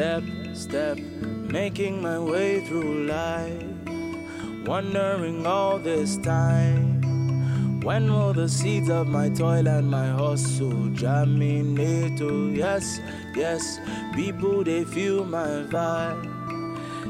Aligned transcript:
Step, 0.00 0.24
step, 0.54 0.96
making 0.96 2.00
my 2.00 2.18
way 2.18 2.64
through 2.64 3.04
life. 3.04 3.66
Wondering 4.64 5.44
all 5.46 5.78
this 5.78 6.16
time. 6.16 7.82
When 7.82 8.10
will 8.10 8.32
the 8.32 8.48
seeds 8.48 8.88
of 8.88 9.08
my 9.08 9.28
toil 9.28 9.68
and 9.68 9.90
my 9.90 10.08
hustle 10.08 10.88
germinate? 10.94 12.18
Oh, 12.22 12.48
yes, 12.48 12.98
yes. 13.36 13.78
People, 14.14 14.64
they 14.64 14.84
feel 14.84 15.26
my 15.26 15.68
vibe. 15.68 16.24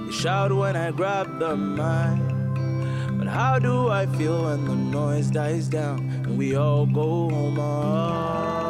They 0.07 0.13
shout 0.13 0.53
when 0.53 0.75
I 0.75 0.91
grab 0.91 1.39
the 1.39 1.57
mic. 1.57 2.19
But 3.21 3.29
how 3.29 3.61
do 3.61 3.89
I 3.89 4.07
feel 4.07 4.47
when 4.47 4.65
the 4.65 4.75
noise 4.75 5.31
dies 5.31 5.69
down 5.69 6.01
and 6.25 6.37
we 6.37 6.57
all 6.57 6.87
go 6.87 7.31
home? 7.31 7.57
Ah, 7.61 8.70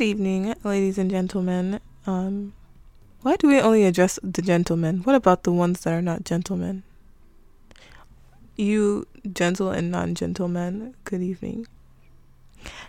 Good 0.00 0.16
evening, 0.16 0.54
ladies 0.64 0.96
and 0.96 1.10
gentlemen. 1.10 1.78
Um, 2.06 2.54
why 3.20 3.36
do 3.36 3.48
we 3.48 3.60
only 3.60 3.84
address 3.84 4.18
the 4.22 4.40
gentlemen? 4.40 5.00
What 5.02 5.14
about 5.14 5.42
the 5.42 5.52
ones 5.52 5.82
that 5.82 5.92
are 5.92 6.00
not 6.00 6.24
gentlemen? 6.24 6.84
You 8.56 9.06
gentle 9.30 9.68
and 9.68 9.90
non 9.90 10.14
gentlemen, 10.14 10.94
good 11.04 11.20
evening. 11.20 11.66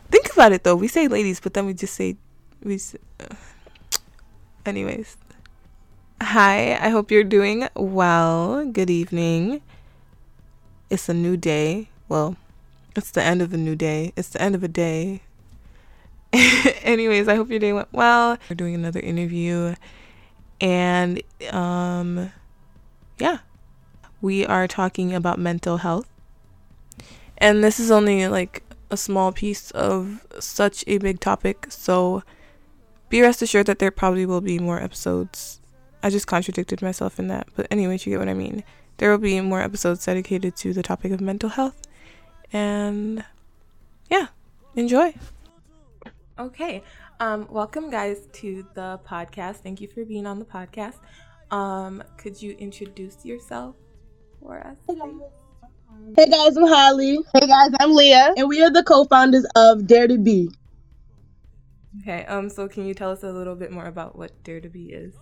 Think 0.10 0.32
about 0.32 0.54
it 0.54 0.64
though. 0.64 0.78
We 0.78 0.88
say 0.88 1.10
ladies, 1.10 1.42
but 1.42 1.54
then 1.54 1.66
we 1.66 1.74
just 1.74 1.96
say 1.96 2.16
we. 2.64 2.76
s- 2.76 2.96
uh, 3.20 3.36
anyways, 4.66 5.18
hi. 6.22 6.78
I 6.80 6.88
hope 6.88 7.12
you're 7.12 7.26
doing 7.26 7.68
well. 7.76 8.64
Good 8.64 8.90
evening. 8.90 9.60
It's 10.90 11.10
a 11.10 11.14
new 11.14 11.36
day. 11.36 11.90
Well, 12.08 12.38
it's 12.96 13.12
the 13.12 13.22
end 13.22 13.42
of 13.42 13.54
a 13.54 13.58
new 13.58 13.76
day. 13.76 14.14
It's 14.16 14.30
the 14.30 14.42
end 14.42 14.56
of 14.56 14.64
a 14.64 14.70
day. 14.70 15.24
Anyways, 16.84 17.28
I 17.28 17.36
hope 17.36 17.50
your 17.50 17.60
day 17.60 17.74
went 17.74 17.92
well. 17.92 18.38
We're 18.50 18.56
doing 18.56 18.76
another 18.76 19.00
interview 19.00 19.76
and 20.60 21.22
um 21.52 22.32
yeah. 23.18 23.40
We 24.22 24.46
are 24.46 24.68
talking 24.68 25.14
about 25.14 25.40
mental 25.40 25.78
health. 25.78 26.08
And 27.38 27.64
this 27.64 27.80
is 27.80 27.90
only 27.90 28.28
like 28.28 28.64
a 28.92 28.98
small 28.98 29.32
piece 29.32 29.72
of 29.72 30.26
such 30.40 30.84
a 30.86 31.00
big 31.00 31.20
topic, 31.20 31.68
so 31.70 32.24
be 33.10 33.22
rest 33.22 33.42
assured 33.42 33.66
that 33.66 33.80
there 33.80 33.90
probably 33.90 34.26
will 34.26 34.42
be 34.42 34.60
more 34.60 34.80
episodes. 34.80 35.60
I 36.04 36.10
just 36.10 36.28
contradicted 36.28 36.82
myself 36.82 37.20
in 37.20 37.28
that, 37.30 37.48
but 37.56 37.68
anyways, 37.72 38.06
you 38.06 38.12
get 38.12 38.20
what 38.20 38.30
I 38.30 38.34
mean. 38.34 38.64
There 38.98 39.10
will 39.10 39.18
be 39.18 39.42
more 39.42 39.62
episodes 39.62 40.06
dedicated 40.06 40.56
to 40.58 40.74
the 40.74 40.84
topic 40.84 41.12
of 41.12 41.22
mental 41.22 41.50
health. 41.50 41.82
And 42.54 43.24
yeah, 44.10 44.28
enjoy. 44.76 45.16
Okay. 46.40 46.82
Um, 47.20 47.48
welcome 47.50 47.90
guys 47.90 48.28
to 48.34 48.66
the 48.74 49.00
podcast. 49.08 49.58
Thank 49.58 49.82
you 49.82 49.88
for 49.88 50.06
being 50.06 50.26
on 50.26 50.40
the 50.40 50.46
podcast. 50.46 50.96
Um, 51.52 52.04
could 52.18 52.42
you 52.42 52.52
introduce 52.54 53.26
yourself 53.26 53.76
for 54.40 54.66
us? 54.66 54.78
please? 54.88 55.22
Hey 56.16 56.30
guys, 56.30 56.56
I'm 56.56 56.66
Holly. 56.66 57.20
Hey 57.34 57.48
guys, 57.48 57.72
I'm 57.80 57.94
Leah. 57.94 58.34
And 58.38 58.48
we 58.48 58.64
are 58.64 58.72
the 58.72 58.84
co 58.84 59.04
founders 59.06 59.46
of 59.56 59.86
Dare 59.86 60.08
to 60.08 60.18
Be. 60.18 60.50
Okay. 62.02 62.26
Um, 62.26 62.50
so 62.50 62.68
can 62.68 62.86
you 62.86 62.94
tell 62.94 63.12
us 63.12 63.24
a 63.24 63.32
little 63.32 63.56
bit 63.56 63.72
more 63.72 63.86
about 63.86 64.18
what 64.18 64.32
Dare 64.44 64.62
to 64.62 64.70
Be 64.70 64.86
is? 64.86 65.14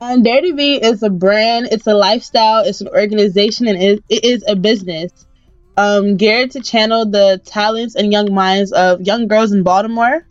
And 0.00 0.24
Dare 0.24 0.42
to 0.42 0.54
Be 0.54 0.76
is 0.76 1.02
a 1.02 1.10
brand, 1.10 1.68
it's 1.72 1.86
a 1.86 1.94
lifestyle, 1.94 2.64
it's 2.64 2.80
an 2.80 2.88
organization, 2.88 3.66
and 3.66 3.82
it, 3.82 4.04
it 4.08 4.24
is 4.24 4.44
a 4.46 4.54
business 4.54 5.26
um, 5.76 6.16
geared 6.16 6.50
to 6.52 6.60
channel 6.60 7.06
the 7.06 7.40
talents 7.44 7.94
and 7.94 8.12
young 8.12 8.32
minds 8.34 8.72
of 8.72 9.00
young 9.00 9.28
girls 9.28 9.52
in 9.52 9.62
Baltimore, 9.62 10.26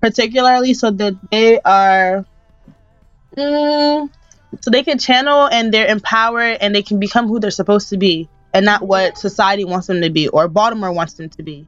particularly 0.00 0.74
so 0.74 0.90
that 0.90 1.14
they 1.30 1.60
are. 1.60 2.26
Mm, 3.36 4.10
so 4.60 4.70
they 4.70 4.82
can 4.82 4.98
channel 4.98 5.48
and 5.48 5.72
they're 5.72 5.86
empowered 5.86 6.58
and 6.60 6.74
they 6.74 6.82
can 6.82 6.98
become 7.00 7.26
who 7.28 7.40
they're 7.40 7.50
supposed 7.50 7.88
to 7.90 7.96
be 7.96 8.28
and 8.52 8.64
not 8.64 8.82
what 8.86 9.18
society 9.18 9.64
wants 9.64 9.86
them 9.88 10.00
to 10.02 10.10
be 10.10 10.28
or 10.28 10.48
Baltimore 10.48 10.92
wants 10.92 11.14
them 11.14 11.28
to 11.30 11.42
be. 11.42 11.66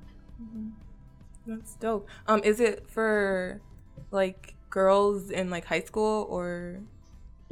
That's 1.46 1.74
dope. 1.76 2.08
Um, 2.26 2.42
is 2.44 2.60
it 2.60 2.88
for 2.88 3.60
like 4.10 4.54
girls 4.70 5.30
in 5.30 5.50
like 5.50 5.64
high 5.64 5.80
school 5.80 6.26
or? 6.28 6.80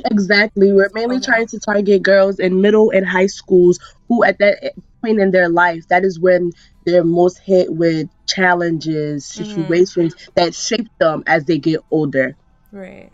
Exactly. 0.05 0.73
We're 0.73 0.91
mainly 0.95 1.17
Okay. 1.17 1.25
trying 1.25 1.47
to 1.49 1.59
target 1.61 2.03
girls 2.03 2.39
in 2.39 2.61
middle 2.61 2.91
and 2.91 3.07
high 3.07 3.27
schools 3.27 3.79
who, 4.09 4.25
at 4.25 4.39
that 4.39 4.75
point 5.05 5.21
in 5.21 5.31
their 5.31 5.49
life, 5.49 5.85
that 5.89 6.05
is 6.05 6.19
when 6.19 6.53
they're 6.85 7.05
most 7.05 7.41
hit 7.45 7.73
with 7.73 8.09
challenges, 8.27 9.27
Mhm. 9.37 9.45
situations 9.45 10.15
that 10.37 10.55
shape 10.55 10.89
them 10.99 11.23
as 11.27 11.45
they 11.45 11.59
get 11.59 11.81
older. 11.91 12.37
Right. 12.73 13.13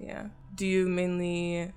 Yeah. 0.00 0.26
Do 0.54 0.66
you 0.66 0.88
mainly? 0.88 1.72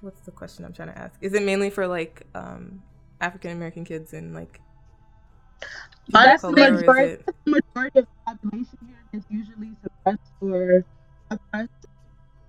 What's 0.00 0.20
the 0.20 0.32
question 0.32 0.64
I'm 0.64 0.72
trying 0.72 0.88
to 0.92 0.98
ask? 0.98 1.18
Is 1.20 1.34
it 1.34 1.42
mainly 1.42 1.70
for 1.70 1.86
like 1.86 2.26
um 2.34 2.82
African 3.20 3.50
American 3.52 3.84
kids 3.84 4.12
and 4.12 4.34
like 4.34 4.60
Honestly, 6.14 6.70
majority, 6.70 7.22
majority 7.46 7.98
of 7.98 8.06
the 8.06 8.08
population 8.26 8.78
here 8.86 9.02
is 9.12 9.24
usually 9.28 9.76
suppressed 9.82 10.32
or 10.40 10.84
oppressed. 11.30 11.86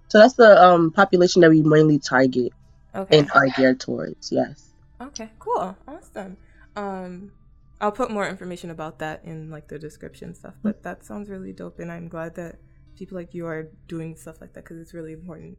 So 0.10 0.20
that's 0.20 0.36
the 0.36 0.64
um, 0.64 0.92
population 0.92 1.42
that 1.42 1.50
we 1.50 1.62
mainly 1.62 2.00
target 2.00 2.54
Okay. 2.96 3.18
and 3.18 3.30
are 3.34 3.48
geared 3.50 3.80
towards. 3.80 4.32
Yes. 4.32 4.67
Okay, 5.02 5.30
cool. 5.40 5.76
Awesome. 5.88 6.38
Um 6.76 7.32
I'll 7.80 7.92
put 7.92 8.10
more 8.10 8.28
information 8.28 8.72
about 8.72 9.00
that 9.00 9.24
in 9.24 9.52
like 9.52 9.68
the 9.68 9.78
description 9.78 10.34
stuff, 10.34 10.56
but 10.64 10.82
that 10.84 11.06
sounds 11.06 11.30
really 11.30 11.54
dope 11.54 11.80
and 11.80 11.92
I'm 11.92 12.08
glad 12.08 12.36
that 12.36 12.56
people 12.96 13.18
like 13.18 13.34
you 13.34 13.46
are 13.46 13.70
doing 13.88 14.16
stuff 14.16 14.42
like 14.42 14.54
that 14.54 14.66
cuz 14.66 14.78
it's 14.80 14.94
really 14.94 15.14
important 15.14 15.58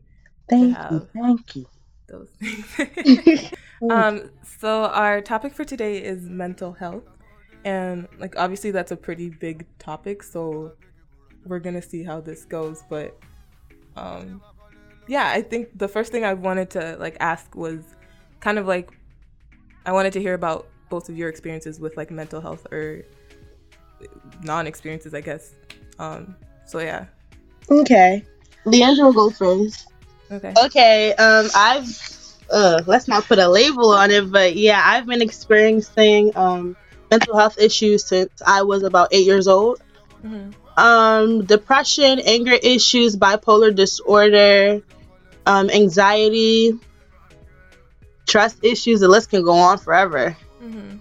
Thank 0.49 0.77
you. 0.91 1.09
Thank 1.13 1.57
you. 1.57 1.67
those 2.09 2.31
things. 2.41 3.53
um 3.91 4.31
so 4.43 4.85
our 4.87 5.21
topic 5.21 5.55
for 5.55 5.65
today 5.65 6.03
is 6.03 6.23
mental 6.23 6.73
health 6.73 7.05
and 7.65 8.09
like 8.19 8.35
obviously 8.37 8.71
that's 8.71 8.93
a 8.93 8.97
pretty 8.97 9.31
big 9.31 9.67
topic, 9.79 10.23
so 10.23 10.73
we're 11.45 11.59
going 11.59 11.75
to 11.75 11.83
see 11.83 12.03
how 12.03 12.21
this 12.21 12.45
goes, 12.45 12.83
but 12.89 13.19
um 13.97 14.43
yeah, 15.07 15.31
I 15.31 15.43
think 15.43 15.79
the 15.79 15.89
first 15.89 16.13
thing 16.13 16.25
I 16.25 16.35
wanted 16.35 16.71
to 16.71 16.97
like 16.99 17.17
ask 17.21 17.55
was 17.55 17.81
kind 18.41 18.59
of 18.59 18.67
like 18.67 18.98
I 19.89 19.93
wanted 19.93 20.13
to 20.13 20.21
hear 20.21 20.35
about 20.35 20.69
both 20.91 21.09
of 21.09 21.17
your 21.17 21.31
experiences 21.31 21.81
with 21.81 21.97
like 21.97 22.11
mental 22.11 22.43
health 22.43 22.67
or 22.71 23.05
non-experiences, 24.43 25.15
I 25.15 25.23
guess. 25.23 25.55
Um, 25.99 26.37
so 26.67 26.81
yeah. 26.81 27.07
Okay. 27.71 28.23
Leandra 28.67 29.05
will 29.05 29.15
go 29.15 29.31
first. 29.31 29.91
Okay. 30.31 30.53
Okay, 30.67 31.15
um, 31.15 31.49
I've 31.55 31.89
uh, 32.51 32.83
let's 32.85 33.09
not 33.09 33.25
put 33.25 33.39
a 33.39 33.49
label 33.49 33.89
on 33.93 34.11
it, 34.11 34.31
but 34.31 34.57
yeah, 34.57 34.83
I've 34.85 35.07
been 35.07 35.23
experiencing 35.23 36.37
um 36.37 36.77
mental 37.11 37.35
health 37.35 37.59
issues 37.59 38.05
since 38.05 38.31
I 38.47 38.65
was 38.65 38.83
about 38.83 39.09
eight 39.13 39.25
years 39.25 39.49
old. 39.49 39.81
Mhm. 40.23 40.53
Um, 40.77 41.47
depression, 41.47 42.21
anger 42.27 42.59
issues, 42.63 43.17
bipolar 43.17 43.75
disorder, 43.75 44.83
um, 45.47 45.71
anxiety, 45.71 46.79
trust 48.29 48.59
issues. 48.63 49.01
The 49.01 49.09
list 49.09 49.31
can 49.31 49.43
go 49.43 49.55
on 49.55 49.79
forever. 49.79 50.37
Mhm. 50.63 51.01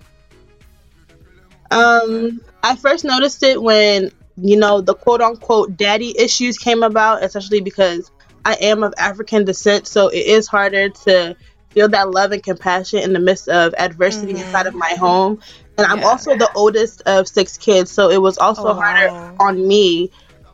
Um, 1.72 2.42
I 2.64 2.76
first 2.76 3.06
noticed 3.06 3.44
it 3.44 3.62
when 3.62 4.12
you 4.38 4.58
know 4.58 4.82
the 4.82 4.96
quote 4.96 5.22
unquote 5.22 5.78
daddy 5.78 6.18
issues 6.18 6.58
came 6.58 6.84
about, 6.84 7.24
especially 7.24 7.62
because 7.62 8.12
I 8.46 8.54
am 8.62 8.84
of 8.84 8.94
African 8.98 9.46
descent, 9.46 9.88
so 9.88 10.08
it 10.10 10.26
is 10.26 10.48
harder 10.48 10.90
to 10.90 11.36
feel 11.74 11.90
that 11.90 12.10
love 12.12 12.32
and 12.32 12.44
compassion 12.44 13.00
in 13.00 13.14
the 13.14 13.20
midst 13.20 13.48
of 13.50 13.74
adversity 13.78 14.34
Mhm. 14.34 14.40
inside 14.40 14.68
of 14.68 14.76
my 14.76 14.96
home. 15.00 15.40
And 15.78 15.88
I'm 15.88 16.02
Yeah. 16.02 16.04
also 16.04 16.36
the 16.36 16.50
oldest 16.56 17.02
of 17.06 17.28
six 17.28 17.58
kids, 17.58 17.92
so 17.92 18.10
it 18.10 18.22
was 18.22 18.38
also 18.38 18.70
Oh, 18.70 18.74
harder 18.74 19.12
wow. 19.12 19.40
on 19.40 19.68
me 19.68 20.10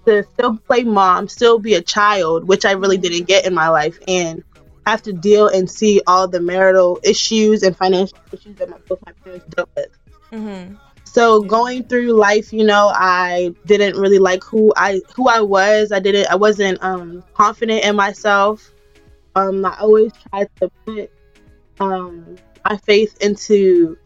to 0.08 0.24
still 0.34 0.58
play 0.68 0.84
mom, 0.84 1.28
still 1.28 1.60
be 1.60 1.76
a 1.76 1.82
child, 1.82 2.48
which 2.48 2.66
I 2.66 2.72
really 2.74 2.98
didn't 2.98 3.28
get 3.28 3.46
in 3.46 3.54
my 3.54 3.70
life, 3.70 3.98
and 4.08 4.44
have 4.86 5.02
to 5.04 5.14
deal 5.14 5.48
and 5.48 5.70
see 5.70 6.02
all 6.08 6.28
the 6.28 6.42
marital 6.42 7.00
issues 7.04 7.64
and 7.64 7.76
financial 7.78 8.18
issues 8.32 8.56
that 8.58 8.70
my, 8.70 8.78
both 8.90 9.00
my 9.06 9.14
parents 9.24 9.46
dealt 9.56 9.70
with. 9.76 9.88
Mhm. 10.32 10.78
So 11.06 11.42
going 11.44 11.84
through 11.84 12.14
life, 12.14 12.52
you 12.54 12.66
know, 12.66 12.92
I 12.94 13.52
didn't 13.66 14.00
really 14.00 14.20
like 14.20 14.44
who 14.44 14.74
I 14.76 15.02
who 15.16 15.28
I 15.30 15.42
was. 15.42 15.92
I 15.92 16.00
didn't 16.00 16.28
I 16.32 16.36
wasn't 16.36 16.82
um 16.84 17.24
confident 17.34 17.84
in 17.84 17.96
myself. 17.96 18.74
Um 19.36 19.66
I 19.66 19.78
always 19.80 20.12
tried 20.30 20.48
to 20.62 20.70
put 20.86 21.10
um 21.80 22.38
my 22.68 22.78
faith 22.86 23.16
into 23.22 23.98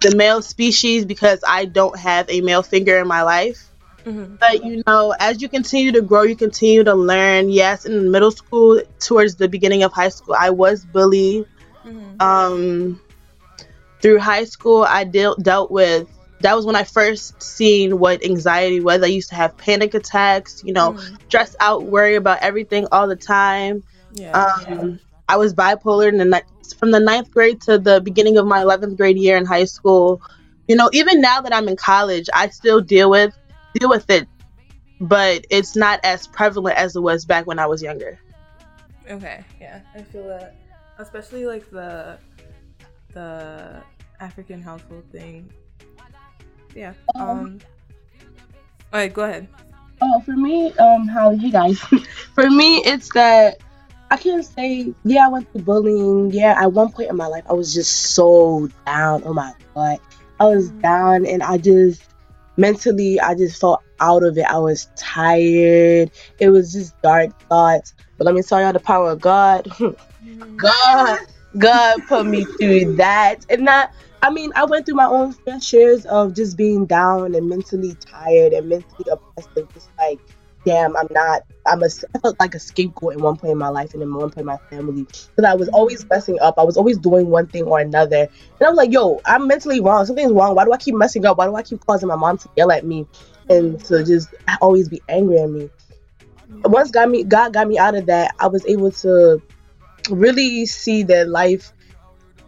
the 0.00 0.14
male 0.16 0.42
species 0.42 1.04
because 1.04 1.40
I 1.46 1.66
don't 1.66 1.98
have 1.98 2.26
a 2.30 2.40
male 2.40 2.62
figure 2.62 2.98
in 3.00 3.08
my 3.08 3.22
life. 3.22 3.72
Mm-hmm. 4.06 4.36
But 4.36 4.64
you 4.64 4.82
know, 4.86 5.14
as 5.18 5.42
you 5.42 5.48
continue 5.48 5.90
to 5.92 6.00
grow, 6.00 6.22
you 6.22 6.36
continue 6.36 6.84
to 6.84 6.94
learn. 6.94 7.48
Yes, 7.48 7.84
in 7.84 8.12
middle 8.12 8.30
school, 8.30 8.80
towards 9.00 9.34
the 9.34 9.48
beginning 9.48 9.82
of 9.82 9.92
high 9.92 10.10
school, 10.10 10.36
I 10.38 10.50
was 10.50 10.84
bullied. 10.84 11.46
Mm-hmm. 11.84 12.22
Um, 12.22 13.00
through 14.00 14.20
high 14.20 14.44
school, 14.44 14.84
I 14.84 15.04
dealt 15.04 15.42
dealt 15.42 15.70
with. 15.72 16.08
That 16.40 16.54
was 16.54 16.64
when 16.64 16.76
I 16.76 16.84
first 16.84 17.42
seen 17.42 17.98
what 17.98 18.24
anxiety 18.24 18.78
was. 18.78 19.02
I 19.02 19.06
used 19.06 19.30
to 19.30 19.34
have 19.34 19.56
panic 19.56 19.94
attacks. 19.94 20.62
You 20.64 20.72
know, 20.72 20.92
mm-hmm. 20.92 21.16
stress 21.26 21.56
out, 21.58 21.82
worry 21.82 22.14
about 22.14 22.38
everything 22.42 22.86
all 22.92 23.08
the 23.08 23.16
time. 23.16 23.82
Yeah. 24.12 24.30
Um, 24.30 25.00
I 25.28 25.36
was 25.36 25.52
bipolar 25.52 26.08
in 26.08 26.18
the 26.18 26.42
from 26.78 26.92
the 26.92 27.00
ninth 27.00 27.32
grade 27.32 27.60
to 27.62 27.78
the 27.78 28.00
beginning 28.00 28.38
of 28.38 28.46
my 28.46 28.62
11th 28.62 28.96
grade 28.96 29.18
year 29.18 29.36
in 29.36 29.46
high 29.46 29.64
school. 29.64 30.22
You 30.68 30.76
know, 30.76 30.90
even 30.92 31.20
now 31.20 31.40
that 31.40 31.52
I'm 31.52 31.66
in 31.68 31.76
college, 31.76 32.28
I 32.32 32.48
still 32.50 32.80
deal 32.80 33.10
with 33.10 33.36
deal 33.78 33.88
with 33.88 34.08
it, 34.10 34.28
but 35.00 35.46
it's 35.50 35.76
not 35.76 36.00
as 36.04 36.26
prevalent 36.26 36.76
as 36.76 36.96
it 36.96 37.00
was 37.00 37.24
back 37.24 37.46
when 37.46 37.58
I 37.58 37.66
was 37.66 37.82
younger. 37.82 38.18
Okay, 39.08 39.44
yeah, 39.60 39.80
I 39.94 40.02
feel 40.02 40.26
that, 40.28 40.56
especially 40.98 41.46
like 41.46 41.70
the 41.70 42.18
the 43.12 43.82
African 44.20 44.62
household 44.62 45.04
thing. 45.12 45.50
Yeah. 46.74 46.94
Um. 47.14 47.28
um 47.28 47.60
all 48.92 49.00
right, 49.00 49.12
go 49.12 49.24
ahead. 49.24 49.48
Oh, 50.00 50.20
for 50.20 50.36
me, 50.36 50.72
um, 50.74 51.08
how 51.08 51.30
you 51.30 51.50
guys? 51.50 51.78
for 52.34 52.48
me, 52.48 52.78
it's 52.84 53.12
that 53.14 53.58
I 54.10 54.16
can't 54.16 54.44
say, 54.44 54.94
yeah, 55.04 55.26
I 55.26 55.28
went 55.28 55.50
through 55.52 55.62
bullying. 55.62 56.30
Yeah, 56.30 56.54
at 56.60 56.72
one 56.72 56.92
point 56.92 57.10
in 57.10 57.16
my 57.16 57.26
life, 57.26 57.44
I 57.48 57.54
was 57.54 57.74
just 57.74 58.14
so 58.14 58.68
down. 58.86 59.22
Oh 59.24 59.34
my 59.34 59.52
God. 59.74 59.98
I 60.38 60.44
was 60.44 60.70
mm-hmm. 60.70 60.80
down 60.80 61.26
and 61.26 61.42
I 61.42 61.58
just 61.58 62.02
mentally, 62.56 63.20
I 63.20 63.34
just 63.34 63.60
felt 63.60 63.82
out 64.00 64.22
of 64.22 64.36
it. 64.38 64.44
I 64.44 64.58
was 64.58 64.88
tired. 64.96 66.10
It 66.38 66.50
was 66.50 66.72
just 66.72 67.00
dark 67.02 67.30
thoughts. 67.48 67.94
But 68.18 68.26
let 68.26 68.34
me 68.34 68.42
tell 68.42 68.60
y'all 68.60 68.72
the 68.72 68.80
power 68.80 69.10
of 69.10 69.20
God. 69.20 69.68
God, 70.56 71.18
God 71.58 71.96
put 72.08 72.26
me 72.26 72.44
through 72.58 72.96
that. 72.96 73.44
And 73.48 73.66
that, 73.66 73.92
I 74.22 74.30
mean, 74.30 74.52
I 74.56 74.64
went 74.64 74.86
through 74.86 74.96
my 74.96 75.06
own 75.06 75.32
fair 75.32 75.60
shares 75.60 76.04
of 76.06 76.34
just 76.34 76.56
being 76.56 76.86
down 76.86 77.34
and 77.34 77.48
mentally 77.48 77.96
tired 78.00 78.52
and 78.52 78.68
mentally 78.68 79.06
oppressed 79.10 79.50
of 79.56 79.72
just 79.72 79.90
like 79.98 80.20
damn, 80.66 80.96
I'm 80.96 81.06
not, 81.12 81.42
I'm 81.64 81.82
a, 81.82 81.86
I 82.14 82.18
felt 82.22 82.38
like 82.38 82.54
a 82.54 82.58
scapegoat 82.58 83.14
in 83.14 83.22
one 83.22 83.36
point 83.36 83.52
in 83.52 83.58
my 83.58 83.68
life 83.68 83.94
and 83.94 84.02
in 84.02 84.12
one 84.12 84.30
point 84.30 84.38
in 84.38 84.46
my 84.46 84.58
family. 84.68 85.04
Because 85.04 85.44
I 85.48 85.54
was 85.54 85.68
always 85.68 86.04
messing 86.10 86.38
up. 86.40 86.58
I 86.58 86.64
was 86.64 86.76
always 86.76 86.98
doing 86.98 87.28
one 87.28 87.46
thing 87.46 87.64
or 87.64 87.78
another. 87.78 88.28
And 88.58 88.62
I 88.62 88.68
was 88.68 88.76
like, 88.76 88.92
yo, 88.92 89.20
I'm 89.24 89.46
mentally 89.46 89.80
wrong. 89.80 90.04
Something's 90.04 90.32
wrong. 90.32 90.54
Why 90.54 90.64
do 90.64 90.72
I 90.72 90.76
keep 90.76 90.96
messing 90.96 91.24
up? 91.24 91.38
Why 91.38 91.46
do 91.46 91.54
I 91.54 91.62
keep 91.62 91.86
causing 91.86 92.08
my 92.08 92.16
mom 92.16 92.36
to 92.38 92.48
yell 92.56 92.72
at 92.72 92.84
me 92.84 93.06
and 93.48 93.82
to 93.84 94.04
just 94.04 94.28
always 94.60 94.88
be 94.88 95.00
angry 95.08 95.38
at 95.38 95.48
me? 95.48 95.70
Once 96.64 96.90
God 96.90 97.10
me 97.10 97.22
God 97.22 97.52
got 97.52 97.68
me 97.68 97.78
out 97.78 97.94
of 97.94 98.06
that, 98.06 98.34
I 98.40 98.48
was 98.48 98.66
able 98.66 98.90
to 98.90 99.40
really 100.10 100.66
see 100.66 101.04
that 101.04 101.28
life 101.28 101.72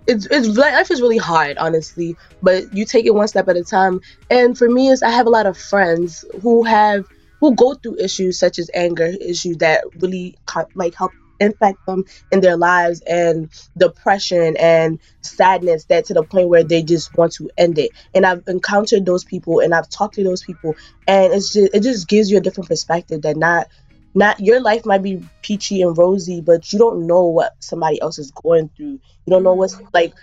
it's, 0.07 0.27
it's 0.31 0.49
life 0.57 0.91
is 0.91 1.03
really 1.03 1.19
hard 1.19 1.59
honestly 1.59 2.17
but 2.41 2.73
you 2.73 2.85
take 2.85 3.05
it 3.05 3.15
one 3.15 3.29
step 3.29 3.49
at 3.49 3.57
a 3.57 3.65
time 3.65 4.01
and 4.31 4.57
for 4.57 4.71
me 4.71 4.89
is 4.89 5.03
i 5.03 5.11
have 5.11 5.27
a 5.27 5.31
lot 5.31 5.45
of 5.45 5.59
friends 5.59 6.25
who 6.41 6.63
have 6.63 7.05
who 7.41 7.55
go 7.55 7.75
through 7.75 7.97
issues 7.99 8.39
such 8.39 8.59
as 8.59 8.71
anger 8.75 9.07
issues 9.21 9.59
that 9.59 9.85
really 10.01 10.37
like 10.75 10.95
help 10.95 11.13
impact 11.41 11.79
them 11.87 12.05
in 12.33 12.41
their 12.41 12.57
lives 12.57 13.01
and 13.03 13.49
depression 13.77 14.57
and 14.59 14.99
sadness 15.21 15.85
that 15.85 16.05
to 16.07 16.15
the 16.15 16.23
point 16.23 16.49
where 16.49 16.65
they 16.65 16.83
just 16.83 17.17
want 17.17 17.33
to 17.33 17.49
end 17.57 17.79
it. 17.79 17.91
And 18.15 18.27
i've 18.27 18.43
encountered 18.49 19.07
those 19.07 19.25
people 19.25 19.61
and 19.61 19.75
i've 19.75 19.89
talked 19.89 20.15
to 20.15 20.25
those 20.25 20.43
people 20.43 20.75
and 21.07 21.33
it's 21.33 21.53
just 21.53 21.75
it 21.75 21.83
just 21.83 22.09
gives 22.09 22.31
you 22.31 22.39
a 22.39 22.41
different 22.41 22.69
perspective 22.69 23.23
that 23.23 23.37
not 23.37 23.69
not 24.15 24.41
your 24.41 24.61
life 24.61 24.85
might 24.85 25.03
be 25.03 25.23
peachy 25.43 25.83
and 25.83 25.97
rosy 25.97 26.41
but 26.41 26.73
you 26.73 26.79
don't 26.79 27.07
know 27.07 27.27
what 27.27 27.53
somebody 27.61 28.01
else 28.01 28.19
is 28.19 28.33
going 28.33 28.69
through. 28.77 28.99
You 29.27 29.31
don't 29.31 29.45
know 29.45 29.55
what's 29.55 29.81
like 29.93 30.15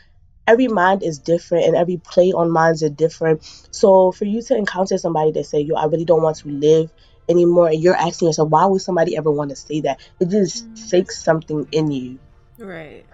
every 0.47 0.67
mind 0.67 1.03
is 1.03 1.19
different 1.19 1.65
and 1.65 1.75
every 1.75 1.97
play 1.97 2.31
on 2.31 2.51
minds 2.51 2.83
are 2.83 2.89
different. 2.89 3.43
So 3.71 4.11
for 4.11 4.25
you 4.25 4.41
to 4.43 4.55
encounter 4.55 4.97
somebody 4.97 5.31
that 5.33 5.45
say, 5.45 5.59
yo, 5.59 5.75
I 5.75 5.85
really 5.85 6.05
don't 6.05 6.21
want 6.21 6.37
to 6.37 6.49
live 6.49 6.91
anymore, 7.27 7.69
and 7.69 7.81
you're 7.81 7.95
asking 7.95 8.27
yourself, 8.27 8.49
why 8.49 8.65
would 8.65 8.81
somebody 8.81 9.17
ever 9.17 9.31
want 9.31 9.49
to 9.49 9.55
say 9.55 9.81
that? 9.81 9.99
It 10.19 10.29
just 10.29 10.67
mm. 10.67 10.89
takes 10.89 11.23
something 11.23 11.67
in 11.71 11.91
you. 11.91 12.19
Right. 12.57 13.05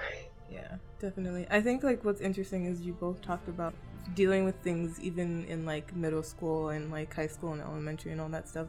Yeah, 0.52 0.76
definitely. 1.00 1.48
I 1.50 1.62
think 1.62 1.84
like 1.84 2.04
what's 2.04 2.22
interesting 2.22 2.66
is 2.66 2.82
you 2.82 2.94
both 2.94 3.22
talked 3.22 3.48
about 3.48 3.74
dealing 4.16 4.44
with 4.44 4.56
things 4.64 5.00
even 5.00 5.46
in 5.46 5.66
like 5.66 5.96
middle 5.96 6.24
school 6.24 6.70
and 6.70 6.92
like 6.92 7.14
high 7.14 7.28
school 7.28 7.54
and 7.54 7.62
elementary 7.62 8.12
and 8.12 8.20
all 8.20 8.30
that 8.30 8.50
stuff. 8.50 8.68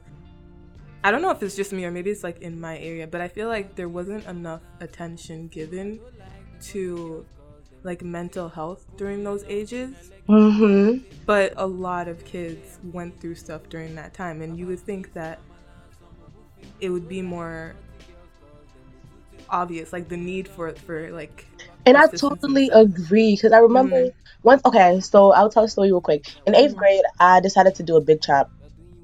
I 1.05 1.11
don't 1.11 1.21
know 1.21 1.31
if 1.31 1.43
it's 1.43 1.57
just 1.57 1.73
me 1.73 1.85
or 1.85 1.91
maybe 1.91 2.11
it's 2.11 2.23
like 2.23 2.41
in 2.43 2.61
my 2.61 2.79
area, 2.79 3.09
but 3.09 3.21
I 3.21 3.27
feel 3.27 3.49
like 3.49 3.75
there 3.75 3.89
wasn't 3.89 4.25
enough 4.27 4.61
attention 4.79 5.49
given 5.49 5.99
to 6.67 7.27
like 7.83 8.03
mental 8.03 8.49
health 8.49 8.85
during 8.97 9.25
those 9.25 9.45
ages. 9.45 10.13
Mm-hmm. 10.29 11.05
But 11.27 11.55
a 11.57 11.67
lot 11.67 12.09
of 12.09 12.25
kids 12.25 12.79
went 12.83 13.21
through 13.21 13.35
stuff 13.35 13.69
during 13.69 13.95
that 13.97 14.15
time, 14.15 14.43
and 14.43 14.57
you 14.57 14.67
would 14.67 14.81
think 14.81 15.13
that 15.15 15.41
it 16.81 16.91
would 16.91 17.09
be 17.09 17.23
more 17.23 17.75
obvious, 19.49 19.93
like 19.93 20.09
the 20.09 20.17
need 20.17 20.49
for 20.49 20.73
for 20.73 21.11
like. 21.13 21.47
And 21.85 21.97
I 21.97 22.07
totally 22.07 22.71
agree 22.73 23.35
because 23.35 23.53
I 23.53 23.59
remember 23.59 23.97
mm-hmm. 23.97 24.43
once. 24.43 24.63
Okay, 24.65 25.01
so 25.01 25.33
I'll 25.33 25.51
tell 25.51 25.65
a 25.65 25.69
story 25.69 25.89
real 25.89 26.01
quick. 26.01 26.29
In 26.47 26.55
8th 26.55 26.69
mm-hmm. 26.69 26.79
grade, 26.79 27.05
I 27.19 27.41
decided 27.41 27.75
to 27.77 27.83
do 27.83 27.97
a 27.97 28.01
big 28.01 28.21
chop. 28.23 28.51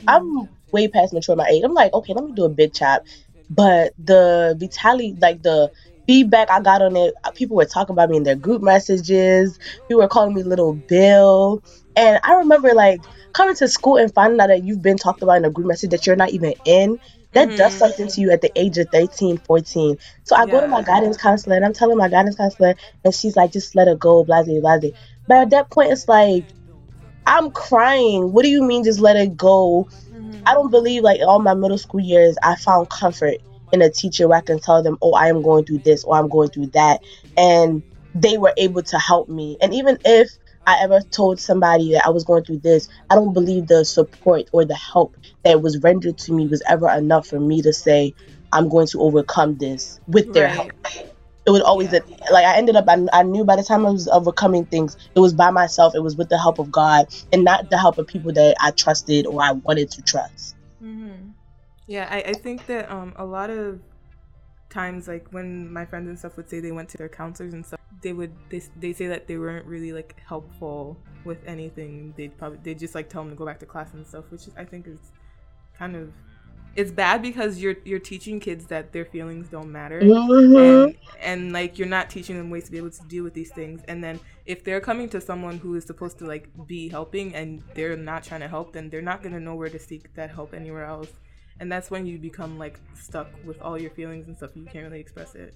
I'm 0.07 0.49
way 0.71 0.87
past 0.89 1.13
mature 1.13 1.35
my 1.35 1.47
age. 1.47 1.65
I'm 1.65 1.75
like, 1.75 1.93
okay, 1.93 2.15
let 2.15 2.25
me 2.25 2.33
do 2.33 2.45
a 2.45 2.49
big 2.49 2.73
chop. 2.73 3.05
But 3.51 3.95
the 3.99 4.57
vitality, 4.59 5.17
like 5.21 5.43
the 5.43 5.73
feedback 6.08 6.50
I 6.50 6.60
got 6.60 6.81
on 6.81 6.96
it, 6.96 7.15
uh, 7.22 7.31
people 7.31 7.56
were 7.56 7.67
talking 7.67 7.93
about 7.93 8.08
me 8.08 8.17
in 8.17 8.22
their 8.22 8.34
group 8.34 8.62
messages. 8.62 9.58
People 9.86 10.00
were 10.00 10.08
calling 10.08 10.34
me 10.34 10.43
Little 10.43 10.72
Bill. 10.72 11.62
And 11.94 12.19
I 12.24 12.32
remember 12.36 12.72
like 12.72 13.03
coming 13.34 13.55
to 13.56 13.69
school 13.69 13.98
and 13.98 14.12
finding 14.12 14.41
out 14.41 14.46
that 14.46 14.65
you've 14.65 14.81
been 14.81 14.96
talked 14.96 15.22
about 15.22 15.36
in 15.36 15.44
a 15.44 15.50
group 15.50 15.69
message 15.69 15.91
that 15.91 16.06
you're 16.06 16.17
not 16.17 16.31
even 16.31 16.55
in. 16.65 16.98
That 17.32 17.48
mm-hmm. 17.48 17.58
does 17.58 17.74
something 17.74 18.08
to 18.08 18.20
you 18.22 18.31
at 18.31 18.41
the 18.41 18.50
age 18.58 18.79
of 18.79 18.88
13, 18.88 19.36
14. 19.36 19.98
So 20.24 20.34
I 20.34 20.44
yeah. 20.44 20.50
go 20.50 20.60
to 20.62 20.67
my 20.67 20.82
guidance 20.82 21.19
counselor 21.19 21.56
and 21.56 21.65
I'm 21.65 21.74
telling 21.74 21.98
my 21.98 22.08
guidance 22.08 22.36
counselor, 22.36 22.74
and 23.05 23.15
she's 23.15 23.36
like, 23.36 23.53
just 23.53 23.74
let 23.74 23.86
it 23.86 23.98
go, 23.98 24.24
blase, 24.24 24.46
blase. 24.46 24.93
But 25.27 25.36
at 25.36 25.50
that 25.50 25.69
point, 25.69 25.93
it's 25.93 26.08
like, 26.08 26.46
I'm 27.27 27.50
crying. 27.50 28.32
What 28.32 28.44
do 28.44 28.48
you 28.48 28.62
mean, 28.62 28.82
just 28.82 28.98
let 28.98 29.17
it 29.17 29.36
go? 29.36 29.86
Mm-hmm. 30.10 30.43
I 30.46 30.55
don't 30.55 30.70
believe 30.70 31.03
like 31.03 31.20
all 31.20 31.38
my 31.38 31.53
middle 31.53 31.77
school 31.77 32.00
years, 32.00 32.38
I 32.43 32.56
found 32.56 32.88
comfort 32.88 33.43
in 33.72 33.82
a 33.82 33.91
teacher 33.91 34.29
where 34.29 34.39
I 34.39 34.43
can 34.43 34.58
tell 34.58 34.82
them, 34.82 34.98
oh, 35.03 35.13
I 35.15 35.29
am 35.29 35.43
going 35.43 35.65
through 35.65 35.79
this 35.79 36.05
or 36.05 36.17
I'm 36.17 36.29
going 36.29 36.51
through 36.51 36.69
that. 36.69 37.03
And 37.37 37.82
they 38.15 38.39
were 38.39 38.53
able 38.56 38.82
to 38.82 38.98
help 38.98 39.29
me. 39.29 39.56
And 39.60 39.75
even 39.75 39.98
if 40.05 40.31
I 40.67 40.81
ever 40.82 41.01
told 41.01 41.41
somebody 41.41 41.93
that 41.93 42.05
I 42.05 42.10
was 42.10 42.25
going 42.25 42.44
through 42.44 42.58
this, 42.58 42.89
I 43.08 43.15
don't 43.15 43.32
believe 43.32 43.67
the 43.67 43.84
support 43.84 44.48
or 44.53 44.65
the 44.65 44.75
help 44.75 45.17
that 45.44 45.63
was 45.63 45.79
rendered 45.79 46.19
to 46.19 46.32
me 46.32 46.46
was 46.46 46.63
ever 46.69 46.91
enough 46.91 47.27
for 47.27 47.41
me 47.41 47.63
to 47.63 47.72
say, 47.72 48.15
I'm 48.53 48.69
going 48.69 48.87
to 48.89 49.01
overcome 49.01 49.56
this 49.56 50.01
with 50.06 50.32
their 50.34 50.46
right. 50.46 50.55
help. 50.55 50.72
It 51.46 51.51
was 51.51 51.63
always 51.63 51.91
yeah. 51.91 52.01
that, 52.01 52.31
like 52.31 52.44
I 52.44 52.58
ended 52.58 52.77
up, 52.77 52.84
I, 52.87 53.06
I 53.15 53.22
knew 53.22 53.44
by 53.44 53.56
the 53.56 53.63
time 53.63 53.87
I 53.87 53.91
was 53.91 54.08
overcoming 54.08 54.67
things, 54.67 54.98
it 55.15 55.20
was 55.20 55.32
by 55.32 55.51
myself, 55.51 55.94
it 55.94 56.03
was 56.03 56.17
with 56.17 56.29
the 56.29 56.37
help 56.37 56.58
of 56.58 56.70
God 56.70 57.06
and 57.32 57.44
not 57.44 57.70
the 57.70 57.79
help 57.79 57.96
of 57.96 58.06
people 58.06 58.32
that 58.34 58.56
I 58.60 58.70
trusted 58.72 59.27
or 59.27 59.43
I 59.43 59.53
wanted 59.53 59.91
to 59.93 60.03
trust. 60.03 60.55
Yeah, 61.89 62.07
I, 62.11 62.19
I 62.21 62.33
think 62.35 62.67
that 62.67 62.91
um, 62.91 63.15
a 63.17 63.25
lot 63.25 63.49
of 63.49 63.81
times, 64.69 65.09
like 65.09 65.27
when 65.31 65.73
my 65.73 65.87
friends 65.87 66.09
and 66.09 66.19
stuff 66.19 66.37
would 66.37 66.49
say 66.49 66.61
they 66.61 66.71
went 66.71 66.91
to 66.91 66.99
their 66.99 67.09
counselors 67.09 67.55
and 67.55 67.65
stuff, 67.65 67.81
they 68.03 68.13
would 68.13 68.33
they, 68.51 68.63
they 68.79 68.93
say 68.93 69.07
that 69.09 69.27
they 69.27 69.39
weren't 69.39 69.67
really 69.67 69.93
like 69.93 70.21
helpful 70.25 70.99
with 71.25 71.39
anything. 71.47 72.15
They'd 72.17 72.37
probably 72.37 72.59
they 72.63 72.75
just 72.75 72.95
like 72.95 73.09
tell 73.09 73.23
them 73.23 73.31
to 73.31 73.37
go 73.37 73.47
back 73.47 73.59
to 73.61 73.67
class 73.67 73.95
and 73.95 74.07
stuff, 74.07 74.27
which 74.31 74.43
I 74.57 74.65
think 74.65 74.87
is 74.87 74.99
kind 75.79 75.97
of 75.97 76.13
it's 76.77 76.91
bad 76.91 77.23
because 77.23 77.59
you're 77.59 77.77
you're 77.85 77.99
teaching 77.99 78.39
kids 78.39 78.67
that 78.67 78.93
their 78.93 79.05
feelings 79.05 79.49
don't 79.49 79.73
matter 79.73 80.01
mm-hmm. 80.01 80.57
and, 80.57 80.97
and 81.21 81.53
like 81.53 81.79
you're 81.79 81.89
not 81.89 82.11
teaching 82.11 82.37
them 82.37 82.51
ways 82.51 82.65
to 82.65 82.71
be 82.71 82.77
able 82.77 82.91
to 82.91 83.03
deal 83.09 83.25
with 83.25 83.35
these 83.35 83.51
things 83.51 83.81
and 83.89 84.05
then 84.05 84.21
if 84.47 84.63
they're 84.63 84.81
coming 84.81 85.09
to 85.09 85.21
someone 85.21 85.59
who 85.59 85.75
is 85.75 85.85
supposed 85.85 86.19
to 86.19 86.27
like 86.27 86.49
be 86.67 86.89
helping 86.89 87.35
and 87.35 87.63
they're 87.75 87.97
not 87.97 88.23
trying 88.23 88.41
to 88.41 88.49
help 88.49 88.73
then 88.73 88.91
they're 88.91 89.03
not 89.03 89.23
going 89.23 89.33
to 89.33 89.41
know 89.41 89.55
where 89.55 89.69
to 89.69 89.79
seek 89.79 90.15
that 90.15 90.31
help 90.31 90.55
anywhere 90.55 90.85
else 90.85 91.11
and 91.60 91.70
that's 91.70 91.91
when 91.91 92.06
you 92.06 92.19
become 92.19 92.58
like 92.58 92.79
stuck 92.94 93.29
with 93.44 93.60
all 93.62 93.81
your 93.81 93.91
feelings 93.91 94.29
and 94.29 94.36
stuff. 94.36 94.50
You 94.55 94.67
can't 94.67 94.84
really 94.84 95.00
express 95.00 95.34
it. 95.34 95.55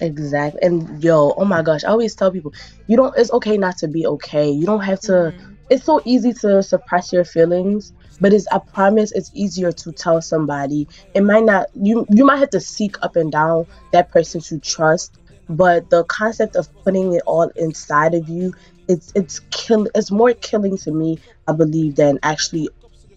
Exactly. 0.00 0.62
And 0.62 1.02
yo, 1.02 1.34
oh 1.36 1.44
my 1.44 1.62
gosh, 1.62 1.84
I 1.84 1.88
always 1.88 2.14
tell 2.14 2.30
people, 2.30 2.52
you 2.86 2.96
don't. 2.96 3.16
It's 3.16 3.32
okay 3.32 3.58
not 3.58 3.78
to 3.78 3.88
be 3.88 4.06
okay. 4.06 4.48
You 4.50 4.66
don't 4.66 4.80
have 4.82 5.00
to. 5.02 5.12
Mhm. 5.12 5.56
It's 5.68 5.84
so 5.84 6.00
easy 6.04 6.32
to 6.34 6.62
suppress 6.62 7.12
your 7.12 7.24
feelings, 7.24 7.92
but 8.20 8.32
it's. 8.32 8.46
I 8.52 8.58
promise, 8.58 9.12
it's 9.12 9.30
easier 9.34 9.72
to 9.72 9.92
tell 9.92 10.20
somebody. 10.22 10.88
It 11.14 11.22
might 11.22 11.44
not. 11.44 11.66
You 11.74 12.06
you 12.10 12.24
might 12.24 12.38
have 12.38 12.50
to 12.50 12.60
seek 12.60 12.96
up 13.02 13.16
and 13.16 13.30
down 13.30 13.66
that 13.92 14.10
person 14.10 14.40
to 14.42 14.58
trust, 14.60 15.18
but 15.48 15.90
the 15.90 16.04
concept 16.04 16.56
of 16.56 16.68
putting 16.84 17.12
it 17.12 17.22
all 17.26 17.50
inside 17.56 18.14
of 18.14 18.28
you, 18.28 18.52
it's 18.88 19.12
it's 19.14 19.40
kill. 19.50 19.86
It's 19.94 20.10
more 20.10 20.32
killing 20.34 20.78
to 20.78 20.92
me, 20.92 21.18
I 21.46 21.52
believe, 21.52 21.96
than 21.96 22.18
actually 22.22 22.68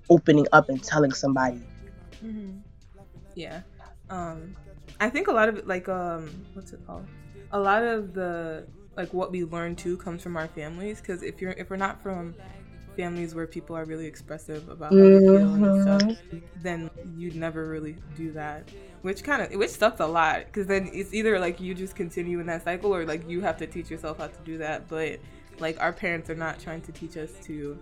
opening 0.10 0.48
up 0.52 0.70
and 0.70 0.84
telling 0.84 1.12
somebody. 1.14 1.62
Mm-hmm. 2.24 2.60
Yeah. 3.36 3.62
Um, 4.10 4.56
I 5.00 5.10
think 5.10 5.28
a 5.28 5.32
lot 5.32 5.50
of 5.50 5.58
it, 5.58 5.68
like, 5.68 5.90
um, 5.90 6.30
what's 6.54 6.74
it 6.74 6.86
called? 6.86 7.08
A 7.52 7.60
lot 7.60 7.84
of 7.84 8.14
the 8.14 8.68
like 8.96 9.14
what 9.14 9.32
we 9.32 9.44
learn 9.44 9.76
too 9.76 9.98
comes 9.98 10.22
from 10.22 10.38
our 10.38 10.48
families. 10.48 11.02
Because 11.02 11.24
if 11.24 11.42
you're 11.42 11.52
if 11.52 11.70
we're 11.70 11.78
not 11.78 12.02
from 12.02 12.36
families 12.96 13.34
where 13.36 13.48
people 13.48 13.76
are 13.76 13.86
really 13.86 14.06
expressive 14.06 14.70
about 14.70 14.92
how 14.92 15.10
they 15.10 15.20
feel 15.20 15.54
and 15.54 15.82
stuff, 15.82 16.02
then 16.62 16.90
you'd 17.18 17.36
never 17.36 17.68
really 17.68 17.98
do 18.16 18.32
that. 18.34 18.70
Which 19.02 19.24
kind 19.24 19.42
of 19.42 19.52
which 19.60 19.72
sucks 19.72 20.00
a 20.00 20.08
lot. 20.08 20.46
Because 20.46 20.68
then 20.68 20.90
it's 20.94 21.14
either 21.14 21.40
like 21.40 21.60
you 21.60 21.74
just 21.76 21.96
continue 21.96 22.40
in 22.40 22.48
that 22.48 22.64
cycle, 22.64 22.96
or 22.96 23.06
like 23.06 23.28
you 23.30 23.42
have 23.42 23.58
to 23.58 23.68
teach 23.68 23.90
yourself 23.90 24.18
how 24.20 24.28
to 24.28 24.40
do 24.46 24.58
that. 24.60 24.88
But 24.90 25.20
like 25.60 25.80
our 25.80 25.94
parents 25.94 26.30
are 26.30 26.36
not 26.36 26.60
trying 26.60 26.82
to 26.82 26.92
teach 26.92 27.18
us 27.18 27.32
to 27.44 27.78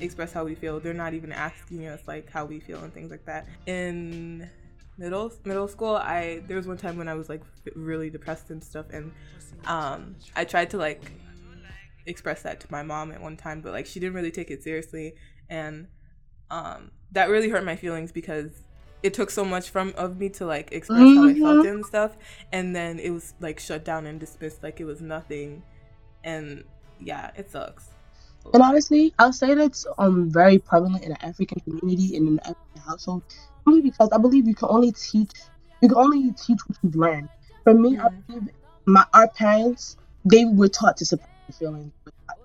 express 0.00 0.32
how 0.32 0.44
we 0.44 0.54
feel. 0.54 0.80
They're 0.80 0.94
not 0.94 1.14
even 1.14 1.32
asking 1.32 1.86
us 1.86 2.00
like 2.06 2.30
how 2.30 2.44
we 2.44 2.60
feel 2.60 2.82
and 2.82 2.92
things 2.92 3.10
like 3.10 3.24
that. 3.26 3.46
In 3.66 4.48
middle 4.96 5.32
middle 5.44 5.68
school, 5.68 5.96
I 5.96 6.42
there 6.46 6.56
was 6.56 6.66
one 6.66 6.76
time 6.76 6.96
when 6.96 7.08
I 7.08 7.14
was 7.14 7.28
like 7.28 7.42
really 7.74 8.10
depressed 8.10 8.50
and 8.50 8.62
stuff, 8.62 8.86
and 8.92 9.12
um, 9.66 10.16
I 10.36 10.44
tried 10.44 10.70
to 10.70 10.76
like 10.76 11.12
express 12.06 12.42
that 12.42 12.60
to 12.60 12.66
my 12.70 12.82
mom 12.82 13.12
at 13.12 13.20
one 13.20 13.36
time, 13.36 13.60
but 13.60 13.72
like 13.72 13.86
she 13.86 14.00
didn't 14.00 14.14
really 14.14 14.30
take 14.30 14.50
it 14.50 14.62
seriously, 14.62 15.14
and 15.48 15.86
um, 16.50 16.90
that 17.12 17.28
really 17.28 17.48
hurt 17.48 17.64
my 17.64 17.76
feelings 17.76 18.12
because 18.12 18.50
it 19.02 19.14
took 19.14 19.30
so 19.30 19.44
much 19.44 19.70
from 19.70 19.92
of 19.96 20.18
me 20.18 20.28
to 20.28 20.44
like 20.46 20.72
express 20.72 20.98
how 21.14 21.28
I 21.28 21.34
felt 21.34 21.66
and 21.66 21.86
stuff, 21.86 22.16
and 22.52 22.74
then 22.74 22.98
it 22.98 23.10
was 23.10 23.34
like 23.40 23.60
shut 23.60 23.84
down 23.84 24.06
and 24.06 24.18
dismissed 24.18 24.62
like 24.62 24.80
it 24.80 24.84
was 24.84 25.00
nothing, 25.00 25.62
and 26.24 26.64
yeah, 27.00 27.30
it 27.36 27.50
sucks. 27.50 27.90
And 28.54 28.62
honestly, 28.62 29.14
I'll 29.18 29.32
say 29.32 29.54
that's 29.54 29.86
um 29.98 30.30
very 30.30 30.58
prevalent 30.58 31.04
in 31.04 31.10
the 31.10 31.24
African 31.24 31.60
community 31.62 32.16
and 32.16 32.28
in 32.28 32.36
the 32.36 32.42
African 32.42 32.82
household, 32.86 33.24
only 33.66 33.82
because 33.82 34.10
I 34.12 34.18
believe 34.18 34.46
you 34.48 34.54
can 34.54 34.68
only 34.70 34.92
teach 34.92 35.32
you 35.82 35.88
can 35.88 35.98
only 35.98 36.32
teach 36.32 36.60
what 36.66 36.78
you've 36.82 36.96
learned. 36.96 37.30
For 37.64 37.74
me, 37.74 37.98
I 37.98 38.08
believe 38.26 38.48
my 38.86 39.04
our 39.14 39.30
parents 39.30 39.96
they 40.24 40.44
were 40.46 40.68
taught 40.68 40.96
to 40.98 41.06
suppress 41.06 41.30
their 41.48 41.68
feelings. 41.68 41.92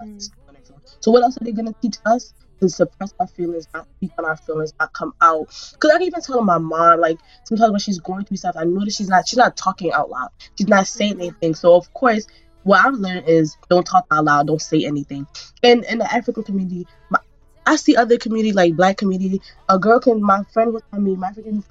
Mm. 0.02 0.18
to 0.18 0.22
speak 0.24 0.44
on 0.48 0.54
their 0.56 0.64
feelings. 0.64 0.84
So 1.02 1.12
what 1.12 1.24
else 1.24 1.38
are 1.38 1.46
they 1.46 1.52
gonna 1.54 1.74
teach 1.82 1.98
us? 2.06 2.34
To 2.62 2.70
suppress 2.70 3.14
our 3.20 3.28
feelings, 3.28 3.68
not 3.74 3.88
speak 3.98 4.14
on 4.18 4.26
our 4.26 4.38
feelings, 4.38 4.74
not 4.80 4.94
come 4.94 5.14
out. 5.22 5.48
Cause 5.80 5.92
I 5.92 5.96
can 6.00 6.04
even 6.04 6.22
tell 6.22 6.42
my 6.44 6.58
mom, 6.60 7.02
like 7.02 7.20
sometimes 7.46 7.72
when 7.72 7.80
she's 7.80 8.00
going 8.00 8.26
through 8.26 8.38
stuff, 8.38 8.56
I 8.58 8.66
know 8.66 8.86
that 8.86 8.94
she's 8.94 9.10
not 9.10 9.28
she's 9.28 9.38
not 9.38 9.58
talking 9.58 9.92
out 9.94 10.10
loud. 10.10 10.30
She's 10.58 10.68
not 10.70 10.88
saying 10.88 11.20
anything. 11.20 11.56
So 11.56 11.76
of 11.76 11.92
course, 11.94 12.26
what 12.64 12.86
I've 12.86 12.96
learned 12.96 13.28
is 13.28 13.58
don't 13.70 13.86
talk 13.86 14.06
out 14.12 14.26
loud, 14.26 14.48
don't 14.48 14.62
say 14.62 14.86
anything. 14.86 15.28
And 15.62 15.84
in 15.86 16.00
the 16.00 16.14
African 16.14 16.44
community, 16.44 16.88
my, 17.10 17.20
I 17.66 17.76
see 17.76 17.96
other 17.96 18.18
community 18.18 18.54
like 18.54 18.76
black 18.76 18.98
community. 18.98 19.42
A 19.70 19.80
girl 19.80 20.00
can 20.00 20.22
my 20.22 20.44
friend 20.54 20.74
will 20.74 20.82
tell 20.92 21.02
me, 21.02 21.16
my 21.16 21.30
African 21.30 21.64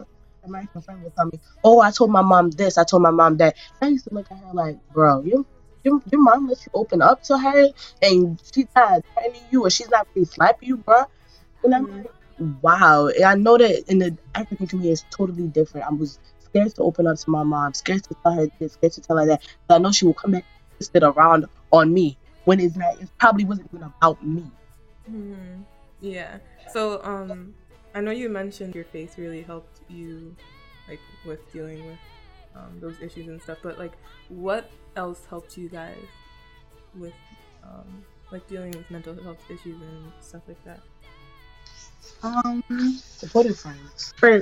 American 0.44 0.82
friend 0.82 1.02
will 1.02 1.12
tell 1.16 1.26
me, 1.26 1.40
Oh, 1.64 1.80
I 1.80 1.90
told 1.90 2.10
my 2.10 2.22
mom 2.22 2.50
this, 2.50 2.78
I 2.78 2.84
told 2.84 3.02
my 3.02 3.10
mom 3.10 3.36
that. 3.38 3.56
I 3.80 3.88
used 3.88 4.08
to 4.08 4.14
look 4.14 4.26
at 4.30 4.38
her 4.38 4.52
like, 4.52 4.76
bro, 4.92 5.22
you 5.22 5.46
your, 5.84 6.00
your 6.10 6.22
mom 6.22 6.48
lets 6.48 6.64
you 6.66 6.70
open 6.74 7.02
up 7.02 7.22
to 7.24 7.38
her 7.38 7.68
and 8.02 8.40
she's 8.54 8.66
not 8.76 9.02
threatening 9.14 9.48
you 9.50 9.64
or 9.64 9.70
she's 9.70 9.90
not 9.90 10.06
really 10.14 10.26
slapping 10.26 10.68
you, 10.68 10.76
bro. 10.78 11.04
And 11.64 11.74
I'm 11.74 11.86
like, 11.86 12.06
wow. 12.38 13.08
And 13.08 13.24
I 13.24 13.34
know 13.34 13.58
that 13.58 13.84
in 13.90 13.98
the 13.98 14.16
African 14.34 14.66
community 14.66 14.92
it's 14.92 15.06
totally 15.10 15.48
different. 15.48 15.86
I 15.86 15.90
was 15.92 16.18
scared 16.38 16.74
to 16.76 16.82
open 16.82 17.06
up 17.06 17.16
to 17.18 17.30
my 17.30 17.42
mom, 17.42 17.74
scared 17.74 18.04
to 18.04 18.14
tell 18.24 18.34
her 18.34 18.48
this, 18.60 18.74
scared 18.74 18.92
to 18.94 19.00
tell 19.00 19.18
her 19.18 19.26
that. 19.26 19.42
But 19.68 19.76
I 19.76 19.78
know 19.78 19.92
she 19.92 20.06
will 20.06 20.14
come 20.14 20.32
back 20.32 20.46
it 20.94 21.02
around 21.02 21.46
on 21.72 21.92
me 21.92 22.16
when 22.44 22.60
it's 22.60 22.76
not 22.76 23.00
it 23.00 23.08
probably 23.18 23.44
wasn't 23.44 23.68
even 23.72 23.82
about 23.86 24.24
me. 24.24 24.44
hmm 25.06 25.62
Yeah. 26.00 26.38
So, 26.72 27.02
um, 27.04 27.54
I 27.94 28.00
know 28.00 28.10
you 28.10 28.28
mentioned 28.28 28.74
your 28.74 28.84
faith 28.84 29.18
really 29.18 29.42
helped 29.42 29.80
you, 29.88 30.34
like, 30.88 31.00
with 31.26 31.40
dealing 31.52 31.84
with 31.86 31.98
um, 32.54 32.78
those 32.80 33.00
issues 33.00 33.28
and 33.28 33.40
stuff. 33.42 33.58
But 33.62 33.78
like, 33.78 33.92
what 34.28 34.70
else 34.96 35.24
helped 35.28 35.56
you 35.56 35.68
guys 35.68 35.96
with, 36.94 37.12
um, 37.62 38.04
like 38.30 38.46
dealing 38.48 38.70
with 38.72 38.90
mental 38.90 39.14
health 39.22 39.38
issues 39.50 39.80
and 39.80 40.12
stuff 40.20 40.42
like 40.48 40.62
that? 40.64 40.80
Um, 42.22 42.62
Supportive 42.98 43.58
friends. 43.58 44.14
for 44.16 44.40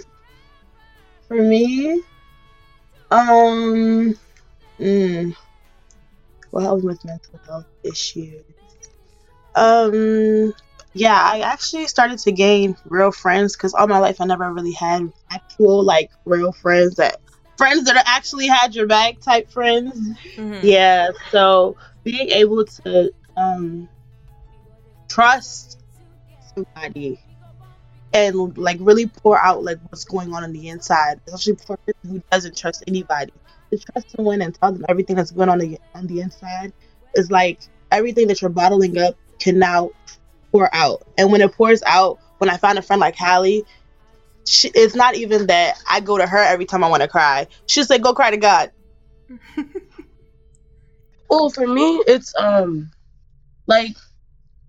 for 1.28 1.42
me, 1.42 2.02
um, 3.10 4.14
mm, 4.78 5.36
what 6.50 6.62
helps 6.62 6.84
with 6.84 7.04
mental 7.04 7.40
health 7.46 7.66
issues? 7.82 8.44
Um, 9.54 10.52
yeah, 10.94 11.20
I 11.20 11.40
actually 11.40 11.86
started 11.86 12.18
to 12.20 12.32
gain 12.32 12.76
real 12.84 13.12
friends 13.12 13.56
because 13.56 13.74
all 13.74 13.86
my 13.86 13.98
life 13.98 14.20
I 14.20 14.26
never 14.26 14.52
really 14.52 14.72
had 14.72 15.10
actual 15.30 15.84
like 15.84 16.10
real 16.24 16.52
friends 16.52 16.96
that 16.96 17.16
friends 17.56 17.84
that 17.84 17.96
are 17.96 18.04
actually 18.06 18.46
had 18.48 18.74
your 18.74 18.86
back 18.86 19.20
type 19.20 19.50
friends. 19.50 19.98
Mhm. 20.38 20.60
Yeah, 20.62 21.08
so 21.30 21.76
being 22.04 22.28
able 22.30 22.64
to 22.84 23.12
um 23.36 23.88
trust 25.08 25.78
somebody 26.40 27.20
and 28.12 28.56
like 28.58 28.78
really 28.80 29.06
pour 29.06 29.38
out 29.38 29.62
like 29.62 29.78
what's 29.88 30.04
going 30.04 30.32
on 30.34 30.44
on 30.44 30.52
the 30.52 30.68
inside, 30.68 31.20
especially 31.26 31.56
for 31.66 31.76
person 31.86 32.10
who 32.10 32.22
doesn't 32.30 32.56
trust 32.56 32.84
anybody. 32.88 33.32
To 33.72 33.78
trust 33.78 34.10
someone 34.16 34.42
and 34.42 34.54
tell 34.54 34.72
them 34.72 34.84
everything 34.88 35.16
that's 35.16 35.30
going 35.30 35.48
on 35.48 35.58
the, 35.58 35.78
on 35.94 36.08
the 36.08 36.20
inside 36.20 36.72
is 37.14 37.30
like 37.30 37.60
everything 37.92 38.26
that 38.28 38.40
you're 38.42 38.50
bottling 38.50 38.98
up 38.98 39.14
can 39.38 39.58
now 39.60 39.90
pour 40.52 40.68
out. 40.74 41.02
And 41.16 41.30
when 41.30 41.40
it 41.40 41.52
pours 41.54 41.82
out, 41.86 42.18
when 42.38 42.50
I 42.50 42.56
find 42.56 42.78
a 42.78 42.82
friend 42.82 43.00
like 43.00 43.16
Hallie, 43.16 43.64
she, 44.46 44.70
it's 44.74 44.96
not 44.96 45.14
even 45.14 45.46
that 45.46 45.76
I 45.88 46.00
go 46.00 46.18
to 46.18 46.26
her 46.26 46.38
every 46.38 46.64
time 46.66 46.82
I 46.82 46.88
want 46.88 47.02
to 47.02 47.08
cry. 47.08 47.46
She'll 47.66 47.84
say, 47.84 47.98
"Go 47.98 48.14
cry 48.14 48.30
to 48.30 48.36
God." 48.36 48.72
Well, 51.30 51.48
for 51.48 51.66
me, 51.66 52.02
it's 52.06 52.34
um 52.36 52.90
like 53.66 53.96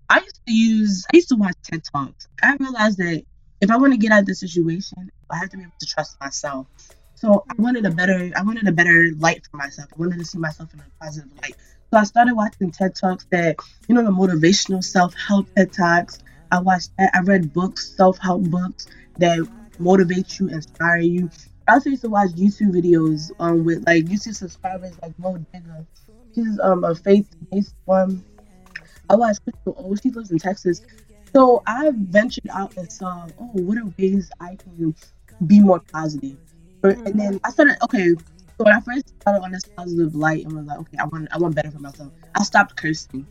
I 0.08 0.18
used 0.20 0.40
to 0.46 0.52
use 0.52 1.04
I 1.12 1.16
used 1.16 1.28
to 1.30 1.36
watch 1.36 1.54
TED 1.64 1.82
Talks. 1.92 2.28
I 2.42 2.56
realized 2.56 2.98
that 2.98 3.24
if 3.62 3.70
I 3.70 3.76
want 3.76 3.92
to 3.92 3.98
get 3.98 4.10
out 4.10 4.20
of 4.20 4.26
the 4.26 4.34
situation, 4.34 5.10
I 5.30 5.36
have 5.38 5.50
to 5.50 5.56
be 5.56 5.62
able 5.62 5.72
to 5.78 5.86
trust 5.86 6.16
myself. 6.20 6.66
So 7.14 7.44
I 7.48 7.54
wanted 7.56 7.86
a 7.86 7.90
better 7.90 8.32
I 8.36 8.42
wanted 8.42 8.66
a 8.66 8.72
better 8.72 9.10
light 9.18 9.46
for 9.48 9.56
myself. 9.56 9.88
I 9.94 10.00
wanted 10.00 10.18
to 10.18 10.24
see 10.24 10.38
myself 10.38 10.74
in 10.74 10.80
a 10.80 10.84
positive 11.00 11.30
light. 11.40 11.54
So 11.92 12.00
I 12.00 12.02
started 12.02 12.34
watching 12.34 12.72
TED 12.72 12.96
Talks 12.96 13.24
that, 13.30 13.56
you 13.88 13.94
know, 13.94 14.02
the 14.02 14.10
motivational 14.10 14.82
self 14.82 15.14
help 15.28 15.48
TED 15.56 15.72
Talks. 15.72 16.18
I 16.50 16.58
watched. 16.60 16.90
I 16.98 17.20
read 17.22 17.52
books, 17.52 17.94
self 17.96 18.18
help 18.18 18.42
books 18.42 18.86
that 19.18 19.46
motivate 19.78 20.40
you, 20.40 20.48
inspire 20.48 20.98
you. 20.98 21.30
I 21.68 21.74
also 21.74 21.90
used 21.90 22.02
to 22.02 22.10
watch 22.10 22.30
YouTube 22.30 22.72
videos 22.74 23.30
um 23.38 23.64
with 23.64 23.86
like 23.86 24.06
YouTube 24.06 24.34
subscribers 24.34 24.96
like 25.00 25.16
Mo 25.20 25.38
Digger. 25.54 25.86
She's 26.34 26.58
um 26.58 26.82
a 26.82 26.96
faith 26.96 27.28
based 27.52 27.76
one. 27.84 28.24
I 29.08 29.14
watched 29.14 29.40
Crystal. 29.44 29.96
She 30.02 30.10
lives 30.10 30.32
in 30.32 30.38
Texas. 30.38 30.80
So 31.34 31.62
I 31.66 31.90
ventured 31.94 32.50
out 32.50 32.76
and 32.76 32.90
saw, 32.90 33.26
oh, 33.38 33.50
what 33.54 33.78
are 33.78 33.90
ways 33.98 34.30
I 34.40 34.56
can 34.56 34.94
be 35.46 35.60
more 35.60 35.80
positive. 35.92 36.36
And 36.82 37.18
then 37.18 37.40
I 37.44 37.50
started 37.50 37.76
okay. 37.82 38.10
So 38.10 38.64
when 38.64 38.74
I 38.74 38.80
first 38.80 39.08
started 39.20 39.42
on 39.42 39.52
this 39.52 39.64
positive 39.76 40.14
light 40.14 40.44
and 40.44 40.54
was 40.54 40.66
like, 40.66 40.78
okay, 40.80 40.98
I 40.98 41.04
want 41.04 41.28
I 41.32 41.38
want 41.38 41.54
better 41.54 41.70
for 41.70 41.78
myself. 41.78 42.12
I 42.34 42.42
stopped 42.42 42.76
cursing. 42.76 43.26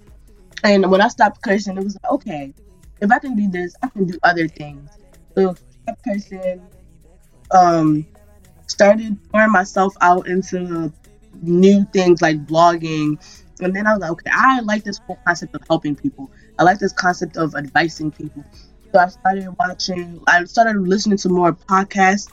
And 0.63 0.89
when 0.89 1.01
I 1.01 1.10
stopped 1.10 1.41
cursing, 1.41 1.77
it 1.77 1.84
was 1.84 1.98
like, 2.01 2.12
okay, 2.13 2.53
if 3.01 3.12
I 3.12 3.20
can 3.20 3.36
do 3.36 3.50
this, 3.50 3.75
I 3.84 3.89
can 3.89 4.05
do 4.05 4.17
other 4.24 4.48
things. 4.48 4.89
So 5.36 5.55
I 5.88 5.93
cursing, 6.03 6.62
um, 7.51 8.05
started 8.67 9.17
pouring 9.31 9.51
myself 9.51 9.93
out 10.01 10.27
into 10.27 10.93
new 11.41 11.86
things 11.93 12.22
like 12.22 12.46
blogging. 12.46 13.22
And 13.60 13.75
then 13.75 13.86
I 13.86 13.93
was 13.93 14.01
like, 14.01 14.12
okay, 14.12 14.31
I 14.34 14.62
like 14.62 14.84
this 14.84 15.00
whole 15.05 15.20
concept 15.25 15.55
of 15.55 15.62
helping 15.67 15.96
people. 15.96 16.31
I 16.62 16.63
like 16.63 16.77
this 16.77 16.94
concept 16.94 17.38
of 17.38 17.56
advising 17.56 18.12
people. 18.12 18.44
So 18.94 19.00
I 19.00 19.08
started 19.08 19.48
watching, 19.58 20.22
I 20.27 20.44
started 20.44 20.77
listening 20.88 21.18
to 21.18 21.30
more 21.30 21.53
podcasts. 21.53 22.32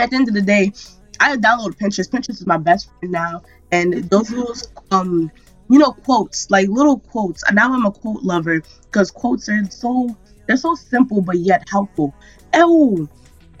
At 0.00 0.08
the 0.10 0.16
end 0.16 0.28
of 0.28 0.34
the 0.34 0.40
day, 0.40 0.72
I 1.20 1.36
downloaded 1.36 1.76
Pinterest. 1.76 2.08
Pinterest 2.08 2.30
is 2.40 2.46
my 2.46 2.56
best 2.56 2.88
friend 2.98 3.12
now. 3.12 3.42
And 3.70 4.04
those 4.08 4.30
little, 4.30 4.54
um, 4.92 5.30
you 5.68 5.78
know, 5.78 5.92
quotes, 5.92 6.50
like 6.50 6.68
little 6.70 7.00
quotes. 7.00 7.42
And 7.42 7.56
now 7.56 7.70
I'm 7.74 7.84
a 7.84 7.90
quote 7.92 8.22
lover 8.22 8.62
because 8.84 9.10
quotes 9.10 9.46
are 9.50 9.62
so, 9.68 10.16
they're 10.46 10.56
so 10.56 10.74
simple 10.74 11.20
but 11.20 11.36
yet 11.36 11.68
helpful. 11.68 12.14
Oh, 12.54 13.06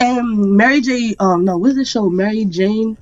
And 0.00 0.56
Mary 0.56 0.80
J. 0.80 1.14
Um, 1.20 1.44
no, 1.44 1.58
what's 1.58 1.74
the 1.76 1.84
show? 1.84 2.08
Mary 2.08 2.46
Jane. 2.46 2.96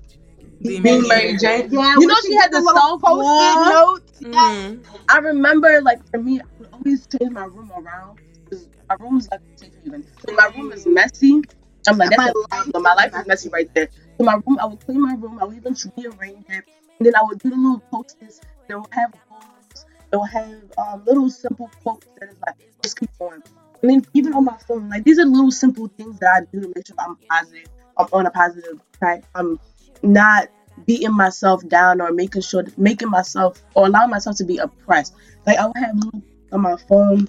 Being 0.63 0.83
Being 0.83 1.03
Mary 1.07 1.09
Mary 1.09 1.37
Jane. 1.39 1.71
Jane. 1.71 1.73
Yeah, 1.79 1.95
You 1.97 2.07
know 2.09 2.17
she 2.27 2.35
had 2.35 2.51
the 2.53 2.59
little 2.59 2.75
self 2.75 3.03
post-it 3.03 3.23
wall. 3.23 3.71
notes. 3.95 4.21
Mhm. 4.23 4.85
I 5.09 5.19
remember, 5.19 5.81
like 5.83 6.07
for 6.11 6.19
me, 6.19 6.39
I 6.41 6.45
would 6.45 6.52
always 6.73 7.07
change 7.07 7.33
my 7.33 7.45
room 7.45 7.71
around 7.73 8.19
because 8.45 8.69
my 8.89 8.97
room 9.01 9.19
is 9.19 9.29
like 9.31 9.41
even. 9.85 10.05
So 10.27 10.35
my 10.35 10.51
room 10.57 10.73
is 10.73 10.87
messy. 10.87 11.43
I'm 11.89 11.99
like, 11.99 12.11
that's 12.11 12.19
My 12.19 12.33
problem. 12.49 12.83
My 12.83 12.95
life 12.95 13.13
is 13.15 13.27
messy 13.27 13.49
right 13.49 13.73
there. 13.75 13.89
So 14.19 14.25
my 14.25 14.35
room, 14.47 14.59
I 14.61 14.67
would 14.67 14.85
clean 14.85 15.03
my 15.03 15.15
room. 15.15 15.39
I 15.41 15.45
would 15.45 15.57
even 15.57 15.77
rearrange 15.97 16.45
it, 16.49 16.65
and 16.99 17.07
then 17.07 17.15
I 17.17 17.23
would 17.23 17.39
do 17.41 17.51
the 17.51 17.57
little 17.57 17.83
posters. 17.91 18.41
They 18.69 18.75
will 18.75 18.87
have 18.93 19.13
quotes. 19.29 19.85
They 20.11 20.17
will 20.17 20.25
have 20.25 20.63
um, 20.79 21.05
little 21.05 21.31
simple 21.31 21.71
quotes 21.83 22.07
that 22.21 22.29
is 22.29 22.37
like, 22.47 22.55
just 22.83 22.99
keep 22.99 23.11
going. 23.19 23.43
And 23.83 23.91
then 23.91 24.05
even 24.15 24.33
on 24.35 24.45
my 24.45 24.57
phone, 24.69 24.89
like 24.89 25.05
these 25.05 25.19
are 25.19 25.25
little 25.25 25.51
simple 25.51 25.89
things 25.97 26.19
that 26.21 26.43
I 26.43 26.47
do 26.53 26.63
to 26.63 26.73
make 26.75 26.87
sure 26.87 26.97
I'm 26.99 27.17
positive. 27.29 27.69
I'm 27.97 28.07
on 28.13 28.27
a 28.27 28.31
positive 28.31 28.81
track. 28.99 29.25
I'm 29.35 29.59
not 30.03 30.49
beating 30.87 31.13
myself 31.13 31.67
down 31.69 32.01
or 32.01 32.13
making 32.13 32.43
sure 32.43 32.65
making 32.77 33.11
myself 33.11 33.61
or 33.75 33.87
allowing 33.87 34.11
myself 34.11 34.37
to 34.37 34.45
be 34.45 34.59
oppressed. 34.59 35.15
Like 35.47 35.59
I 35.59 35.67
would 35.67 35.77
have 35.77 35.97
little 35.97 36.23
on 36.53 36.61
my 36.61 36.77
phone, 36.89 37.29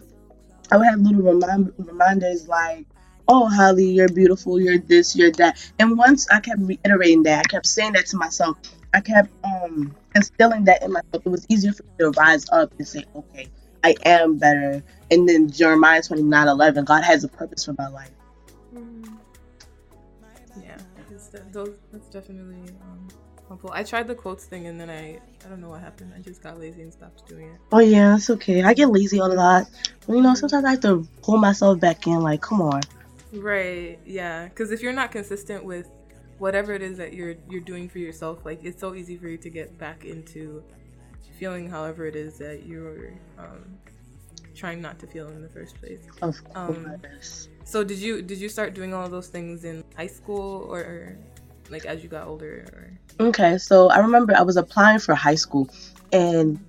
I 0.71 0.77
would 0.77 0.87
have 0.87 0.99
little 1.01 1.21
remind, 1.21 1.71
reminders 1.77 2.47
like, 2.47 2.85
"Oh, 3.27 3.47
Holly, 3.47 3.85
you're 3.85 4.09
beautiful. 4.09 4.59
You're 4.59 4.79
this. 4.79 5.15
You're 5.15 5.31
that." 5.33 5.57
And 5.79 5.97
once 5.97 6.27
I 6.29 6.39
kept 6.39 6.61
reiterating 6.61 7.23
that, 7.23 7.39
I 7.39 7.43
kept 7.49 7.67
saying 7.67 7.93
that 7.93 8.07
to 8.07 8.17
myself. 8.17 8.57
I 8.93 9.01
kept 9.01 9.29
um 9.43 9.95
instilling 10.15 10.65
that 10.65 10.83
in 10.83 10.91
myself. 10.91 11.25
It 11.25 11.29
was 11.29 11.45
easier 11.49 11.73
for 11.73 11.83
me 11.83 11.89
to 11.99 12.11
rise 12.11 12.45
up 12.51 12.71
and 12.77 12.87
say, 12.87 13.05
"Okay, 13.15 13.47
I 13.83 13.95
am 14.05 14.37
better." 14.37 14.83
And 15.11 15.27
then 15.27 15.49
Jeremiah 15.49 16.01
twenty 16.01 16.23
nine 16.23 16.47
eleven, 16.47 16.85
God 16.85 17.03
has 17.03 17.23
a 17.23 17.27
purpose 17.27 17.65
for 17.65 17.75
my 17.77 17.87
life. 17.89 18.11
Yeah, 20.61 20.77
de- 21.09 21.51
those, 21.51 21.77
that's 21.91 22.09
definitely 22.09 22.69
um, 22.81 23.07
I 23.71 23.83
tried 23.83 24.07
the 24.07 24.15
quotes 24.15 24.45
thing 24.45 24.67
and 24.67 24.79
then 24.79 24.89
I, 24.89 25.19
I 25.45 25.49
don't 25.49 25.61
know 25.61 25.69
what 25.69 25.81
happened. 25.81 26.13
I 26.15 26.19
just 26.19 26.41
got 26.43 26.59
lazy 26.59 26.81
and 26.81 26.93
stopped 26.93 27.27
doing 27.27 27.49
it. 27.49 27.59
Oh 27.71 27.79
yeah, 27.79 28.15
it's 28.15 28.29
okay. 28.29 28.63
I 28.63 28.73
get 28.73 28.89
lazy 28.89 29.17
a 29.17 29.25
lot. 29.25 29.69
But, 30.07 30.13
you 30.13 30.21
know, 30.21 30.35
sometimes 30.35 30.65
I 30.65 30.71
have 30.71 30.81
to 30.81 31.07
pull 31.21 31.37
myself 31.37 31.79
back 31.79 32.07
in. 32.07 32.21
Like, 32.21 32.41
come 32.41 32.61
on. 32.61 32.81
Right. 33.31 33.99
Yeah. 34.05 34.45
Because 34.45 34.71
if 34.71 34.81
you're 34.81 34.93
not 34.93 35.11
consistent 35.11 35.63
with 35.63 35.89
whatever 36.37 36.73
it 36.73 36.81
is 36.81 36.97
that 36.97 37.13
you're 37.13 37.35
you're 37.49 37.61
doing 37.61 37.89
for 37.89 37.99
yourself, 37.99 38.45
like 38.45 38.63
it's 38.63 38.79
so 38.79 38.95
easy 38.95 39.17
for 39.17 39.27
you 39.27 39.37
to 39.37 39.49
get 39.49 39.77
back 39.77 40.05
into 40.05 40.63
feeling 41.39 41.69
however 41.69 42.05
it 42.05 42.15
is 42.15 42.37
that 42.37 42.65
you're 42.65 43.13
um, 43.37 43.77
trying 44.55 44.81
not 44.81 44.99
to 44.99 45.07
feel 45.07 45.27
in 45.29 45.41
the 45.41 45.49
first 45.49 45.79
place. 45.79 46.01
Of 46.21 46.41
Um. 46.55 47.01
So 47.63 47.83
did 47.83 47.97
you 47.97 48.21
did 48.21 48.39
you 48.39 48.49
start 48.49 48.73
doing 48.73 48.93
all 48.93 49.09
those 49.09 49.27
things 49.27 49.63
in 49.63 49.83
high 49.95 50.07
school 50.07 50.67
or 50.69 51.17
like 51.69 51.85
as 51.85 52.03
you 52.03 52.09
got 52.09 52.27
older? 52.27 52.65
Or 53.19 53.27
Okay, 53.27 53.57
so 53.57 53.89
I 53.89 53.99
remember 53.99 54.35
I 54.35 54.41
was 54.41 54.57
applying 54.57 54.99
for 54.99 55.15
high 55.15 55.35
school, 55.35 55.69
and 56.11 56.59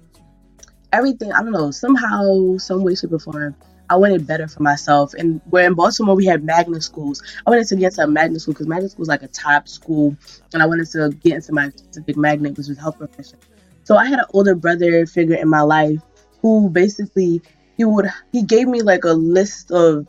everything 0.93 1.33
I 1.33 1.43
don't 1.43 1.53
know 1.53 1.71
somehow, 1.71 2.57
some 2.59 2.83
way, 2.83 2.95
shape, 2.95 3.13
or 3.13 3.19
form, 3.19 3.57
I 3.91 3.97
wanted 3.97 4.27
better 4.27 4.49
for 4.49 4.63
myself. 4.63 5.15
And 5.15 5.41
where 5.51 5.67
in 5.67 5.75
Baltimore 5.75 6.15
we 6.15 6.27
had 6.27 6.45
magnet 6.45 6.83
schools, 6.83 7.23
I 7.47 7.51
wanted 7.51 7.67
to 7.69 7.77
get 7.77 7.93
into 7.93 8.03
a 8.03 8.07
magnet 8.07 8.41
school 8.41 8.55
because 8.55 8.67
magnet 8.67 8.91
school 8.93 9.03
is 9.03 9.09
like 9.09 9.23
a 9.23 9.29
top 9.29 9.69
school, 9.69 10.17
and 10.53 10.63
I 10.63 10.67
wanted 10.67 10.91
to 10.93 11.11
get 11.23 11.35
into 11.35 11.53
my 11.53 11.71
specific 11.71 12.17
magnet, 12.17 12.57
which 12.57 12.69
was 12.69 12.79
health 12.79 12.99
profession. 12.99 13.39
So 13.85 13.97
I 13.97 14.07
had 14.07 14.19
an 14.19 14.27
older 14.33 14.55
brother 14.55 15.07
figure 15.07 15.37
in 15.37 15.49
my 15.49 15.61
life 15.61 16.01
who 16.41 16.71
basically 16.71 17.43
he 17.77 17.85
would 17.85 18.07
he 18.33 18.43
gave 18.43 18.69
me 18.69 18.83
like 18.83 19.05
a 19.05 19.13
list 19.13 19.71
of 19.71 20.07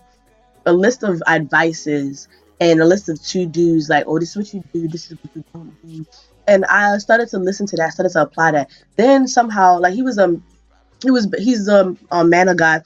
a 0.66 0.74
list 0.74 1.04
of 1.04 1.22
advices 1.28 2.28
and 2.60 2.80
a 2.82 2.86
list 2.86 3.10
of 3.10 3.22
to 3.22 3.46
dos 3.46 3.90
like 3.90 4.06
oh 4.08 4.20
this 4.20 4.30
is 4.32 4.38
what 4.38 4.54
you 4.54 4.64
do 4.74 4.88
this 4.88 5.12
is 5.12 5.18
what 5.22 5.36
you 5.36 5.44
don't 5.54 5.76
do. 5.86 6.06
And 6.48 6.64
I 6.66 6.98
started 7.00 7.28
to 7.30 7.40
listen 7.40 7.66
to 7.68 7.76
that 7.78 7.94
started 7.94 8.14
to 8.14 8.22
apply 8.22 8.52
that. 8.52 8.70
Then 8.98 9.28
somehow 9.28 9.80
like 9.80 9.94
he 9.94 10.04
was 10.04 10.18
um 10.18 10.44
he 11.02 11.12
was 11.12 11.28
he's 11.38 11.68
um, 11.68 11.98
a 12.12 12.24
man 12.24 12.48
of 12.48 12.58
God. 12.58 12.84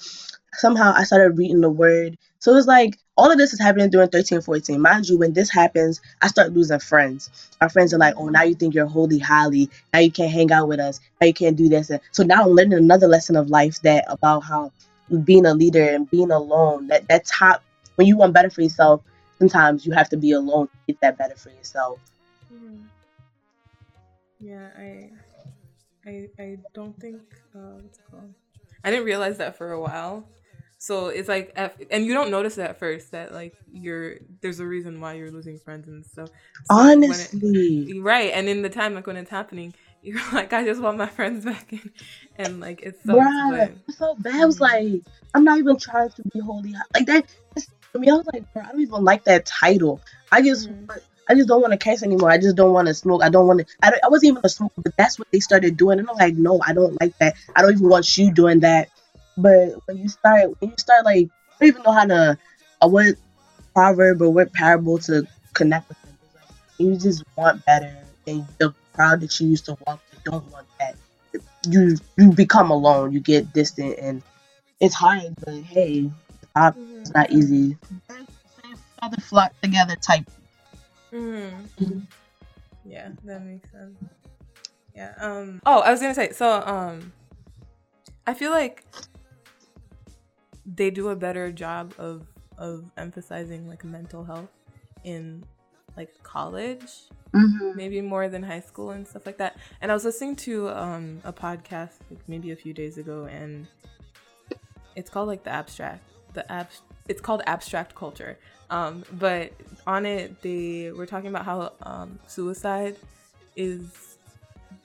Somehow 0.54 0.94
I 0.96 1.04
started 1.04 1.38
reading 1.38 1.62
the 1.62 1.70
word. 1.70 2.18
So 2.40 2.56
it's 2.56 2.68
like 2.68 2.98
all 3.18 3.32
of 3.32 3.38
this 3.38 3.54
is 3.54 3.60
happening 3.60 3.90
during 3.90 4.10
13 4.10 4.42
14 4.42 4.80
mind 4.80 5.10
you 5.10 5.18
when 5.18 5.34
this 5.34 5.52
happens 5.52 6.00
I 6.22 6.28
start 6.28 6.54
losing 6.54 6.80
friends. 6.80 7.30
Our 7.62 7.70
friends 7.70 7.94
are 7.94 7.98
like 8.00 8.16
oh 8.18 8.30
now 8.30 8.44
you 8.44 8.56
think 8.56 8.74
you're 8.74 8.88
holy 8.88 9.20
highly 9.20 9.70
now 9.94 10.00
you 10.00 10.12
can't 10.12 10.32
hang 10.32 10.52
out 10.52 10.68
with 10.68 10.80
us. 10.80 11.00
Now 11.20 11.28
you 11.28 11.34
can't 11.34 11.58
do 11.58 11.70
this. 11.70 11.92
So 12.12 12.24
now 12.24 12.44
I'm 12.44 12.50
learning 12.50 12.74
another 12.74 13.08
lesson 13.08 13.36
of 13.36 13.50
life 13.50 13.82
that 13.82 14.06
about 14.08 14.42
how 14.42 14.72
being 15.24 15.46
a 15.46 15.54
leader 15.54 15.84
and 15.84 16.10
being 16.10 16.32
alone 16.32 16.88
that 16.88 17.08
that 17.10 17.26
top 17.26 17.64
when 17.96 18.08
you 18.08 18.16
want 18.16 18.34
better 18.34 18.50
for 18.50 18.62
yourself 18.62 19.02
sometimes 19.40 19.86
you 19.86 19.92
have 19.94 20.10
to 20.10 20.18
be 20.18 20.32
alone 20.32 20.68
to 20.68 20.78
get 20.88 21.02
that 21.02 21.18
better 21.18 21.36
for 21.36 21.50
yourself 21.50 22.00
Yeah, 24.40 24.70
I, 24.78 25.10
I, 26.06 26.28
I 26.40 26.58
don't 26.74 26.98
think 27.00 27.22
uh, 27.54 27.82
called? 28.10 28.34
I 28.84 28.90
didn't 28.90 29.06
realize 29.06 29.38
that 29.38 29.58
for 29.58 29.72
a 29.72 29.80
while. 29.80 30.26
So 30.78 31.08
it's 31.08 31.28
like, 31.28 31.52
and 31.92 32.06
you 32.06 32.14
don't 32.14 32.32
notice 32.32 32.58
it 32.58 32.62
at 32.62 32.80
first 32.80 33.12
that 33.12 33.34
like 33.34 33.54
you're 33.70 34.16
there's 34.42 34.62
a 34.62 34.66
reason 34.66 35.02
why 35.02 35.14
you're 35.14 35.30
losing 35.32 35.60
friends 35.60 35.90
and 35.90 36.06
stuff. 36.06 36.30
So 36.64 36.76
when 36.78 36.86
it- 36.86 37.04
honestly 37.04 38.00
right, 38.00 38.32
and 38.34 38.48
in 38.48 38.62
the 38.62 38.70
time 38.70 38.96
like 38.96 39.06
when 39.06 39.18
it's 39.18 39.30
happening, 39.30 39.74
you're 40.02 40.22
like, 40.32 40.54
I 40.54 40.64
just 40.64 40.82
want 40.82 40.98
my 40.98 41.08
friends 41.08 41.44
back 41.44 41.74
in, 41.74 41.92
and 42.38 42.62
like 42.62 42.82
it's 42.82 43.04
so. 43.06 43.16
Bruh, 43.16 43.76
it's 43.90 43.98
so 43.98 44.16
bad. 44.16 44.42
I 44.42 44.46
was 44.46 44.62
like, 44.62 45.02
I'm 45.34 45.44
not 45.44 45.58
even 45.58 45.78
trying 45.78 46.12
to 46.12 46.24
be 46.34 46.40
holy. 46.40 46.74
Like 46.94 47.08
that, 47.08 47.26
that's- 47.94 47.94
for 47.94 48.00
me, 48.00 48.10
I 48.10 48.14
was 48.14 48.26
like, 48.34 48.44
bro, 48.54 48.64
I 48.64 48.72
don't 48.72 48.82
even 48.82 49.04
like 49.04 49.24
that 49.26 49.46
title. 49.46 50.02
I 50.32 50.42
just, 50.42 50.70
Mhm. 50.70 50.90
I 51.30 51.36
just 51.36 51.48
don't 51.48 51.62
want 51.62 51.74
to 51.74 51.78
curse 51.78 52.04
anymore. 52.04 52.32
I 52.32 52.38
just 52.38 52.56
don't 52.56 52.74
want 52.74 52.88
to 52.88 52.94
smoke. 52.94 53.24
I 53.24 53.30
don't 53.30 53.48
want 53.48 53.60
to. 53.60 53.66
I, 53.84 53.92
don't- 53.92 54.04
I 54.04 54.10
wasn't 54.10 54.32
even 54.32 54.42
a 54.44 54.50
smoker, 54.50 54.82
but 54.84 54.94
that's 54.98 55.20
what 55.20 55.28
they 55.32 55.40
started 55.40 55.78
doing. 55.78 56.00
And 56.00 56.10
I'm 56.10 56.16
like, 56.18 56.36
no, 56.36 56.60
I 56.66 56.74
don't 56.74 57.00
like 57.02 57.14
that. 57.20 57.36
I 57.56 57.62
don't 57.62 57.74
even 57.74 57.90
want 57.90 58.18
you 58.18 58.32
doing 58.34 58.62
that. 58.62 58.90
But 59.38 59.76
when 59.86 59.98
you 59.98 60.10
start, 60.10 60.50
when 60.60 60.72
you 60.72 60.76
start 60.80 61.06
like, 61.06 61.28
I 61.62 61.66
don't 61.66 61.68
even 61.70 61.84
know 61.84 61.92
how 61.92 62.06
to, 62.06 62.40
uh, 62.82 62.88
what 62.88 63.16
proverb 63.76 64.22
or 64.22 64.30
what 64.32 64.54
parable 64.54 64.98
to 65.00 65.28
connect 65.54 65.90
with 65.90 65.98
them. 66.04 66.18
Like, 66.36 66.46
You 66.80 66.98
just 66.98 67.24
want 67.38 67.66
better, 67.66 67.96
and 68.28 68.48
the 68.60 68.74
crowd 68.94 69.22
that 69.22 69.40
you 69.40 69.48
used 69.50 69.66
to 69.66 69.78
walk 69.88 70.02
with 70.12 70.24
don't 70.24 70.52
want 70.52 70.68
that. 70.80 70.96
You 71.68 71.98
you 72.18 72.34
become 72.34 72.72
alone. 72.72 73.12
You 73.14 73.20
get 73.22 73.54
distant, 73.54 73.98
and 74.00 74.24
it's 74.80 74.96
hard. 74.96 75.36
But 75.46 75.56
hey, 75.64 76.12
Mhm. 76.56 77.02
it's 77.02 77.14
not 77.14 77.30
easy. 77.32 77.78
Other 79.02 79.18
flock 79.22 79.54
together 79.62 79.96
type. 79.96 80.30
Mhm. 81.12 82.06
Yeah, 82.86 83.10
that 83.24 83.44
makes 83.46 83.72
sense. 83.72 83.98
Yeah. 84.96 85.14
Um. 85.20 85.62
Oh, 85.66 85.80
I 85.80 85.92
was 85.92 86.02
gonna 86.02 86.14
say. 86.14 86.32
So, 86.32 86.62
um, 86.66 87.14
I 88.28 88.34
feel 88.34 88.52
like 88.52 88.84
they 90.66 90.90
do 90.92 91.10
a 91.10 91.16
better 91.16 91.52
job 91.52 91.94
of 91.98 92.26
of 92.58 92.84
emphasizing 92.98 93.68
like 93.68 93.84
mental 93.86 94.24
health 94.24 94.50
in 95.04 95.44
like 95.96 96.12
college, 96.24 97.08
Mm-hmm. 97.34 97.78
maybe 97.78 98.02
more 98.02 98.28
than 98.28 98.42
high 98.44 98.60
school 98.60 98.90
and 98.90 99.08
stuff 99.08 99.26
like 99.26 99.38
that. 99.38 99.56
And 99.82 99.92
I 99.92 99.94
was 99.94 100.04
listening 100.04 100.36
to 100.38 100.70
um 100.70 101.22
a 101.24 101.32
podcast 101.32 101.94
like 102.10 102.20
maybe 102.28 102.52
a 102.52 102.56
few 102.56 102.74
days 102.74 102.98
ago, 102.98 103.26
and 103.26 103.68
it's 104.96 105.10
called 105.10 105.28
like 105.28 105.44
the 105.44 105.52
abstract 105.52 106.04
the 106.34 106.50
abs 106.52 106.82
it's 107.08 107.22
called 107.22 107.42
abstract 107.48 107.96
culture 107.96 108.38
um 108.70 109.04
but 109.14 109.52
on 109.88 110.06
it 110.06 110.42
they 110.42 110.92
were 110.92 111.06
talking 111.06 111.30
about 111.30 111.46
how 111.46 111.72
um 111.84 112.20
suicide 112.28 112.96
is 113.56 114.18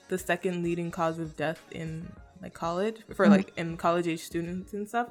the 0.07 0.17
second 0.17 0.63
leading 0.63 0.89
cause 0.91 1.19
of 1.19 1.35
death 1.37 1.61
in 1.71 2.11
like 2.41 2.53
college 2.53 2.97
for 3.15 3.25
Mhm. 3.27 3.29
like 3.31 3.53
in 3.57 3.77
college 3.77 4.07
age 4.07 4.21
students 4.21 4.73
and 4.73 4.87
stuff 4.87 5.07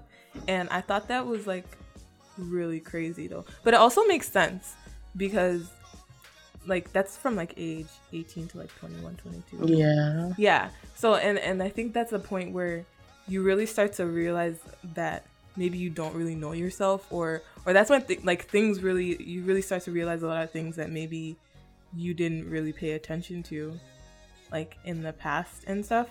and 0.49 0.69
i 0.71 0.81
thought 0.81 1.09
that 1.09 1.27
was 1.27 1.47
like 1.47 1.67
really 2.39 2.81
crazy 2.81 3.27
though 3.29 3.45
but 3.63 3.75
it 3.75 3.77
also 3.79 4.05
makes 4.07 4.29
sense 4.31 4.75
because 5.17 5.71
like 6.67 6.93
that's 6.93 7.17
from 7.17 7.37
like 7.37 7.55
age 7.57 7.89
18 8.13 8.49
to 8.49 8.59
like 8.59 8.75
21 8.79 9.17
22 9.17 9.67
Yeah. 9.77 10.33
yeah. 10.39 10.71
So 10.97 11.15
and 11.17 11.39
and 11.39 11.63
I 11.63 11.69
think 11.69 11.93
that's 11.93 12.13
a 12.13 12.19
point 12.19 12.53
where 12.53 12.85
you 13.29 13.43
really 13.43 13.67
start 13.67 13.93
to 13.95 14.07
realize 14.07 14.59
that 14.95 15.27
maybe 15.57 15.79
you 15.79 15.91
don't 15.91 16.15
really 16.15 16.35
know 16.35 16.53
yourself 16.53 17.07
or 17.11 17.43
or 17.67 17.73
that's 17.73 17.91
when 17.91 18.03
th- 18.03 18.25
like 18.25 18.49
things 18.49 18.83
really 18.83 19.23
you 19.23 19.43
really 19.43 19.63
start 19.63 19.83
to 19.83 19.91
realize 19.93 20.23
a 20.23 20.27
lot 20.27 20.43
of 20.43 20.51
things 20.51 20.77
that 20.77 20.91
maybe 20.91 21.37
you 21.97 22.15
didn't 22.15 22.49
really 22.51 22.73
pay 22.73 22.93
attention 22.93 23.43
to 23.45 23.79
like 24.53 24.77
in 24.85 25.03
the 25.03 25.13
past 25.13 25.65
and 25.67 25.85
stuff. 25.85 26.09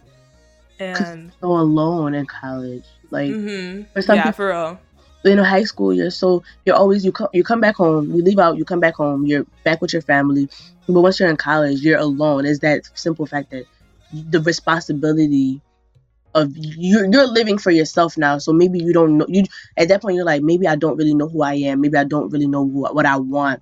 And 0.79 1.32
So 1.39 1.51
alone 1.51 2.13
in 2.13 2.25
college, 2.25 2.86
like 3.12 3.29
mhm. 3.29 3.86
for 3.93 4.01
some 4.01 4.15
yeah, 4.15 4.32
for 4.32 4.49
real. 4.49 4.79
in 5.23 5.38
high 5.38 5.63
school, 5.63 5.93
you're 5.93 6.10
so 6.10 6.43
you're 6.65 6.75
always 6.75 7.06
you 7.06 7.12
come 7.12 7.27
you 7.32 7.43
come 7.43 7.62
back 7.62 7.75
home, 7.75 8.12
you 8.12 8.23
leave 8.23 8.39
out, 8.39 8.58
you 8.58 8.65
come 8.65 8.79
back 8.79 8.95
home, 8.95 9.25
you're 9.25 9.45
back 9.63 9.82
with 9.82 9.93
your 9.93 10.01
family. 10.01 10.49
But 10.88 11.01
once 11.01 11.19
you're 11.19 11.29
in 11.29 11.38
college, 11.38 11.79
you're 11.82 11.99
alone. 11.99 12.45
It's 12.45 12.60
that 12.60 12.82
simple 12.95 13.25
fact 13.25 13.51
that 13.51 13.65
the 14.12 14.41
responsibility 14.41 15.62
of 16.35 16.51
you're 16.55 17.05
you're 17.11 17.27
living 17.27 17.57
for 17.57 17.71
yourself 17.71 18.17
now. 18.17 18.37
So 18.37 18.53
maybe 18.53 18.79
you 18.79 18.93
don't 18.93 19.17
know 19.17 19.25
you 19.27 19.43
at 19.77 19.87
that 19.89 20.01
point 20.01 20.15
you're 20.15 20.25
like 20.25 20.41
maybe 20.41 20.67
I 20.67 20.75
don't 20.75 20.97
really 20.97 21.13
know 21.13 21.27
who 21.27 21.43
I 21.43 21.55
am. 21.55 21.81
Maybe 21.81 21.97
I 21.97 22.03
don't 22.03 22.29
really 22.29 22.47
know 22.47 22.67
who, 22.67 22.81
what 22.93 23.05
I 23.05 23.17
want. 23.17 23.61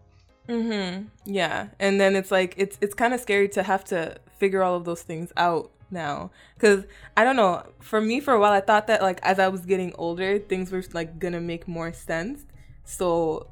Mhm. 0.49 1.07
Yeah. 1.25 1.67
And 1.79 1.99
then 1.99 2.15
it's 2.15 2.31
like 2.31 2.55
it's 2.57 2.77
it's 2.81 2.93
kind 2.93 3.13
of 3.13 3.19
scary 3.19 3.49
to 3.49 3.63
have 3.63 3.84
to 3.86 4.17
figure 4.38 4.63
all 4.63 4.75
of 4.75 4.86
those 4.86 5.01
things 5.03 5.31
out 5.38 5.71
now 5.91 6.31
cuz 6.57 6.86
I 7.17 7.23
don't 7.23 7.36
know, 7.36 7.63
for 7.79 8.01
me 8.01 8.19
for 8.19 8.34
a 8.34 8.39
while 8.39 8.53
I 8.53 8.62
thought 8.62 8.88
that 8.88 9.01
like 9.01 9.19
as 9.23 9.39
I 9.39 9.47
was 9.49 9.65
getting 9.65 9.93
older, 9.97 10.39
things 10.39 10.71
were 10.71 10.84
like 10.93 11.19
to 11.19 11.39
make 11.39 11.67
more 11.67 11.93
sense. 11.93 12.45
So 12.86 13.47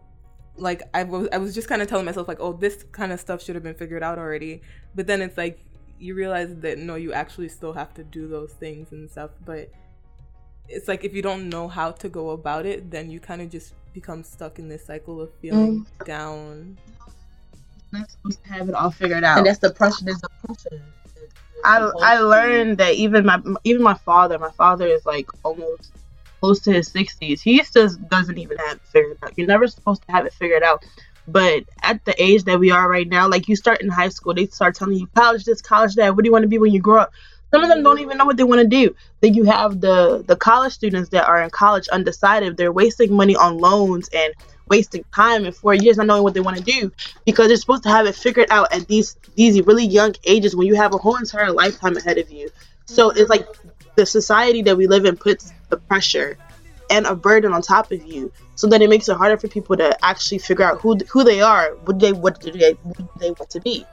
like 0.57 0.83
I 0.93 1.03
was 1.03 1.27
I 1.31 1.37
was 1.37 1.55
just 1.55 1.67
kind 1.67 1.81
of 1.81 1.87
telling 1.87 2.05
myself 2.05 2.27
like, 2.27 2.39
"Oh, 2.39 2.53
this 2.53 2.83
kind 2.91 3.11
of 3.11 3.19
stuff 3.19 3.43
should 3.43 3.55
have 3.55 3.63
been 3.63 3.75
figured 3.75 4.03
out 4.03 4.17
already." 4.17 4.61
But 4.95 5.07
then 5.07 5.21
it's 5.21 5.37
like 5.37 5.59
you 5.99 6.15
realize 6.15 6.55
that 6.57 6.77
no, 6.77 6.95
you 6.95 7.13
actually 7.13 7.49
still 7.49 7.73
have 7.73 7.93
to 7.95 8.03
do 8.03 8.27
those 8.27 8.53
things 8.53 8.91
and 8.91 9.09
stuff, 9.09 9.31
but 9.45 9.69
it's 10.67 10.87
like 10.87 11.03
if 11.03 11.13
you 11.13 11.21
don't 11.21 11.49
know 11.49 11.67
how 11.67 11.91
to 11.91 12.09
go 12.09 12.29
about 12.31 12.65
it, 12.65 12.89
then 12.91 13.09
you 13.09 13.19
kind 13.19 13.41
of 13.41 13.49
just 13.49 13.73
become 13.93 14.23
stuck 14.23 14.59
in 14.59 14.69
this 14.69 14.85
cycle 14.85 15.19
of 15.21 15.29
feeling 15.41 15.85
Mm. 15.85 16.05
down. 16.05 16.77
Not 17.91 18.09
supposed 18.11 18.43
to 18.43 18.53
have 18.53 18.69
it 18.69 18.75
all 18.75 18.91
figured 18.91 19.23
out. 19.23 19.39
And 19.39 19.47
that's 19.47 19.57
the 19.59 19.71
pressure. 19.71 20.05
There's 20.05 20.21
the 20.21 20.29
pressure. 20.45 20.83
I 21.65 21.91
I 22.01 22.19
learned 22.19 22.77
that 22.77 22.93
even 22.93 23.25
my 23.25 23.41
even 23.63 23.81
my 23.81 23.95
father, 23.95 24.37
my 24.37 24.51
father 24.51 24.87
is 24.87 25.05
like 25.05 25.27
almost 25.43 25.91
close 26.39 26.59
to 26.61 26.71
his 26.71 26.87
sixties. 26.87 27.41
He 27.41 27.61
still 27.63 27.89
doesn't 28.09 28.37
even 28.37 28.57
have 28.57 28.77
it 28.77 28.81
figured 28.83 29.17
out. 29.23 29.33
You're 29.37 29.47
never 29.47 29.67
supposed 29.67 30.03
to 30.05 30.11
have 30.11 30.25
it 30.25 30.33
figured 30.33 30.63
out. 30.63 30.85
But 31.31 31.65
at 31.83 32.03
the 32.05 32.21
age 32.21 32.43
that 32.45 32.59
we 32.59 32.71
are 32.71 32.89
right 32.89 33.07
now, 33.07 33.27
like 33.29 33.47
you 33.47 33.55
start 33.55 33.81
in 33.81 33.89
high 33.89 34.09
school, 34.09 34.33
they 34.33 34.47
start 34.47 34.75
telling 34.75 34.97
you 34.97 35.07
college 35.15 35.45
this, 35.45 35.61
college 35.61 35.95
that. 35.95 36.15
What 36.15 36.23
do 36.23 36.27
you 36.27 36.31
want 36.31 36.43
to 36.43 36.49
be 36.49 36.57
when 36.57 36.73
you 36.73 36.81
grow 36.81 37.01
up? 37.01 37.13
Some 37.51 37.63
of 37.63 37.69
them 37.69 37.83
don't 37.83 37.99
even 37.99 38.17
know 38.17 38.25
what 38.25 38.37
they 38.37 38.43
want 38.43 38.61
to 38.61 38.67
do. 38.67 38.95
Then 39.21 39.33
you 39.33 39.43
have 39.45 39.81
the 39.81 40.23
the 40.25 40.35
college 40.35 40.73
students 40.73 41.09
that 41.09 41.27
are 41.27 41.41
in 41.41 41.49
college 41.49 41.87
undecided. 41.89 42.57
They're 42.57 42.71
wasting 42.71 43.13
money 43.13 43.35
on 43.35 43.57
loans 43.57 44.09
and 44.13 44.33
wasting 44.67 45.03
time 45.13 45.45
in 45.45 45.51
four 45.51 45.73
years 45.73 45.97
not 45.97 46.05
knowing 46.05 46.23
what 46.23 46.35
they 46.35 46.39
want 46.41 46.57
to 46.57 46.63
do 46.63 46.91
because 47.25 47.47
they're 47.47 47.57
supposed 47.57 47.83
to 47.83 47.89
have 47.89 48.05
it 48.05 48.15
figured 48.15 48.47
out 48.51 48.71
at 48.71 48.87
these 48.87 49.17
these 49.35 49.61
really 49.63 49.85
young 49.85 50.13
ages 50.25 50.55
when 50.55 50.67
you 50.67 50.75
have 50.75 50.93
a 50.93 50.97
whole 50.97 51.15
entire 51.15 51.51
lifetime 51.51 51.97
ahead 51.97 52.17
of 52.19 52.31
you. 52.31 52.49
So 52.85 53.09
it's 53.09 53.29
like 53.29 53.47
the 53.95 54.05
society 54.05 54.61
that 54.63 54.77
we 54.77 54.87
live 54.87 55.05
in 55.05 55.17
puts 55.17 55.51
the 55.69 55.77
pressure 55.77 56.37
and 56.89 57.05
a 57.05 57.15
burden 57.15 57.53
on 57.53 57.61
top 57.61 57.91
of 57.91 58.03
you. 58.05 58.31
So 58.55 58.67
then 58.67 58.81
it 58.81 58.89
makes 58.89 59.07
it 59.09 59.17
harder 59.17 59.37
for 59.37 59.47
people 59.47 59.77
to 59.77 60.05
actually 60.05 60.39
figure 60.39 60.65
out 60.65 60.81
who 60.81 60.97
who 61.09 61.23
they 61.23 61.41
are, 61.41 61.75
what 61.85 61.99
they 61.99 62.13
what 62.13 62.39
do 62.39 62.51
they 62.51 62.71
what 62.83 62.97
do 62.97 63.09
they 63.19 63.31
want 63.31 63.49
to 63.51 63.61
be. 63.61 63.85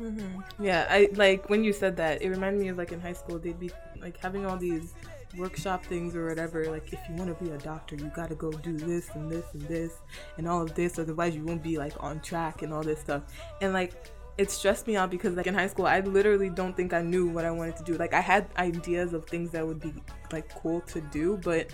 Mm-hmm. 0.00 0.64
Yeah, 0.64 0.86
I 0.88 1.08
like 1.14 1.48
when 1.50 1.64
you 1.64 1.72
said 1.72 1.96
that. 1.96 2.22
It 2.22 2.28
reminded 2.28 2.60
me 2.60 2.68
of 2.68 2.78
like 2.78 2.92
in 2.92 3.00
high 3.00 3.12
school, 3.12 3.38
they'd 3.38 3.58
be 3.58 3.70
like 4.00 4.16
having 4.16 4.46
all 4.46 4.56
these 4.56 4.94
workshop 5.36 5.84
things 5.86 6.14
or 6.14 6.26
whatever. 6.26 6.66
Like 6.66 6.92
if 6.92 7.00
you 7.08 7.14
want 7.14 7.36
to 7.36 7.44
be 7.44 7.50
a 7.50 7.58
doctor, 7.58 7.96
you 7.96 8.10
got 8.14 8.28
to 8.28 8.34
go 8.34 8.50
do 8.50 8.76
this 8.76 9.10
and 9.14 9.30
this 9.30 9.44
and 9.52 9.62
this 9.62 9.94
and 10.36 10.48
all 10.48 10.62
of 10.62 10.74
this, 10.74 10.98
otherwise 10.98 11.34
you 11.34 11.44
won't 11.44 11.62
be 11.62 11.78
like 11.78 11.94
on 12.00 12.20
track 12.20 12.62
and 12.62 12.72
all 12.72 12.82
this 12.82 13.00
stuff. 13.00 13.22
And 13.60 13.72
like 13.72 13.94
it 14.38 14.50
stressed 14.50 14.86
me 14.86 14.96
out 14.96 15.10
because 15.10 15.36
like 15.36 15.46
in 15.46 15.54
high 15.54 15.66
school, 15.66 15.86
I 15.86 16.00
literally 16.00 16.48
don't 16.48 16.76
think 16.76 16.92
I 16.92 17.02
knew 17.02 17.28
what 17.28 17.44
I 17.44 17.50
wanted 17.50 17.76
to 17.76 17.84
do. 17.84 17.94
Like 17.94 18.14
I 18.14 18.20
had 18.20 18.46
ideas 18.56 19.12
of 19.12 19.26
things 19.26 19.50
that 19.50 19.66
would 19.66 19.80
be 19.80 19.92
like 20.32 20.54
cool 20.54 20.80
to 20.82 21.00
do, 21.00 21.38
but 21.42 21.72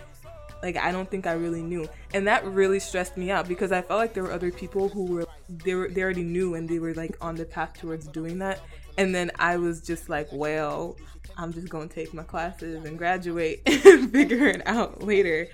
like 0.62 0.76
I 0.76 0.90
don't 0.90 1.10
think 1.10 1.26
I 1.26 1.32
really 1.32 1.62
knew, 1.62 1.88
and 2.14 2.26
that 2.26 2.44
really 2.44 2.80
stressed 2.80 3.16
me 3.16 3.30
out 3.30 3.48
because 3.48 3.72
I 3.72 3.82
felt 3.82 3.98
like 3.98 4.14
there 4.14 4.22
were 4.22 4.32
other 4.32 4.50
people 4.50 4.88
who 4.88 5.04
were 5.04 5.26
they 5.48 5.74
were 5.74 5.88
they 5.88 6.02
already 6.02 6.22
knew 6.22 6.54
and 6.54 6.68
they 6.68 6.78
were 6.78 6.94
like 6.94 7.16
on 7.20 7.36
the 7.36 7.44
path 7.44 7.74
towards 7.78 8.08
doing 8.08 8.38
that, 8.38 8.60
and 8.96 9.14
then 9.14 9.30
I 9.38 9.56
was 9.56 9.80
just 9.80 10.08
like, 10.08 10.28
well, 10.32 10.96
I'm 11.36 11.52
just 11.52 11.68
gonna 11.68 11.88
take 11.88 12.12
my 12.12 12.24
classes 12.24 12.84
and 12.84 12.98
graduate 12.98 13.62
and 13.66 14.10
figure 14.10 14.46
it 14.48 14.66
out 14.66 15.02
later. 15.02 15.48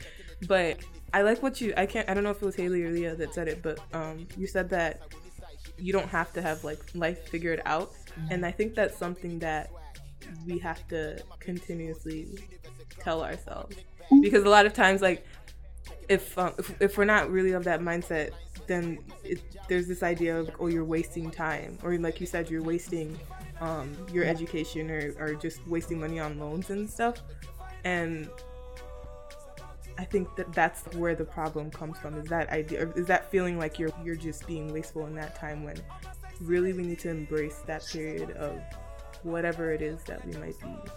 But 0.48 0.78
I 1.12 1.22
like 1.22 1.42
what 1.42 1.60
you 1.60 1.74
I 1.76 1.86
can't 1.86 2.08
I 2.08 2.14
don't 2.14 2.24
know 2.24 2.30
if 2.30 2.42
it 2.42 2.46
was 2.46 2.56
Haley 2.56 2.82
or 2.84 2.90
Leah 2.90 3.14
that 3.16 3.34
said 3.34 3.48
it, 3.48 3.62
but 3.62 3.78
um 3.92 4.26
you 4.36 4.46
said 4.46 4.70
that 4.70 5.00
you 5.78 5.92
don't 5.92 6.08
have 6.08 6.32
to 6.32 6.42
have 6.42 6.64
like 6.64 6.80
life 6.94 7.28
figured 7.28 7.60
out, 7.66 7.92
and 8.30 8.46
I 8.46 8.50
think 8.50 8.74
that's 8.74 8.96
something 8.96 9.38
that 9.40 9.70
we 10.46 10.58
have 10.58 10.86
to 10.88 11.22
continuously 11.40 12.38
tell 12.98 13.22
ourselves 13.22 13.76
because 14.20 14.44
a 14.44 14.48
lot 14.48 14.66
of 14.66 14.72
times 14.72 15.02
like 15.02 15.26
if 16.08 16.36
um, 16.38 16.52
if, 16.58 16.80
if 16.80 16.98
we're 16.98 17.04
not 17.04 17.30
really 17.30 17.52
of 17.52 17.64
that 17.64 17.80
mindset 17.80 18.32
then 18.66 18.98
it, 19.24 19.40
there's 19.68 19.86
this 19.86 20.02
idea 20.02 20.38
of 20.38 20.50
oh 20.60 20.66
you're 20.66 20.84
wasting 20.84 21.30
time. 21.30 21.78
Or 21.82 21.96
like 21.98 22.20
you 22.20 22.26
said 22.26 22.50
you're 22.50 22.62
wasting 22.62 23.18
um, 23.60 23.96
your 24.12 24.24
education 24.24 24.90
or, 24.90 25.14
or 25.18 25.34
just 25.34 25.66
wasting 25.66 26.00
money 26.00 26.18
on 26.18 26.38
loans 26.38 26.70
and 26.70 26.88
stuff. 26.88 27.22
And 27.84 28.28
I 29.98 30.04
think 30.04 30.34
that 30.36 30.52
that's 30.52 30.84
where 30.96 31.14
the 31.14 31.24
problem 31.24 31.70
comes 31.70 31.98
from 31.98 32.18
is 32.18 32.26
that 32.26 32.50
idea 32.50 32.90
is 32.96 33.06
that 33.06 33.30
feeling 33.30 33.58
like 33.58 33.78
you're 33.78 33.92
you're 34.02 34.16
just 34.16 34.46
being 34.46 34.72
wasteful 34.72 35.06
in 35.06 35.14
that 35.14 35.36
time 35.36 35.62
when 35.62 35.76
really 36.40 36.72
we 36.72 36.82
need 36.82 36.98
to 37.00 37.10
embrace 37.10 37.62
that 37.66 37.86
period 37.86 38.32
of 38.32 38.60
whatever 39.22 39.72
it 39.72 39.82
is 39.82 40.02
that 40.04 40.26
we 40.26 40.32
might 40.32 40.58
be 40.60 40.90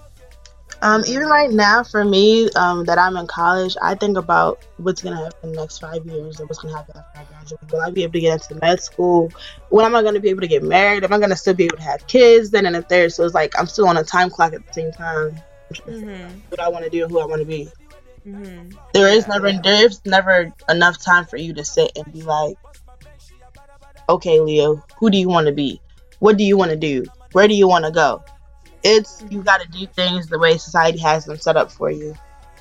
Um, 0.82 1.04
even 1.08 1.28
right 1.28 1.52
now, 1.52 1.84
for 1.84 2.06
me, 2.06 2.50
um, 2.52 2.86
that 2.86 3.00
I'm 3.00 3.18
in 3.18 3.26
college, 3.26 3.76
I 3.82 3.96
think 3.96 4.18
about 4.18 4.64
what's 4.78 5.02
gonna 5.02 5.16
happen 5.18 5.50
in 5.50 5.52
the 5.54 5.62
next 5.62 5.80
five 5.80 6.06
years 6.06 6.40
and 6.40 6.48
what's 6.48 6.60
gonna 6.60 6.76
happen 6.78 6.96
after 6.98 7.20
I 7.20 7.24
graduate. 7.24 7.72
Will 7.72 7.82
I 7.82 7.90
be 7.90 8.04
able 8.04 8.14
to 8.14 8.20
get 8.20 8.34
into 8.34 8.64
med 8.64 8.82
school? 8.82 9.32
When 9.70 9.86
am 9.86 9.96
I 9.96 10.04
gonna 10.04 10.20
be 10.20 10.30
able 10.30 10.42
to 10.42 10.48
get 10.48 10.64
married? 10.64 11.04
Am 11.04 11.12
I 11.12 11.20
gonna 11.20 11.36
still 11.36 11.56
be 11.56 11.66
able 11.66 11.78
to 11.78 11.84
have 11.84 12.06
kids? 12.08 12.52
Then 12.52 12.66
and 12.68 12.76
a 12.76 12.82
third. 12.84 13.12
So 13.12 13.26
it's 13.26 13.34
like 13.34 13.58
I'm 13.58 13.66
still 13.66 13.88
on 13.88 13.98
a 13.98 14.04
time 14.04 14.30
clock 14.30 14.54
at 14.54 14.66
the 14.68 14.74
same 14.74 14.92
time. 14.92 15.36
What 16.50 16.60
I 16.60 16.70
want 16.70 16.86
to 16.86 16.90
do 16.92 17.04
and 17.04 17.12
who 17.12 17.20
I 17.20 17.26
want 17.26 17.42
to 17.42 17.48
be. 17.48 17.70
mm-hmm. 18.26 18.70
There 18.94 19.08
is 19.08 19.28
never 19.28 19.52
there's 19.52 20.06
never 20.06 20.54
enough 20.70 21.02
time 21.04 21.26
for 21.26 21.38
you 21.38 21.54
to 21.56 21.66
sit 21.66 21.92
and 21.98 22.14
be 22.14 22.22
like, 22.22 22.56
okay, 24.10 24.40
Leo, 24.40 24.84
who 25.00 25.10
do 25.10 25.18
you 25.18 25.28
want 25.28 25.48
to 25.48 25.54
be? 25.54 25.82
What 26.20 26.38
do 26.38 26.44
you 26.44 26.56
want 26.56 26.72
to 26.72 26.78
do? 26.78 27.06
Where 27.32 27.48
do 27.48 27.56
you 27.56 27.68
want 27.68 27.86
to 27.86 27.92
go? 27.92 28.24
It's 28.88 29.24
you 29.30 29.44
got 29.44 29.62
to 29.62 29.68
do 29.68 29.86
things 29.86 30.28
the 30.28 30.40
way 30.40 30.58
society 30.58 31.00
has 31.00 31.26
them 31.26 31.38
set 31.38 31.58
up 31.58 31.72
for 31.72 31.92
you. 31.92 32.16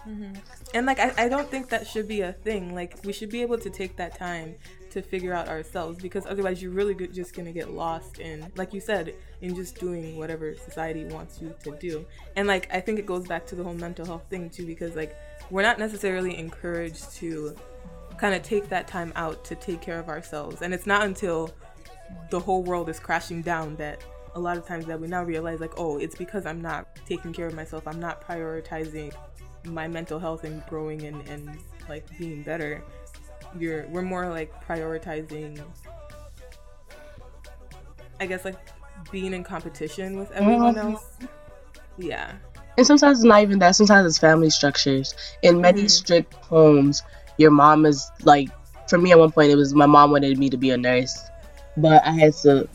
Mm-hmm. 0.09 0.35
And 0.75 0.87
like 0.87 0.99
I, 0.99 1.13
I 1.17 1.29
don't 1.29 1.51
think 1.51 1.69
that 1.71 1.87
should 1.87 2.09
be 2.09 2.21
a 2.21 2.33
thing. 2.33 2.75
Like 2.75 2.99
we 3.05 3.13
should 3.13 3.31
be 3.31 3.43
able 3.43 3.59
to 3.59 3.71
take 3.71 3.97
that 3.97 4.19
time 4.19 4.55
to 4.91 5.03
figure 5.03 5.33
out 5.33 5.49
ourselves 5.49 5.99
because 6.01 6.27
otherwise 6.27 6.63
you're 6.63 6.73
really 6.73 6.95
just 7.09 7.35
gonna 7.35 7.53
get 7.53 7.71
lost 7.71 8.19
in, 8.19 8.51
like 8.57 8.73
you 8.73 8.81
said, 8.81 9.15
in 9.41 9.55
just 9.55 9.79
doing 9.79 10.17
whatever 10.17 10.55
society 10.55 11.05
wants 11.05 11.41
you 11.41 11.55
to 11.65 11.77
do. 11.79 12.05
And 12.35 12.49
like 12.49 12.69
I 12.73 12.81
think 12.81 12.99
it 12.99 13.07
goes 13.07 13.27
back 13.27 13.47
to 13.47 13.55
the 13.55 13.63
whole 13.63 13.75
mental 13.75 14.05
health 14.05 14.25
thing 14.29 14.51
too 14.51 14.67
because 14.67 14.97
like 14.97 15.17
we're 15.51 15.63
not 15.63 15.79
necessarily 15.79 16.37
encouraged 16.37 17.13
to 17.17 17.55
kind 18.19 18.35
of 18.35 18.43
take 18.43 18.69
that 18.69 18.89
time 18.89 19.13
out 19.17 19.45
to 19.45 19.55
take 19.55 19.81
care 19.81 19.99
of 19.99 20.09
ourselves. 20.09 20.63
And 20.63 20.73
it's 20.75 20.87
not 20.87 21.05
until 21.05 21.51
the 22.31 22.41
whole 22.41 22.63
world 22.63 22.89
is 22.89 22.99
crashing 22.99 23.43
down 23.43 23.77
that 23.77 24.03
a 24.37 24.39
lot 24.39 24.59
of 24.59 24.67
times 24.67 24.85
that 24.85 25.01
we 25.01 25.09
now 25.09 25.25
realize 25.25 25.61
like 25.61 25.73
oh 25.79 25.99
it's 25.99 26.15
because 26.15 26.45
i'm 26.47 26.61
not 26.61 26.87
taking 27.07 27.33
care 27.33 27.47
of 27.47 27.55
myself 27.55 27.87
i'm 27.89 27.99
not 27.99 28.23
prioritizing 28.27 29.13
my 29.65 29.89
mental 29.89 30.19
health 30.19 30.45
and 30.45 30.65
growing 30.67 31.03
and, 31.03 31.27
and 31.29 31.59
like 31.89 32.05
being 32.19 32.43
better 32.43 32.85
you're 33.59 33.87
we're 33.89 34.03
more 34.03 34.29
like 34.29 34.53
prioritizing 34.65 35.59
i 38.21 38.27
guess 38.27 38.45
like 38.45 38.59
being 39.11 39.33
in 39.33 39.43
competition 39.43 40.19
with 40.19 40.31
everyone 40.33 40.75
Mhm. 40.75 40.93
else 40.93 41.07
yeah 41.99 42.33
And 42.77 42.87
sometimes 42.87 43.21
it's 43.21 43.25
not 43.25 43.41
even 43.41 43.59
that. 43.61 43.75
Sometimes 43.75 44.07
it's 44.07 44.19
family 44.19 44.51
structures. 44.51 45.15
In 45.41 45.63
many 45.63 45.85
Mhm. 45.85 45.91
strict 45.91 46.35
homes, 46.35 47.03
your 47.39 47.51
mom 47.51 47.87
is 47.87 48.11
like, 48.23 48.51
for 48.87 48.99
me 48.99 49.13
at 49.13 49.19
one 49.19 49.33
point, 49.33 49.51
it 49.51 49.57
was 49.57 49.73
my 49.73 49.87
mom 49.87 50.11
wanted 50.11 50.37
me 50.39 50.51
to 50.51 50.59
be 50.59 50.69
a 50.69 50.77
nurse, 50.77 51.17
but 51.79 52.05
I 52.05 52.11
had 52.13 52.35
to 52.45 52.69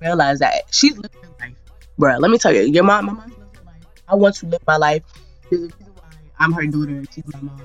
realize 0.00 0.38
that 0.40 0.62
she's 0.70 0.96
living 0.96 1.10
her 1.22 1.28
life, 1.40 1.56
bro. 1.98 2.16
Let 2.18 2.30
me 2.30 2.38
tell 2.38 2.52
you, 2.52 2.62
your 2.62 2.84
mom, 2.84 3.06
my 3.06 3.12
mom's 3.12 3.30
living 3.32 3.48
her 3.54 3.64
life. 3.64 3.86
I 4.08 4.14
want 4.14 4.34
to 4.36 4.46
live 4.46 4.62
my 4.66 4.76
life. 4.76 5.02
I'm 6.38 6.52
her 6.52 6.66
daughter. 6.66 7.04
She's 7.12 7.24
my 7.32 7.40
mom. 7.40 7.62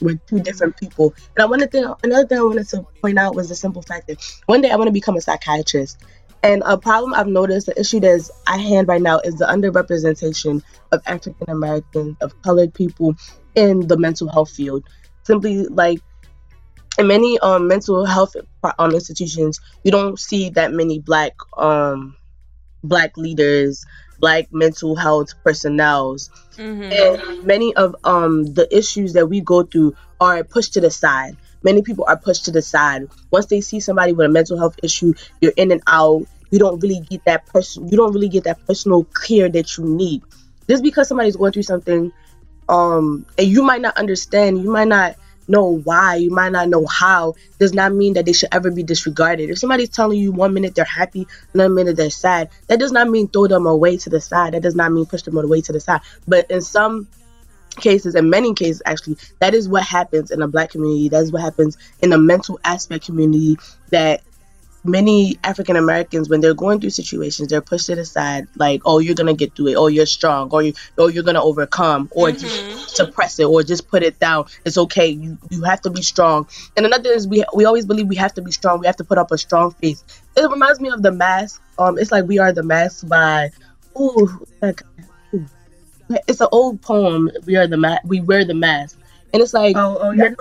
We're 0.00 0.20
two 0.26 0.40
different 0.40 0.76
people. 0.76 1.14
And 1.36 1.42
I 1.42 1.46
wanted 1.46 1.70
to, 1.72 1.96
another 2.02 2.26
thing 2.26 2.38
I 2.38 2.42
wanted 2.42 2.68
to 2.70 2.82
point 3.00 3.18
out 3.18 3.34
was 3.34 3.48
the 3.48 3.54
simple 3.54 3.82
fact 3.82 4.08
that 4.08 4.18
one 4.46 4.60
day 4.60 4.70
I 4.70 4.76
want 4.76 4.88
to 4.88 4.92
become 4.92 5.16
a 5.16 5.20
psychiatrist. 5.20 5.98
And 6.42 6.62
a 6.66 6.76
problem 6.76 7.14
I've 7.14 7.28
noticed, 7.28 7.66
the 7.66 7.78
issue 7.78 8.00
that's 8.00 8.28
at 8.48 8.58
hand 8.58 8.88
right 8.88 9.00
now 9.00 9.20
is 9.20 9.36
the 9.36 9.44
underrepresentation 9.44 10.62
of 10.90 11.00
African 11.06 11.48
Americans, 11.48 12.16
of 12.20 12.40
colored 12.42 12.74
people 12.74 13.14
in 13.54 13.86
the 13.86 13.96
mental 13.96 14.28
health 14.28 14.50
field. 14.50 14.84
Simply 15.22 15.66
like 15.68 16.00
in 17.02 17.08
many 17.08 17.38
um, 17.40 17.68
mental 17.68 18.06
health 18.06 18.34
um, 18.78 18.92
institutions, 18.92 19.60
you 19.84 19.90
don't 19.90 20.18
see 20.18 20.50
that 20.50 20.72
many 20.72 21.00
black 21.00 21.32
um, 21.58 22.16
black 22.84 23.16
leaders, 23.16 23.84
black 24.20 24.52
mental 24.52 24.94
health 24.94 25.34
personnels 25.42 26.30
mm-hmm. 26.56 26.82
and 26.82 27.44
many 27.44 27.74
of 27.74 27.96
um 28.04 28.44
the 28.54 28.68
issues 28.74 29.12
that 29.14 29.26
we 29.26 29.40
go 29.40 29.64
through 29.64 29.94
are 30.20 30.44
pushed 30.44 30.74
to 30.74 30.80
the 30.80 30.90
side. 30.90 31.36
Many 31.64 31.82
people 31.82 32.04
are 32.08 32.16
pushed 32.16 32.44
to 32.44 32.52
the 32.52 32.62
side. 32.62 33.08
Once 33.30 33.46
they 33.46 33.60
see 33.60 33.80
somebody 33.80 34.12
with 34.12 34.26
a 34.26 34.28
mental 34.28 34.56
health 34.56 34.78
issue 34.82 35.12
you're 35.40 35.52
in 35.56 35.72
and 35.72 35.82
out. 35.86 36.24
You 36.50 36.58
don't 36.58 36.80
really 36.80 37.00
get 37.00 37.24
that 37.24 37.46
person 37.46 37.88
you 37.88 37.96
don't 37.96 38.12
really 38.12 38.28
get 38.28 38.44
that 38.44 38.64
personal 38.66 39.04
care 39.04 39.48
that 39.48 39.76
you 39.76 39.84
need. 39.84 40.22
Just 40.68 40.84
because 40.84 41.08
somebody's 41.08 41.36
going 41.36 41.52
through 41.52 41.64
something 41.64 42.12
um 42.68 43.26
and 43.36 43.48
you 43.48 43.62
might 43.64 43.80
not 43.80 43.96
understand 43.96 44.62
you 44.62 44.70
might 44.70 44.86
not 44.86 45.16
know 45.48 45.78
why, 45.78 46.16
you 46.16 46.30
might 46.30 46.52
not 46.52 46.68
know 46.68 46.86
how, 46.86 47.34
does 47.58 47.72
not 47.72 47.92
mean 47.92 48.14
that 48.14 48.26
they 48.26 48.32
should 48.32 48.48
ever 48.52 48.70
be 48.70 48.82
disregarded. 48.82 49.50
If 49.50 49.58
somebody's 49.58 49.90
telling 49.90 50.18
you 50.18 50.32
one 50.32 50.54
minute 50.54 50.74
they're 50.74 50.84
happy, 50.84 51.26
another 51.54 51.72
minute 51.72 51.96
they're 51.96 52.10
sad, 52.10 52.50
that 52.68 52.78
does 52.78 52.92
not 52.92 53.08
mean 53.08 53.28
throw 53.28 53.46
them 53.46 53.66
away 53.66 53.96
to 53.98 54.10
the 54.10 54.20
side. 54.20 54.54
That 54.54 54.62
does 54.62 54.74
not 54.74 54.92
mean 54.92 55.06
push 55.06 55.22
them 55.22 55.36
away 55.36 55.60
to 55.62 55.72
the 55.72 55.80
side. 55.80 56.00
But 56.26 56.50
in 56.50 56.60
some 56.60 57.08
cases 57.76 58.14
in 58.14 58.28
many 58.28 58.52
cases 58.52 58.82
actually 58.84 59.16
that 59.38 59.54
is 59.54 59.66
what 59.66 59.82
happens 59.82 60.30
in 60.30 60.42
a 60.42 60.46
black 60.46 60.68
community 60.68 61.08
that 61.08 61.22
is 61.22 61.32
what 61.32 61.40
happens 61.40 61.78
in 62.02 62.10
the 62.10 62.18
mental 62.18 62.60
aspect 62.64 63.06
community 63.06 63.56
that 63.88 64.22
many 64.84 65.38
African 65.44 65.76
Americans, 65.76 66.28
when 66.28 66.40
they're 66.40 66.54
going 66.54 66.80
through 66.80 66.90
situations, 66.90 67.48
they're 67.48 67.60
pushed 67.60 67.86
to 67.86 67.94
the 67.94 68.04
side, 68.04 68.48
like, 68.56 68.82
"Oh, 68.84 68.98
you're 68.98 69.14
gonna 69.14 69.34
get 69.34 69.54
through 69.54 69.68
it. 69.68 69.74
Oh, 69.76 69.86
you're 69.86 70.06
strong. 70.06 70.50
Or 70.50 70.62
you, 70.62 70.74
oh, 70.98 71.08
you're 71.08 71.22
gonna 71.22 71.42
overcome. 71.42 72.08
Or 72.12 72.28
mm-hmm. 72.28 72.78
suppress 72.78 73.38
it. 73.38 73.44
Or 73.44 73.62
just 73.62 73.88
put 73.88 74.02
it 74.02 74.18
down. 74.18 74.46
It's 74.64 74.78
okay. 74.78 75.08
You, 75.08 75.38
you 75.50 75.62
have 75.64 75.80
to 75.82 75.90
be 75.90 76.02
strong." 76.02 76.48
And 76.76 76.86
another 76.86 77.04
thing 77.04 77.12
is 77.16 77.28
we, 77.28 77.44
we 77.54 77.64
always 77.64 77.86
believe 77.86 78.08
we 78.08 78.16
have 78.16 78.34
to 78.34 78.42
be 78.42 78.52
strong. 78.52 78.80
We 78.80 78.86
have 78.86 78.96
to 78.96 79.04
put 79.04 79.18
up 79.18 79.30
a 79.30 79.38
strong 79.38 79.72
face. 79.72 80.04
It 80.36 80.50
reminds 80.50 80.80
me 80.80 80.90
of 80.90 81.02
the 81.02 81.12
mask. 81.12 81.62
Um, 81.78 81.98
it's 81.98 82.12
like 82.12 82.24
we 82.24 82.38
are 82.38 82.52
the 82.52 82.62
mask 82.62 83.08
by, 83.08 83.50
ooh, 83.98 84.46
like, 84.60 84.82
ooh. 85.34 85.46
it's 86.28 86.40
an 86.40 86.48
old 86.52 86.80
poem. 86.82 87.30
We 87.46 87.56
are 87.56 87.66
the 87.66 87.76
mask. 87.76 88.02
We 88.04 88.20
wear 88.20 88.44
the 88.44 88.54
mask, 88.54 88.98
and 89.32 89.42
it's 89.42 89.54
like, 89.54 89.76
oh, 89.76 89.98
oh, 90.00 90.10
yeah. 90.10 90.34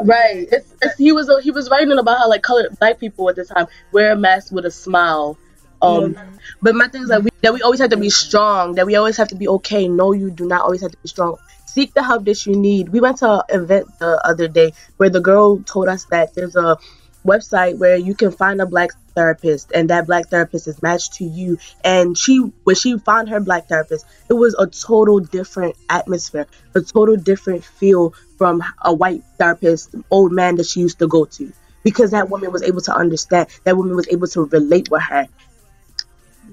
Right. 0.00 0.48
It's, 0.50 0.74
it's, 0.80 0.96
he 0.96 1.12
was 1.12 1.30
he 1.42 1.50
was 1.50 1.68
writing 1.70 1.98
about 1.98 2.18
how 2.18 2.28
like 2.28 2.42
colored 2.42 2.78
black 2.78 2.98
people 2.98 3.28
at 3.28 3.36
the 3.36 3.44
time 3.44 3.66
wear 3.92 4.12
a 4.12 4.16
mask 4.16 4.52
with 4.52 4.64
a 4.64 4.70
smile. 4.70 5.38
Um, 5.80 6.14
mm-hmm. 6.14 6.36
but 6.60 6.74
my 6.74 6.88
thing 6.88 7.02
is 7.02 7.08
that 7.08 7.22
we 7.22 7.30
that 7.42 7.54
we 7.54 7.62
always 7.62 7.80
have 7.80 7.90
to 7.90 7.96
be 7.96 8.10
strong. 8.10 8.74
That 8.74 8.86
we 8.86 8.96
always 8.96 9.16
have 9.16 9.28
to 9.28 9.34
be 9.34 9.48
okay. 9.48 9.88
No, 9.88 10.12
you 10.12 10.30
do 10.30 10.46
not 10.46 10.62
always 10.62 10.82
have 10.82 10.92
to 10.92 10.98
be 10.98 11.08
strong. 11.08 11.36
Seek 11.66 11.94
the 11.94 12.02
help 12.02 12.24
that 12.24 12.46
you 12.46 12.56
need. 12.56 12.88
We 12.88 13.00
went 13.00 13.18
to 13.18 13.44
an 13.48 13.62
event 13.62 13.86
the 13.98 14.20
other 14.24 14.48
day 14.48 14.72
where 14.96 15.10
the 15.10 15.20
girl 15.20 15.58
told 15.62 15.88
us 15.88 16.04
that 16.06 16.34
there's 16.34 16.56
a 16.56 16.78
website 17.26 17.78
where 17.78 17.96
you 17.96 18.14
can 18.14 18.30
find 18.30 18.60
a 18.60 18.66
black 18.66 18.90
therapist 19.18 19.72
and 19.74 19.90
that 19.90 20.06
black 20.06 20.28
therapist 20.28 20.68
is 20.68 20.80
matched 20.80 21.14
to 21.14 21.24
you. 21.24 21.58
And 21.82 22.16
she 22.16 22.38
when 22.62 22.76
she 22.76 22.96
found 22.98 23.28
her 23.30 23.40
black 23.40 23.66
therapist 23.66 24.06
it 24.30 24.34
was 24.34 24.54
a 24.54 24.66
total 24.68 25.18
different 25.18 25.74
atmosphere 25.90 26.46
a 26.76 26.80
total 26.80 27.16
different 27.16 27.64
feel 27.64 28.14
from 28.36 28.62
a 28.82 28.92
white 28.94 29.24
therapist 29.38 29.94
old 30.10 30.30
man 30.30 30.54
that 30.56 30.66
she 30.66 30.78
used 30.80 31.00
to 31.00 31.08
go 31.08 31.24
to 31.24 31.52
because 31.82 32.12
that 32.12 32.30
woman 32.30 32.52
was 32.52 32.62
able 32.62 32.80
to 32.82 32.94
understand 32.94 33.48
that 33.64 33.76
woman 33.76 33.96
was 33.96 34.06
able 34.08 34.28
to 34.28 34.44
relate 34.44 34.88
with 34.90 35.02
her. 35.02 35.26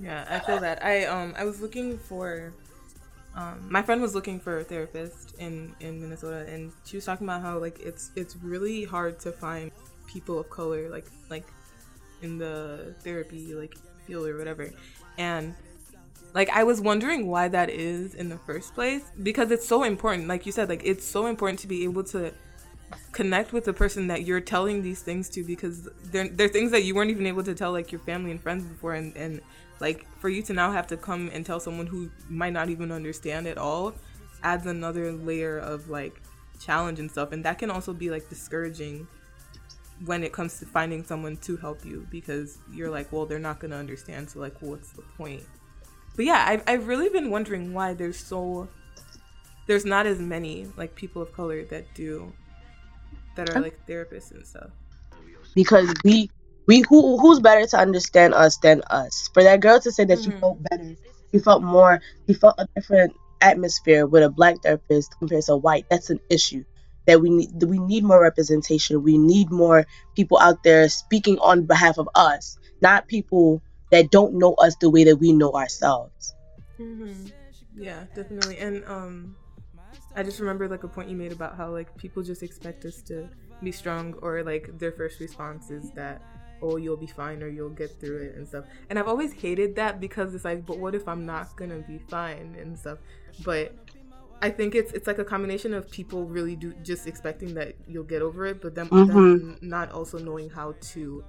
Yeah 0.02 0.26
i 0.28 0.40
feel 0.40 0.60
that. 0.60 0.84
I 0.84 1.06
um 1.06 1.36
i 1.38 1.46
was 1.46 1.62
looking 1.62 2.00
for 2.00 2.54
um, 3.36 3.68
my 3.70 3.82
friend 3.82 4.02
was 4.02 4.16
looking 4.16 4.40
for 4.40 4.60
a 4.60 4.64
therapist 4.64 5.36
in 5.38 5.76
in 5.82 6.00
Minnesota, 6.02 6.50
and 6.50 6.72
she 6.86 6.96
was 6.96 7.04
talking 7.04 7.28
about 7.28 7.42
how 7.42 7.60
like 7.60 7.80
it's 7.82 8.12
it's 8.16 8.34
really 8.38 8.86
hard 8.86 9.20
to 9.20 9.32
find 9.34 9.72
people 10.08 10.40
of 10.40 10.50
color 10.50 10.88
like 10.90 11.06
like 11.30 11.46
in 12.22 12.38
the 12.38 12.96
therapy 13.00 13.54
like 13.54 13.76
field 14.06 14.28
or 14.28 14.38
whatever. 14.38 14.70
And 15.18 15.56
like 16.34 16.50
i 16.50 16.66
was 16.66 16.82
wondering 16.82 17.28
why 17.28 17.48
that 17.48 17.70
is 17.70 18.14
in 18.14 18.28
the 18.28 18.38
first 18.40 18.74
place 18.74 19.04
because 19.24 19.52
it's 19.52 19.66
so 19.66 19.84
important 19.84 20.28
like 20.28 20.46
you 20.46 20.52
said 20.52 20.68
like 20.68 20.82
it's 20.84 21.06
so 21.06 21.28
important 21.28 21.58
to 21.58 21.66
be 21.66 21.86
able 21.86 22.04
to 22.04 22.30
connect 23.12 23.54
with 23.54 23.66
the 23.66 23.74
person 23.74 24.08
that 24.08 24.26
you're 24.26 24.42
telling 24.42 24.82
these 24.82 25.02
things 25.02 25.30
to 25.30 25.44
because 25.44 25.88
they're, 26.12 26.28
they're 26.28 26.48
things 26.48 26.72
that 26.72 26.84
you 26.84 26.94
weren't 26.94 27.12
even 27.12 27.26
able 27.26 27.44
to 27.44 27.54
tell 27.56 27.72
like 27.72 27.92
your 27.92 28.02
family 28.02 28.32
and 28.32 28.42
friends 28.42 28.64
before. 28.64 28.94
And, 28.94 29.16
and 29.16 29.42
like 29.80 30.06
for 30.20 30.30
you 30.30 30.42
to 30.44 30.54
now 30.54 30.72
have 30.72 30.88
to 30.88 30.98
come 30.98 31.30
and 31.34 31.46
tell 31.46 31.60
someone 31.60 31.88
who 31.88 32.10
might 32.30 32.54
not 32.54 32.70
even 32.70 32.92
understand 32.92 33.48
at 33.48 33.58
all 33.58 33.94
adds 34.44 34.66
another 34.66 35.12
layer 35.12 35.58
of 35.58 35.90
like 35.90 36.22
challenge 36.60 37.00
and 37.00 37.10
stuff. 37.10 37.32
And 37.32 37.44
that 37.46 37.58
can 37.58 37.72
also 37.72 37.94
be 37.94 38.10
like 38.10 38.30
discouraging 38.30 39.08
when 40.04 40.24
it 40.24 40.34
comes 40.34 40.60
to 40.60 40.66
finding 40.66 41.04
someone 41.04 41.38
to 41.38 41.56
help 41.58 41.86
you 41.86 42.06
because 42.12 42.58
you're 42.72 42.90
like, 42.90 43.12
well, 43.12 43.26
they're 43.26 43.40
not 43.40 43.60
gonna 43.60 43.78
understand. 43.78 44.30
So 44.30 44.40
like, 44.40 44.56
what's 44.62 44.92
the 44.92 45.04
point? 45.18 45.44
But 46.16 46.26
yeah, 46.26 46.44
I've 46.48 46.64
I've 46.68 46.88
really 46.88 47.10
been 47.10 47.30
wondering 47.30 47.74
why 47.74 47.94
there's 47.94 48.18
so 48.18 48.68
there's 49.68 49.86
not 49.86 50.06
as 50.06 50.20
many 50.20 50.68
like 50.78 50.96
people 50.96 51.22
of 51.22 51.32
color 51.34 51.64
that 51.66 51.94
do 51.94 52.34
that 53.36 53.50
are 53.56 53.62
like 53.62 53.86
therapists 53.88 54.32
and 54.32 54.46
stuff. 54.46 54.70
Because 55.54 55.94
we 56.04 56.30
we 56.68 56.82
who 56.82 57.18
who's 57.18 57.40
better 57.40 57.66
to 57.68 57.78
understand 57.78 58.34
us 58.34 58.58
than 58.58 58.82
us? 58.90 59.30
For 59.34 59.44
that 59.44 59.62
girl 59.62 59.80
to 59.80 59.92
say 59.92 60.06
that 60.06 60.20
mm-hmm. 60.20 60.32
she 60.32 60.40
felt 60.40 60.64
better, 60.70 60.96
she 61.32 61.40
felt 61.40 61.64
more, 61.64 62.02
she 62.28 62.34
felt 62.34 62.56
a 62.58 62.68
different 62.76 63.14
atmosphere 63.42 64.06
with 64.06 64.24
a 64.24 64.30
black 64.30 64.62
therapist 64.64 65.16
compared 65.20 65.44
to 65.44 65.54
a 65.54 65.58
white. 65.58 65.86
That's 65.90 66.10
an 66.10 66.20
issue 66.30 66.66
that 67.06 67.22
we 67.22 67.30
need 67.30 67.64
we 67.64 67.80
need 67.80 68.04
more 68.04 68.22
representation. 68.22 69.04
We 69.04 69.18
need 69.18 69.52
more 69.52 69.86
people 70.16 70.40
out 70.40 70.64
there 70.64 70.90
speaking 70.90 71.38
on 71.40 71.66
behalf 71.66 71.98
of 71.98 72.10
us, 72.16 72.58
not 72.82 73.08
people 73.08 73.62
that 73.92 74.12
don't 74.12 74.34
know 74.36 74.54
us 74.56 74.76
the 74.78 74.90
way 74.90 75.04
that 75.04 75.18
we 75.18 75.32
know 75.32 75.52
ourselves. 75.54 76.34
Mm-hmm. 76.80 77.28
Yeah, 77.78 78.06
definitely. 78.16 78.58
And 78.58 78.84
um, 78.86 79.36
I 80.16 80.24
just 80.24 80.40
remember 80.40 80.68
like 80.68 80.84
a 80.84 80.88
point 80.88 81.10
you 81.10 81.16
made 81.16 81.32
about 81.32 81.56
how 81.56 81.70
like 81.72 81.96
people 81.98 82.24
just 82.24 82.44
expect 82.44 82.86
us 82.86 83.02
to 83.04 83.30
be 83.62 83.72
strong, 83.72 84.14
or 84.22 84.44
like 84.44 84.78
their 84.78 84.92
first 84.92 85.20
response 85.20 85.70
is 85.70 85.92
that 85.92 86.22
oh 86.62 86.78
you'll 86.78 86.98
be 86.98 87.08
fine 87.08 87.44
or 87.44 87.48
you'll 87.48 87.70
get 87.70 88.00
through 88.00 88.18
it 88.18 88.36
and 88.36 88.48
stuff 88.48 88.66
and 88.90 88.98
i've 88.98 89.08
always 89.08 89.34
hated 89.34 89.76
that 89.76 90.00
because 90.00 90.34
it's 90.34 90.46
like 90.46 90.66
but 90.66 90.78
what 90.78 90.96
if 90.96 91.08
i'm 91.08 91.26
not 91.26 91.56
gonna 91.58 91.80
be 91.80 91.98
fine 91.98 92.56
and 92.60 92.78
stuff 92.78 92.98
but 93.44 93.76
I 94.42 94.50
think 94.50 94.76
it's 94.76 94.92
it's 94.94 95.08
like 95.08 95.20
a 95.20 95.26
combination 95.26 95.74
of 95.74 95.90
people 95.90 96.26
really 96.26 96.56
do 96.56 96.74
just 96.84 97.08
expecting 97.08 97.54
that 97.56 97.76
you'll 97.88 98.04
get 98.04 98.22
over 98.22 98.46
it, 98.46 98.62
but 98.62 98.76
then, 98.76 98.88
mm-hmm. 98.88 99.68
not 99.68 99.92
also 99.92 100.18
knowing 100.18 100.50
how 100.50 100.76
to 100.94 101.24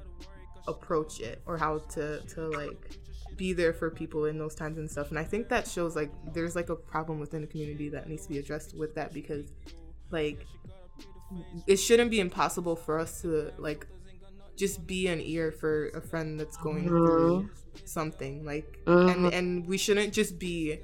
approach 0.69 1.21
it 1.21 1.41
or 1.47 1.57
how 1.57 1.79
to 1.79 2.21
to 2.21 2.49
like 2.49 2.91
be 3.37 3.53
there 3.53 3.73
for 3.73 3.91
people 3.91 4.25
in 4.25 4.39
those 4.39 4.55
times 4.55 4.79
and 4.79 4.91
stuff. 4.91 5.11
And 5.11 5.19
I 5.19 5.25
think 5.25 5.49
that 5.49 5.67
shows 5.69 5.95
like 5.95 6.11
there's 6.33 6.57
like 6.57 6.69
a 6.69 6.77
problem 6.77 7.21
within 7.21 7.43
the 7.43 7.47
community 7.47 7.89
that 7.91 8.09
needs 8.09 8.25
to 8.25 8.29
be 8.29 8.39
addressed 8.39 8.77
with 8.77 8.95
that 8.95 9.13
because 9.13 9.53
like 10.11 10.47
it 11.67 11.77
shouldn't 11.77 12.11
be 12.11 12.21
impossible 12.21 12.77
for 12.77 12.99
us 12.99 13.21
to 13.23 13.53
like 13.59 13.87
just 14.57 14.87
be 14.87 15.07
an 15.09 15.21
ear 15.21 15.53
for 15.53 15.89
a 15.89 16.01
friend 16.01 16.41
that's 16.41 16.57
going 16.57 16.85
mm-hmm. 16.85 16.89
through 16.89 17.51
something 17.85 18.45
like 18.45 18.79
mm-hmm. 18.87 19.09
and 19.09 19.35
and 19.35 19.67
we 19.67 19.77
shouldn't 19.77 20.13
just 20.13 20.39
be 20.39 20.79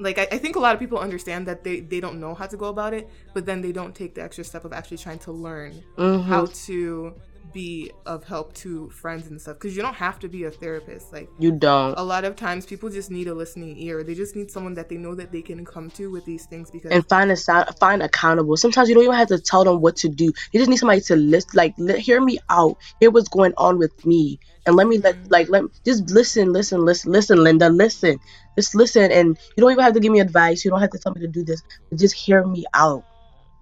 like 0.00 0.18
I, 0.18 0.28
I, 0.32 0.38
think 0.38 0.56
a 0.56 0.58
lot 0.58 0.74
of 0.74 0.80
people 0.80 0.98
understand 0.98 1.46
that 1.46 1.62
they, 1.62 1.80
they 1.80 2.00
don't 2.00 2.18
know 2.18 2.34
how 2.34 2.46
to 2.46 2.56
go 2.56 2.66
about 2.66 2.94
it 2.94 3.08
but 3.34 3.46
then 3.46 3.60
they 3.60 3.72
don't 3.72 3.94
take 3.94 4.14
the 4.14 4.22
extra 4.22 4.44
step 4.44 4.64
of 4.64 4.72
actually 4.72 4.98
trying 4.98 5.18
to 5.20 5.32
learn 5.32 5.82
mm-hmm. 5.96 6.28
how 6.28 6.46
to 6.46 7.14
be 7.52 7.90
of 8.06 8.24
help 8.24 8.52
to 8.54 8.88
friends 8.90 9.26
and 9.28 9.40
stuff 9.40 9.56
because 9.56 9.76
you 9.76 9.82
don't 9.82 9.94
have 9.94 10.18
to 10.18 10.28
be 10.28 10.44
a 10.44 10.50
therapist 10.50 11.12
like 11.12 11.28
you 11.38 11.52
don't. 11.52 11.98
a 11.98 12.02
lot 12.02 12.24
of 12.24 12.36
times 12.36 12.66
people 12.66 12.88
just 12.88 13.10
need 13.10 13.26
a 13.26 13.34
listening 13.34 13.76
ear. 13.78 14.02
They 14.02 14.14
just 14.14 14.36
need 14.36 14.50
someone 14.50 14.74
that 14.74 14.88
they 14.88 14.96
know 14.96 15.14
that 15.14 15.32
they 15.32 15.42
can 15.42 15.64
come 15.64 15.90
to 15.92 16.10
with 16.10 16.24
these 16.24 16.46
things 16.46 16.70
because 16.70 16.90
and 16.90 17.08
find 17.08 17.30
a 17.30 17.36
sound 17.36 17.68
find 17.78 18.02
accountable. 18.02 18.56
Sometimes 18.56 18.88
you 18.88 18.94
don't 18.94 19.04
even 19.04 19.16
have 19.16 19.28
to 19.28 19.38
tell 19.38 19.64
them 19.64 19.80
what 19.80 19.96
to 19.96 20.08
do. 20.08 20.32
You 20.52 20.60
just 20.60 20.70
need 20.70 20.76
somebody 20.76 21.00
to 21.02 21.16
list 21.16 21.54
like 21.54 21.74
li- 21.78 22.00
hear 22.00 22.20
me 22.20 22.38
out. 22.48 22.76
Hear 23.00 23.10
what's 23.10 23.28
going 23.28 23.54
on 23.56 23.78
with 23.78 24.06
me. 24.06 24.38
And 24.66 24.76
let 24.76 24.86
me 24.86 24.98
let 24.98 25.16
mm-hmm. 25.16 25.32
like 25.32 25.48
let 25.48 25.64
just 25.84 26.10
listen 26.10 26.52
listen 26.52 26.84
listen 26.84 27.10
listen 27.12 27.42
linda 27.42 27.68
listen 27.70 28.18
just 28.60 28.74
listen 28.74 29.10
and 29.10 29.28
you 29.56 29.60
don't 29.62 29.72
even 29.72 29.84
have 29.84 29.94
to 29.94 30.00
give 30.00 30.12
me 30.12 30.20
advice. 30.20 30.64
You 30.64 30.70
don't 30.70 30.80
have 30.80 30.94
to 30.96 30.98
tell 30.98 31.12
me 31.14 31.20
to 31.22 31.28
do 31.28 31.44
this. 31.44 31.62
Just 31.96 32.14
hear 32.14 32.46
me 32.46 32.64
out. 32.74 33.04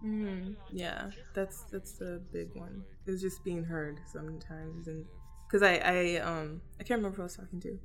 Mm, 0.04 0.54
yeah 0.72 1.10
that's 1.34 1.64
that's 1.72 1.92
the 1.98 2.20
big 2.32 2.48
one. 2.54 2.84
It's 3.06 3.22
just 3.22 3.44
being 3.44 3.64
heard 3.64 4.00
sometimes 4.12 4.88
and 4.88 5.04
because 5.48 5.62
I, 5.62 5.76
I 5.76 6.16
um 6.20 6.60
i 6.78 6.84
can't 6.84 6.98
remember 6.98 7.16
who 7.16 7.22
i 7.22 7.24
was 7.24 7.36
talking 7.36 7.60
to 7.60 7.78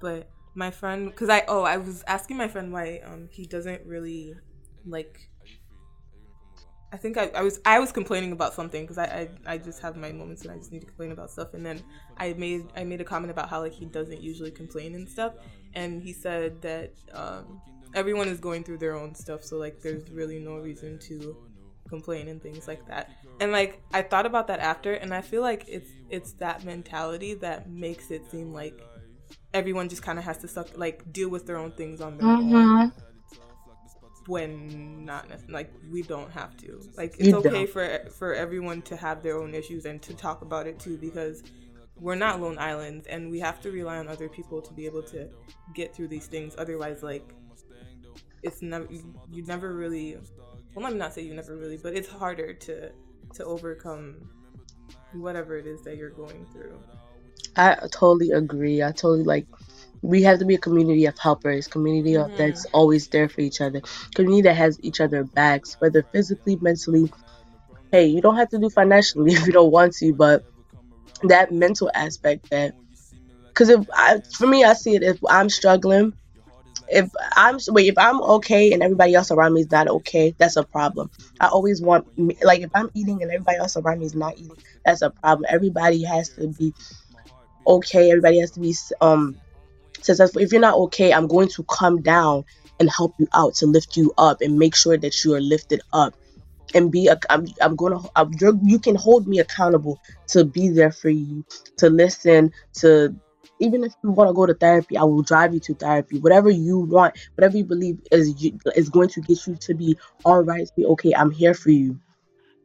but 0.00 0.28
my 0.54 0.70
friend 0.70 1.10
because 1.10 1.28
i 1.28 1.44
oh 1.48 1.62
i 1.62 1.76
was 1.76 2.02
asking 2.06 2.36
my 2.38 2.48
friend 2.48 2.72
why 2.72 3.00
um 3.04 3.28
he 3.30 3.44
doesn't 3.44 3.84
really 3.86 4.34
like 4.86 5.29
I 6.92 6.96
think 6.96 7.16
I, 7.16 7.30
I 7.34 7.42
was 7.42 7.60
I 7.64 7.78
was 7.78 7.92
complaining 7.92 8.32
about 8.32 8.52
something 8.54 8.82
because 8.82 8.98
I, 8.98 9.28
I 9.46 9.54
I 9.54 9.58
just 9.58 9.80
have 9.80 9.96
my 9.96 10.10
moments 10.10 10.42
and 10.42 10.50
I 10.50 10.56
just 10.58 10.72
need 10.72 10.80
to 10.80 10.86
complain 10.86 11.12
about 11.12 11.30
stuff. 11.30 11.54
And 11.54 11.64
then 11.64 11.82
I 12.16 12.32
made 12.32 12.66
I 12.76 12.84
made 12.84 13.00
a 13.00 13.04
comment 13.04 13.30
about 13.30 13.48
how 13.48 13.60
like 13.60 13.72
he 13.72 13.84
doesn't 13.84 14.20
usually 14.20 14.50
complain 14.50 14.94
and 14.94 15.08
stuff. 15.08 15.34
And 15.74 16.02
he 16.02 16.12
said 16.12 16.60
that 16.62 16.92
um, 17.12 17.60
everyone 17.94 18.28
is 18.28 18.40
going 18.40 18.64
through 18.64 18.78
their 18.78 18.96
own 18.96 19.14
stuff 19.14 19.44
so 19.44 19.56
like 19.56 19.80
there's 19.80 20.10
really 20.10 20.38
no 20.38 20.56
reason 20.56 20.98
to 20.98 21.36
complain 21.88 22.28
and 22.28 22.42
things 22.42 22.66
like 22.66 22.86
that. 22.88 23.10
And 23.40 23.52
like 23.52 23.80
I 23.94 24.02
thought 24.02 24.26
about 24.26 24.48
that 24.48 24.58
after 24.60 24.94
and 24.94 25.14
I 25.14 25.20
feel 25.20 25.42
like 25.42 25.64
it's 25.68 25.90
it's 26.08 26.32
that 26.34 26.64
mentality 26.64 27.34
that 27.34 27.70
makes 27.70 28.10
it 28.10 28.28
seem 28.30 28.52
like 28.52 28.80
everyone 29.54 29.88
just 29.88 30.02
kind 30.02 30.18
of 30.18 30.24
has 30.24 30.38
to 30.38 30.48
suck 30.48 30.76
like 30.76 31.12
deal 31.12 31.28
with 31.28 31.46
their 31.46 31.56
own 31.56 31.72
things 31.72 32.00
on 32.00 32.16
their 32.16 32.26
mm-hmm. 32.26 32.54
own 32.54 32.92
when 34.26 35.04
not 35.04 35.26
like 35.48 35.72
we 35.90 36.02
don't 36.02 36.30
have 36.30 36.56
to 36.56 36.80
like 36.96 37.14
it's 37.18 37.28
you 37.28 37.36
okay 37.36 37.50
don't. 37.50 37.70
for 37.70 38.10
for 38.10 38.34
everyone 38.34 38.82
to 38.82 38.96
have 38.96 39.22
their 39.22 39.38
own 39.38 39.54
issues 39.54 39.86
and 39.86 40.02
to 40.02 40.14
talk 40.14 40.42
about 40.42 40.66
it 40.66 40.78
too 40.78 40.96
because 40.98 41.42
we're 41.96 42.14
not 42.14 42.40
lone 42.40 42.58
islands 42.58 43.06
and 43.06 43.30
we 43.30 43.40
have 43.40 43.60
to 43.60 43.70
rely 43.70 43.98
on 43.98 44.08
other 44.08 44.28
people 44.28 44.60
to 44.60 44.72
be 44.74 44.86
able 44.86 45.02
to 45.02 45.28
get 45.74 45.94
through 45.94 46.08
these 46.08 46.26
things 46.26 46.54
otherwise 46.58 47.02
like 47.02 47.34
it's 48.42 48.62
never 48.62 48.86
you 49.30 49.44
never 49.46 49.74
really 49.74 50.16
well, 50.74 50.84
let 50.84 50.92
me 50.92 50.98
not 50.98 51.12
say 51.12 51.22
you 51.22 51.34
never 51.34 51.56
really, 51.56 51.76
but 51.76 51.94
it's 51.94 52.08
harder 52.08 52.52
to 52.52 52.90
to 53.34 53.44
overcome 53.44 54.28
whatever 55.12 55.56
it 55.56 55.66
is 55.66 55.82
that 55.82 55.96
you're 55.96 56.10
going 56.10 56.46
through. 56.52 56.78
I 57.56 57.76
totally 57.90 58.30
agree. 58.30 58.82
I 58.82 58.92
totally 58.92 59.24
like. 59.24 59.46
We 60.02 60.22
have 60.22 60.38
to 60.40 60.44
be 60.46 60.54
a 60.56 60.58
community 60.60 61.06
of 61.06 61.18
helpers, 61.18 61.68
community 61.68 62.16
of, 62.16 62.28
Mhm. 62.28 62.36
that's 62.36 62.66
always 62.72 63.08
there 63.08 63.28
for 63.28 63.40
each 63.42 63.60
other, 63.60 63.82
community 64.14 64.42
that 64.42 64.56
has 64.56 64.78
each 64.82 65.00
other 65.00 65.24
backs, 65.24 65.76
whether 65.80 66.04
physically, 66.12 66.56
mentally. 66.60 67.10
Hey, 67.92 68.06
you 68.06 68.20
don't 68.22 68.36
have 68.36 68.50
to 68.50 68.58
do 68.58 68.70
financially 68.70 69.32
if 69.34 69.46
you 69.46 69.52
don't 69.52 69.72
want 69.72 69.94
to, 69.96 70.14
but 70.14 70.44
that 71.24 71.52
mental 71.52 71.90
aspect 71.94 72.42
that, 72.50 72.74
because 73.54 73.70
if 73.70 73.80
I, 73.94 74.20
for 74.36 74.46
me, 74.46 74.64
I 74.64 74.74
see 74.74 74.96
it 74.96 75.02
if 75.04 75.18
I'm 75.28 75.48
struggling, 75.50 76.14
if 76.88 77.10
I'm 77.36 77.58
wait, 77.68 77.88
if 77.88 77.98
I'm 77.98 78.20
okay 78.22 78.72
and 78.72 78.82
everybody 78.82 79.14
else 79.14 79.30
around 79.32 79.54
me 79.54 79.62
is 79.62 79.70
not 79.70 79.88
okay, 79.88 80.34
that's 80.38 80.56
a 80.56 80.64
problem. 80.64 81.10
I 81.40 81.48
always 81.48 81.82
want 81.82 82.06
me- 82.16 82.38
like 82.44 82.62
if 82.62 82.70
I'm 82.74 82.90
eating 82.94 83.22
and 83.22 83.30
everybody 83.32 83.58
else 83.58 83.76
around 83.76 84.00
me 84.00 84.06
is 84.06 84.14
not 84.16 84.38
eating, 84.38 84.58
that's 84.84 85.02
a 85.02 85.10
problem. 85.10 85.46
Everybody 85.50 86.04
has 86.04 86.30
to 86.34 86.48
be 86.48 86.74
okay. 87.66 88.10
Everybody 88.10 88.40
has 88.40 88.52
to 88.52 88.60
be 88.60 88.74
um 89.00 89.40
successful. 90.04 90.42
If 90.42 90.52
you're 90.52 90.60
not 90.60 90.74
okay, 90.74 91.12
I'm 91.12 91.26
going 91.26 91.48
to 91.48 91.64
come 91.64 92.02
down 92.02 92.44
and 92.78 92.90
help 92.90 93.14
you 93.18 93.28
out 93.34 93.54
to 93.56 93.66
lift 93.66 93.96
you 93.96 94.12
up 94.18 94.40
and 94.40 94.58
make 94.58 94.74
sure 94.74 94.96
that 94.96 95.24
you 95.24 95.34
are 95.34 95.40
lifted 95.40 95.80
up 95.92 96.14
and 96.74 96.90
be 96.90 97.08
a 97.08 97.18
I'm, 97.28 97.46
I'm 97.60 97.76
gonna 97.76 98.00
you 98.62 98.78
can 98.78 98.94
hold 98.94 99.26
me 99.26 99.40
accountable 99.40 100.00
to 100.28 100.44
be 100.44 100.68
there 100.68 100.92
for 100.92 101.10
you 101.10 101.44
to 101.78 101.90
listen 101.90 102.52
to 102.74 103.14
even 103.58 103.84
if 103.84 103.92
you 104.02 104.10
want 104.12 104.28
to 104.28 104.34
go 104.34 104.46
to 104.46 104.54
therapy 104.54 104.96
i 104.96 105.02
will 105.02 105.22
drive 105.22 105.52
you 105.52 105.58
to 105.60 105.74
therapy 105.74 106.20
whatever 106.20 106.48
you 106.48 106.78
want 106.78 107.18
whatever 107.34 107.56
you 107.56 107.64
believe 107.64 107.98
is 108.12 108.52
is 108.76 108.88
going 108.88 109.08
to 109.08 109.20
get 109.20 109.44
you 109.48 109.56
to 109.56 109.74
be 109.74 109.98
all 110.24 110.44
right 110.44 110.70
be 110.76 110.84
okay 110.84 111.12
i'm 111.16 111.32
here 111.32 111.54
for 111.54 111.70
you 111.70 111.98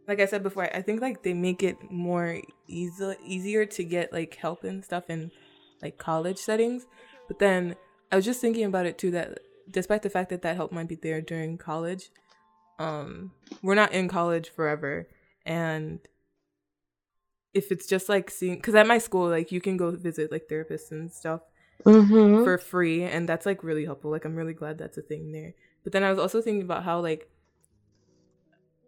like 0.07 0.19
I 0.19 0.25
said 0.25 0.43
before, 0.43 0.69
I 0.73 0.81
think 0.81 1.01
like 1.01 1.23
they 1.23 1.33
make 1.33 1.63
it 1.63 1.91
more 1.91 2.39
easy 2.67 3.15
easier 3.25 3.65
to 3.65 3.83
get 3.83 4.13
like 4.13 4.35
help 4.35 4.63
and 4.63 4.83
stuff 4.83 5.09
in 5.09 5.31
like 5.81 5.97
college 5.97 6.37
settings. 6.37 6.85
But 7.27 7.39
then 7.39 7.75
I 8.11 8.15
was 8.15 8.25
just 8.25 8.41
thinking 8.41 8.65
about 8.65 8.85
it 8.85 8.97
too 8.97 9.11
that 9.11 9.39
despite 9.69 10.03
the 10.03 10.09
fact 10.09 10.29
that 10.29 10.41
that 10.43 10.55
help 10.55 10.71
might 10.71 10.87
be 10.87 10.95
there 10.95 11.21
during 11.21 11.57
college, 11.57 12.09
um, 12.79 13.31
we're 13.61 13.75
not 13.75 13.93
in 13.93 14.07
college 14.07 14.49
forever, 14.49 15.07
and 15.45 15.99
if 17.53 17.71
it's 17.71 17.87
just 17.87 18.09
like 18.09 18.29
seeing, 18.29 18.55
because 18.55 18.75
at 18.75 18.85
my 18.85 18.97
school 18.97 19.29
like 19.29 19.51
you 19.51 19.61
can 19.61 19.77
go 19.77 19.91
visit 19.91 20.31
like 20.31 20.47
therapists 20.49 20.91
and 20.91 21.11
stuff 21.11 21.39
mm-hmm. 21.85 22.43
for 22.43 22.57
free 22.57 23.03
and 23.03 23.29
that's 23.29 23.45
like 23.45 23.63
really 23.63 23.85
helpful. 23.85 24.11
Like 24.11 24.25
i'm 24.25 24.35
really 24.35 24.53
glad 24.53 24.77
that's 24.77 24.97
a 24.97 25.01
thing 25.01 25.31
there. 25.31 25.53
But 25.83 25.93
then 25.93 26.03
i 26.03 26.09
was 26.09 26.19
also 26.19 26.41
thinking 26.41 26.63
about 26.63 26.83
how 26.83 26.99
like 26.99 27.29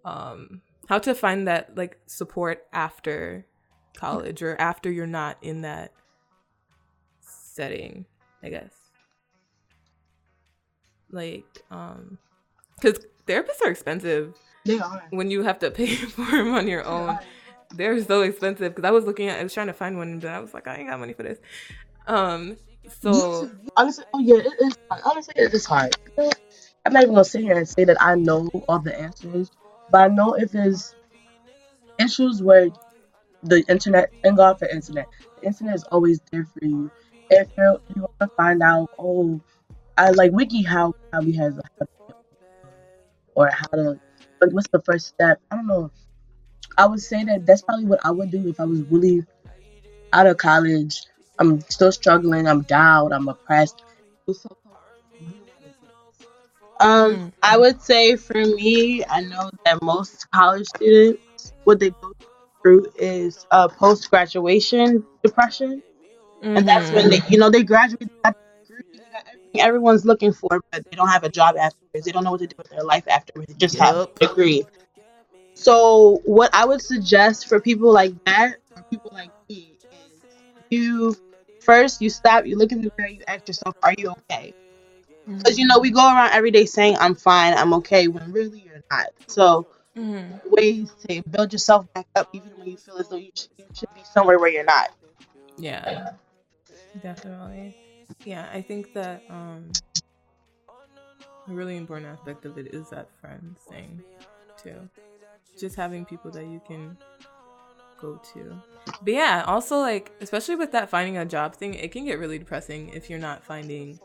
um 0.04 0.62
how 0.90 1.00
to 1.00 1.16
find 1.16 1.48
that 1.48 1.78
like 1.78 1.98
support 2.08 2.66
after 2.74 3.46
college 3.96 4.42
or 4.42 4.60
after 4.60 4.92
you're 4.92 5.08
not 5.08 5.38
in 5.42 5.62
that 5.62 5.94
setting 7.22 8.06
i 8.44 8.50
guess. 8.50 8.74
Like 11.12 11.64
um 11.72 12.18
because 12.76 13.06
therapists 13.26 13.62
are 13.64 13.72
expensive. 13.72 14.36
They 14.66 14.80
are. 14.80 15.04
When 15.10 15.32
you 15.32 15.44
have 15.44 15.60
to 15.60 15.72
pay 15.72 15.96
for 15.96 16.26
them 16.26 16.54
on 16.54 16.68
your 16.68 16.86
own. 16.86 17.20
They're 17.74 18.02
so 18.04 18.22
expensive 18.22 18.74
because 18.74 18.88
i 18.88 18.92
was 18.92 19.04
looking 19.04 19.28
at 19.28 19.40
i 19.40 19.44
was 19.44 19.54
trying 19.54 19.68
to 19.68 19.74
find 19.74 19.98
one 19.98 20.20
but 20.20 20.30
i 20.30 20.40
was 20.40 20.54
like 20.54 20.68
i 20.68 20.76
ain't 20.76 20.90
got 20.90 21.00
money 21.00 21.14
for 21.14 21.24
this. 21.24 21.40
Um 22.08 22.58
so 23.02 23.50
honestly 23.76 24.06
oh 24.14 24.20
yeah 24.20 24.38
it 24.38 24.54
is 24.62 24.78
honestly 25.04 25.34
it 25.36 25.54
is 25.54 25.66
hard. 25.66 25.96
I'm 26.18 26.94
not 26.94 27.04
even 27.04 27.16
gonna 27.16 27.26
sit 27.26 27.42
here 27.42 27.58
and 27.58 27.68
say 27.68 27.84
that 27.84 28.02
i 28.02 28.16
know 28.16 28.48
all 28.70 28.80
the 28.80 28.98
answers 28.98 29.52
but 29.90 30.02
i 30.02 30.08
know 30.08 30.34
if 30.34 30.52
there's 30.52 30.96
issues 32.00 32.42
where 32.42 32.70
the 33.44 33.64
internet 33.68 34.12
and 34.24 34.38
god 34.38 34.58
for 34.58 34.68
internet 34.68 35.08
the 35.40 35.48
internet 35.48 35.76
is 35.76 35.84
always 35.92 36.22
there 36.32 36.46
for 36.46 36.66
you 36.66 36.90
if 37.30 37.50
you 37.58 37.80
want 37.98 38.12
to 38.22 38.28
find 38.38 38.62
out 38.64 38.90
oh 39.00 39.40
i 39.98 40.10
like 40.12 40.32
wikihow 40.32 40.94
probably 41.12 41.34
has 41.34 41.58
a 41.58 41.86
or 43.36 43.50
how 43.52 43.68
to 43.74 44.00
like 44.42 44.52
what's 44.52 44.68
the 44.70 44.82
first 44.82 45.08
step? 45.08 45.40
I 45.52 45.56
don't 45.56 45.68
know. 45.68 45.92
I 46.78 46.86
would 46.86 47.02
say 47.02 47.24
that 47.24 47.46
that's 47.46 47.62
probably 47.64 47.86
what 47.86 48.00
i 48.04 48.12
would 48.12 48.32
do 48.32 48.48
if 48.50 48.60
i 48.60 48.66
was 48.66 48.82
really 48.90 49.24
out 50.14 50.28
of 50.28 50.38
college. 50.38 51.02
I'm 51.40 51.62
still 51.70 51.92
struggling. 51.92 52.48
I'm 52.48 52.64
down. 52.64 53.14
I'm 53.14 53.28
oppressed. 53.28 53.84
Um, 56.80 57.16
Mm. 57.16 57.34
I 57.44 57.58
would 57.58 57.82
say 57.82 58.16
for 58.16 58.44
me, 58.44 59.04
I 59.10 59.22
know 59.22 59.50
that 59.66 59.82
most 59.82 60.30
college 60.32 60.68
students, 60.68 61.54
what 61.64 61.80
they 61.80 61.92
go 61.92 62.12
through 62.64 62.88
is 62.98 63.46
uh, 63.52 63.68
post 63.68 64.10
graduation 64.10 65.06
depression, 65.24 65.84
and 66.56 66.68
that's 66.68 66.92
when 66.92 67.10
they, 67.10 67.22
you 67.28 67.38
know, 67.38 67.50
they 67.50 67.64
graduate, 67.64 68.00
they 68.02 68.08
got 68.24 68.36
the 68.36 68.66
degree, 68.76 68.84
they 68.94 69.12
got 69.12 69.24
everything 69.28 69.62
everyone's 69.62 70.06
looking 70.06 70.34
for, 70.34 70.62
but 70.72 70.84
they 70.90 70.96
don't 70.96 71.10
have 71.10 71.24
a 71.24 71.30
job 71.30 71.56
afterwards. 71.58 72.06
They 72.06 72.12
don't 72.12 72.24
know 72.24 72.32
what 72.32 72.42
to 72.42 72.48
do 72.48 72.56
with 72.58 72.70
their 72.70 72.84
life 72.84 73.08
afterwards. 73.08 73.48
They 73.54 73.58
just 73.58 73.78
have 73.78 73.96
a 73.96 74.08
degree. 74.20 74.66
So, 75.56 76.22
what 76.26 76.54
I 76.54 76.66
would 76.66 76.82
suggest 76.82 77.48
for 77.48 77.60
people 77.60 77.92
like 77.92 78.14
that, 78.26 78.58
or 78.76 78.84
people 78.92 79.12
like 79.14 79.32
me, 79.50 79.78
is 79.92 80.24
you 80.70 81.16
first 81.60 82.02
you 82.02 82.10
stop, 82.10 82.46
you 82.46 82.58
look 82.58 82.72
in 82.72 82.82
the 82.82 82.92
mirror, 82.98 83.10
you 83.10 83.24
ask 83.28 83.48
yourself, 83.48 83.76
are 83.84 83.94
you 83.98 84.12
okay? 84.32 84.54
Because 85.38 85.58
you 85.58 85.68
know 85.68 85.80
we 85.80 85.92
go 85.92 86.00
around 86.06 86.32
every 86.34 86.52
day 86.52 86.66
saying 86.66 86.98
I'm 87.00 87.16
fine, 87.16 87.54
I'm 87.54 87.74
okay, 87.76 88.08
when 88.08 88.32
really 88.32 88.60
you're 88.60 88.82
not. 88.92 89.08
So 89.28 89.68
Mhm. 89.96 90.42
ways 90.46 90.92
to 91.10 91.22
build 91.30 91.52
yourself 91.54 91.86
back 91.94 92.08
up, 92.16 92.28
even 92.34 92.52
when 92.58 92.68
you 92.68 92.78
feel 92.78 92.98
as 92.98 93.10
though 93.10 93.18
you 93.18 93.32
should, 93.36 93.50
you 93.58 93.66
should 93.74 93.94
be 93.94 94.04
somewhere 94.04 94.40
where 94.40 94.50
you're 94.50 94.64
not. 94.64 94.92
Yeah, 95.58 96.12
definitely. 97.02 97.76
Yeah, 98.26 98.50
I 98.54 98.62
think 98.62 98.94
that 98.94 99.24
um, 99.30 99.72
a 101.48 101.54
really 101.54 101.78
important 101.78 102.08
aspect 102.08 102.46
of 102.46 102.58
it 102.58 102.74
is 102.74 102.90
that 102.90 103.10
friends 103.20 103.60
thing, 103.70 104.02
too. 104.62 104.90
Just 105.60 105.76
having 105.76 106.06
people 106.06 106.32
that 106.32 106.46
you 106.46 106.62
can 106.68 106.98
go 108.00 108.20
to. 108.34 108.62
But 109.02 109.14
yeah, 109.14 109.44
also 109.48 109.80
like, 109.80 110.12
especially 110.22 110.56
with 110.56 110.72
that 110.72 110.90
finding 110.90 111.18
a 111.18 111.26
job 111.26 111.56
thing, 111.56 111.74
it 111.74 111.92
can 111.92 112.06
get 112.06 112.20
really 112.20 112.40
depressing 112.40 112.90
if 112.90 113.10
you're 113.10 113.20
not 113.20 113.44
finding 113.44 114.00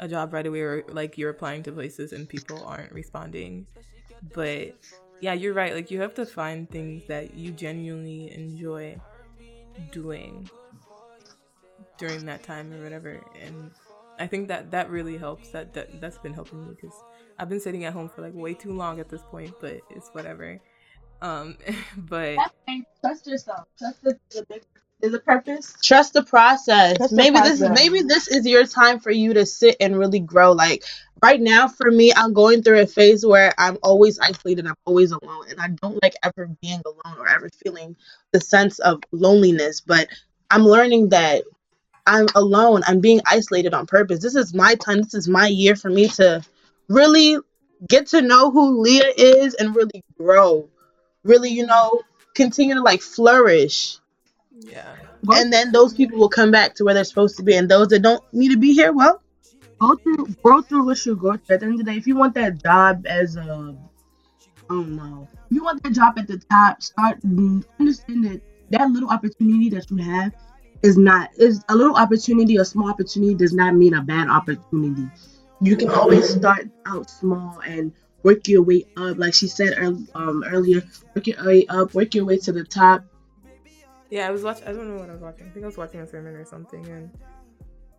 a 0.00 0.08
job 0.08 0.32
right 0.32 0.46
away 0.46 0.60
or 0.60 0.84
like 0.88 1.16
you're 1.16 1.30
applying 1.30 1.62
to 1.62 1.72
places 1.72 2.12
and 2.12 2.28
people 2.28 2.62
aren't 2.66 2.92
responding. 2.92 3.66
But 4.34 4.76
yeah, 5.20 5.34
you're 5.34 5.54
right. 5.54 5.74
Like, 5.74 5.90
you 5.90 6.00
have 6.00 6.14
to 6.14 6.26
find 6.26 6.68
things 6.68 7.06
that 7.06 7.34
you 7.34 7.52
genuinely 7.52 8.32
enjoy 8.34 8.96
doing 9.92 10.50
during 12.02 12.26
that 12.26 12.42
time 12.42 12.72
or 12.72 12.82
whatever 12.82 13.20
and 13.40 13.70
i 14.18 14.26
think 14.26 14.48
that 14.48 14.72
that 14.72 14.90
really 14.90 15.16
helps 15.16 15.50
that, 15.50 15.72
that 15.72 16.00
that's 16.00 16.18
been 16.18 16.34
helping 16.34 16.66
me 16.66 16.74
because 16.74 16.96
i've 17.38 17.48
been 17.48 17.60
sitting 17.60 17.84
at 17.84 17.92
home 17.92 18.08
for 18.08 18.22
like 18.22 18.34
way 18.34 18.52
too 18.52 18.72
long 18.72 18.98
at 18.98 19.08
this 19.08 19.22
point 19.30 19.54
but 19.60 19.78
it's 19.88 20.08
whatever 20.12 20.60
um 21.20 21.56
but 21.96 22.36
trust 23.00 23.28
yourself 23.28 23.68
trust 23.78 24.02
the, 24.02 24.18
the 24.32 24.44
big 24.48 24.62
there's 25.00 25.14
a 25.14 25.18
purpose 25.18 25.76
Trust 25.82 26.12
the 26.12 26.22
process. 26.22 26.96
Trust 26.96 27.10
the 27.10 27.16
maybe 27.16 27.40
this 27.40 27.58
process. 27.58 27.76
maybe 27.76 28.02
this 28.02 28.28
is 28.28 28.46
your 28.46 28.64
time 28.64 29.00
for 29.00 29.10
you 29.10 29.34
to 29.34 29.44
sit 29.44 29.76
and 29.80 29.98
really 29.98 30.20
grow. 30.20 30.52
Like 30.52 30.84
right 31.20 31.40
now 31.40 31.66
for 31.66 31.90
me, 31.90 32.12
I'm 32.14 32.32
going 32.32 32.62
through 32.62 32.82
a 32.82 32.86
phase 32.86 33.26
where 33.26 33.52
I'm 33.58 33.78
always 33.82 34.20
isolated, 34.20 34.64
I'm 34.64 34.76
always 34.86 35.10
alone, 35.10 35.46
and 35.50 35.60
I 35.60 35.70
don't 35.82 36.00
like 36.04 36.14
ever 36.22 36.48
being 36.62 36.80
alone 36.86 37.18
or 37.18 37.28
ever 37.28 37.50
feeling 37.64 37.96
the 38.30 38.40
sense 38.40 38.78
of 38.78 39.00
loneliness. 39.10 39.80
But 39.80 40.06
I'm 40.52 40.62
learning 40.62 41.08
that 41.08 41.42
I'm 42.06 42.26
alone. 42.34 42.82
I'm 42.86 43.00
being 43.00 43.20
isolated 43.26 43.74
on 43.74 43.86
purpose. 43.86 44.20
This 44.20 44.34
is 44.34 44.54
my 44.54 44.74
time. 44.74 45.02
This 45.02 45.14
is 45.14 45.28
my 45.28 45.46
year 45.46 45.76
for 45.76 45.90
me 45.90 46.08
to 46.08 46.44
really 46.88 47.38
get 47.88 48.08
to 48.08 48.22
know 48.22 48.50
who 48.50 48.80
Leah 48.80 49.12
is 49.16 49.54
and 49.54 49.74
really 49.74 50.02
grow. 50.16 50.68
Really, 51.24 51.50
you 51.50 51.66
know, 51.66 52.02
continue 52.34 52.74
to 52.74 52.82
like 52.82 53.02
flourish. 53.02 53.98
yeah 54.50 54.94
And 55.28 55.52
then 55.52 55.70
those 55.70 55.94
people 55.94 56.18
will 56.18 56.28
come 56.28 56.50
back 56.50 56.74
to 56.76 56.84
where 56.84 56.94
they're 56.94 57.04
supposed 57.04 57.36
to 57.36 57.42
be. 57.42 57.54
And 57.54 57.68
those 57.68 57.88
that 57.88 58.00
don't 58.00 58.22
need 58.32 58.50
to 58.50 58.58
be 58.58 58.72
here, 58.72 58.92
well, 58.92 59.22
go 59.78 59.94
through 59.96 60.26
go 60.42 60.62
through 60.62 60.86
what 60.86 61.04
you 61.06 61.14
go 61.14 61.36
through. 61.36 61.54
At 61.54 61.60
the 61.60 61.66
end 61.66 61.80
of 61.80 61.86
the 61.86 61.92
day, 61.92 61.96
if 61.96 62.06
you 62.06 62.16
want 62.16 62.34
that 62.34 62.62
job 62.62 63.06
as 63.06 63.36
a 63.36 63.76
I 64.70 64.74
don't 64.74 64.96
know, 64.96 65.28
if 65.32 65.56
you 65.56 65.62
want 65.62 65.82
that 65.82 65.92
job 65.92 66.18
at 66.18 66.26
the 66.26 66.38
top, 66.50 66.82
start 66.82 67.20
mm, 67.20 67.64
understand 67.78 68.24
that 68.24 68.40
that 68.70 68.90
little 68.90 69.10
opportunity 69.10 69.68
that 69.70 69.90
you 69.90 69.98
have 69.98 70.32
is 70.82 70.96
not 70.98 71.30
is 71.38 71.62
a 71.68 71.76
little 71.76 71.96
opportunity, 71.96 72.56
a 72.56 72.64
small 72.64 72.90
opportunity 72.90 73.34
does 73.34 73.52
not 73.52 73.74
mean 73.74 73.94
a 73.94 74.02
bad 74.02 74.28
opportunity. 74.28 75.08
You 75.60 75.76
can 75.76 75.90
always 75.90 76.28
start 76.28 76.68
out 76.86 77.08
small 77.08 77.60
and 77.66 77.92
work 78.22 78.48
your 78.48 78.62
way 78.62 78.86
up, 78.96 79.18
like 79.18 79.34
she 79.34 79.48
said 79.48 79.74
earl- 79.78 80.06
um, 80.14 80.44
earlier. 80.44 80.82
Work 81.14 81.26
your 81.26 81.44
way 81.44 81.66
up, 81.66 81.94
work 81.94 82.14
your 82.14 82.24
way 82.24 82.38
to 82.38 82.52
the 82.52 82.64
top. 82.64 83.04
yeah 84.10 84.28
i 84.28 84.30
was 84.30 84.42
watching 84.42 84.66
i 84.68 84.72
don't 84.72 84.88
know 84.88 85.00
what 85.00 85.08
i 85.08 85.12
was 85.12 85.22
watching 85.22 85.46
i 85.46 85.50
think 85.50 85.64
i 85.64 85.66
was 85.66 85.76
watching 85.76 86.00
a 86.00 86.06
sermon 86.06 86.34
or 86.34 86.44
something 86.44 86.86
and 86.86 87.10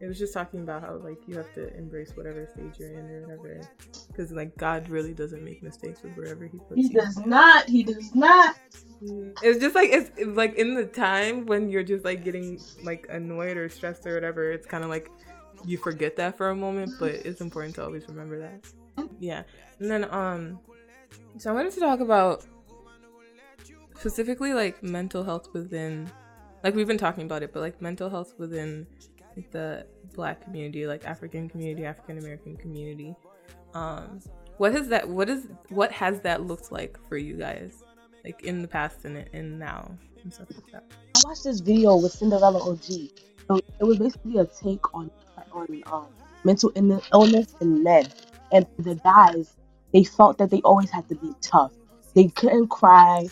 it 0.04 0.08
was 0.08 0.20
just 0.20 0.34
talking 0.34 0.60
about 0.60 0.82
how 0.82 0.96
like 0.96 1.26
you 1.28 1.38
have 1.38 1.54
to 1.54 1.74
embrace 1.78 2.12
whatever 2.18 2.46
stage 2.54 2.78
you're 2.78 2.92
in 2.92 3.10
or 3.10 3.22
whatever, 3.22 3.62
because 4.08 4.34
like 4.34 4.56
God 4.58 4.90
really 4.90 5.14
doesn't 5.14 5.42
make 5.42 5.64
mistakes 5.64 6.04
with 6.04 6.14
wherever 6.18 6.46
He 6.46 6.58
puts 6.58 6.76
you. 6.76 6.90
He 6.90 6.94
does 6.94 7.18
not. 7.26 7.70
He 7.70 7.84
does 7.84 8.14
not. 8.14 8.58
It's 9.42 9.60
just 9.60 9.76
like 9.76 9.92
it's, 9.92 10.12
it's 10.18 10.36
like 10.36 10.56
in 10.56 10.74
the 10.76 10.86
time 10.86 11.46
when 11.46 11.70
you're 11.70 11.84
just 11.84 12.04
like 12.04 12.26
getting 12.26 12.60
like 12.84 13.08
annoyed 13.10 13.56
or 13.56 13.70
stressed 13.70 14.06
or 14.06 14.14
whatever. 14.14 14.52
It's 14.52 14.68
kind 14.68 14.84
of 14.84 14.90
like 14.90 15.10
you 15.64 15.78
forget 15.78 16.18
that 16.18 16.36
for 16.38 16.50
a 16.50 16.56
moment, 16.56 16.92
but 17.00 17.12
it's 17.12 17.40
important 17.40 17.76
to 17.76 17.86
always 17.86 18.06
remember 18.10 18.40
that. 18.40 19.08
Yeah, 19.22 19.44
and 19.80 19.90
then 19.90 20.04
um, 20.12 20.60
so 21.38 21.50
I 21.50 21.54
wanted 21.54 21.72
to 21.72 21.80
talk 21.80 22.02
about 22.02 22.46
specifically 23.98 24.54
like 24.54 24.84
mental 24.84 25.24
health 25.24 25.48
within, 25.54 26.12
like 26.62 26.76
we've 26.76 26.88
been 26.88 26.98
talking 26.98 27.24
about 27.24 27.42
it, 27.42 27.54
but 27.54 27.62
like 27.62 27.82
mental 27.82 28.10
health 28.10 28.34
within 28.38 28.86
the 29.52 29.86
Black 30.14 30.44
community, 30.44 30.88
like 30.88 31.06
African 31.06 31.50
community, 31.50 31.86
African 31.86 32.18
American 32.18 32.56
community. 32.58 33.16
Um, 33.74 34.20
what 34.58 34.74
has 34.74 34.88
that? 34.90 35.08
What 35.08 35.30
is 35.30 35.48
what 35.70 35.92
has 35.92 36.22
that 36.22 36.46
looked 36.46 36.72
like 36.72 36.98
for 37.08 37.18
you 37.18 37.36
guys? 37.36 37.84
like 38.24 38.44
in 38.44 38.62
the 38.62 38.68
past 38.68 39.06
and 39.06 39.26
and 39.34 39.60
now 39.60 39.92
and 40.24 40.34
stuff 40.34 40.48
like 40.52 40.72
that. 40.72 40.84
I 41.16 41.22
watched 41.26 41.44
this 41.44 41.60
video 41.60 41.96
with 41.98 42.12
Cinderella 42.12 42.60
OG. 42.60 43.10
So 43.48 43.58
it 43.58 43.84
was 43.84 44.00
basically 44.00 44.38
a 44.40 44.46
take 44.46 44.94
on 44.94 45.12
on 45.52 45.84
um, 45.92 46.08
mental 46.44 46.72
illness 46.76 47.56
in 47.62 47.84
men, 47.84 48.08
and 48.52 48.66
the 48.80 48.96
guys 48.96 49.56
they 49.94 50.04
felt 50.04 50.38
that 50.38 50.50
they 50.50 50.62
always 50.62 50.90
had 50.90 51.08
to 51.10 51.16
be 51.16 51.34
tough. 51.42 51.74
They 52.16 52.28
couldn't 52.28 52.68
cry 52.68 53.28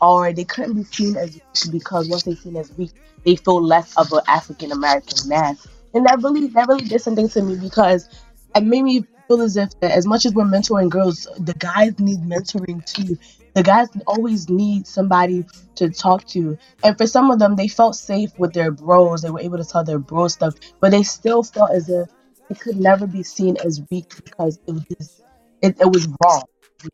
or 0.00 0.32
they 0.32 0.44
couldn't 0.44 0.74
be 0.74 0.84
seen 0.84 1.16
as 1.16 1.34
weak 1.34 1.72
because 1.72 2.08
once 2.08 2.22
they 2.24 2.34
seen 2.34 2.56
as 2.56 2.76
weak, 2.76 2.90
they 3.24 3.36
feel 3.36 3.62
less 3.62 3.96
of 3.96 4.12
an 4.12 4.20
African 4.26 4.72
American 4.72 5.28
man. 5.28 5.56
And 5.94 6.06
that 6.06 6.22
really 6.22 6.48
that 6.48 6.68
really 6.68 6.86
did 6.86 7.00
something 7.00 7.28
to 7.30 7.42
me 7.42 7.56
because 7.56 8.08
it 8.54 8.62
made 8.62 8.82
me 8.82 9.04
feel 9.28 9.42
as 9.42 9.56
if 9.56 9.78
that 9.80 9.92
as 9.92 10.06
much 10.06 10.26
as 10.26 10.34
we're 10.34 10.44
mentoring 10.44 10.90
girls, 10.90 11.26
the 11.38 11.54
guys 11.54 11.98
need 11.98 12.20
mentoring 12.20 12.84
too. 12.84 13.16
The 13.54 13.62
guys 13.62 13.88
always 14.06 14.48
need 14.48 14.86
somebody 14.86 15.44
to 15.74 15.90
talk 15.90 16.26
to. 16.28 16.56
And 16.82 16.96
for 16.96 17.06
some 17.06 17.30
of 17.30 17.38
them, 17.38 17.56
they 17.56 17.68
felt 17.68 17.96
safe 17.96 18.30
with 18.38 18.54
their 18.54 18.70
bros. 18.70 19.22
They 19.22 19.30
were 19.30 19.40
able 19.40 19.58
to 19.58 19.64
tell 19.64 19.84
their 19.84 19.98
bro 19.98 20.28
stuff, 20.28 20.54
but 20.80 20.90
they 20.90 21.02
still 21.02 21.42
felt 21.42 21.70
as 21.70 21.88
if 21.90 22.08
it 22.48 22.60
could 22.60 22.80
never 22.80 23.06
be 23.06 23.22
seen 23.22 23.56
as 23.64 23.82
weak 23.90 24.14
because 24.24 24.58
it 24.66 24.72
was 24.72 24.84
just, 24.84 25.22
it, 25.60 25.80
it 25.80 25.92
was 25.92 26.08
wrong. 26.24 26.42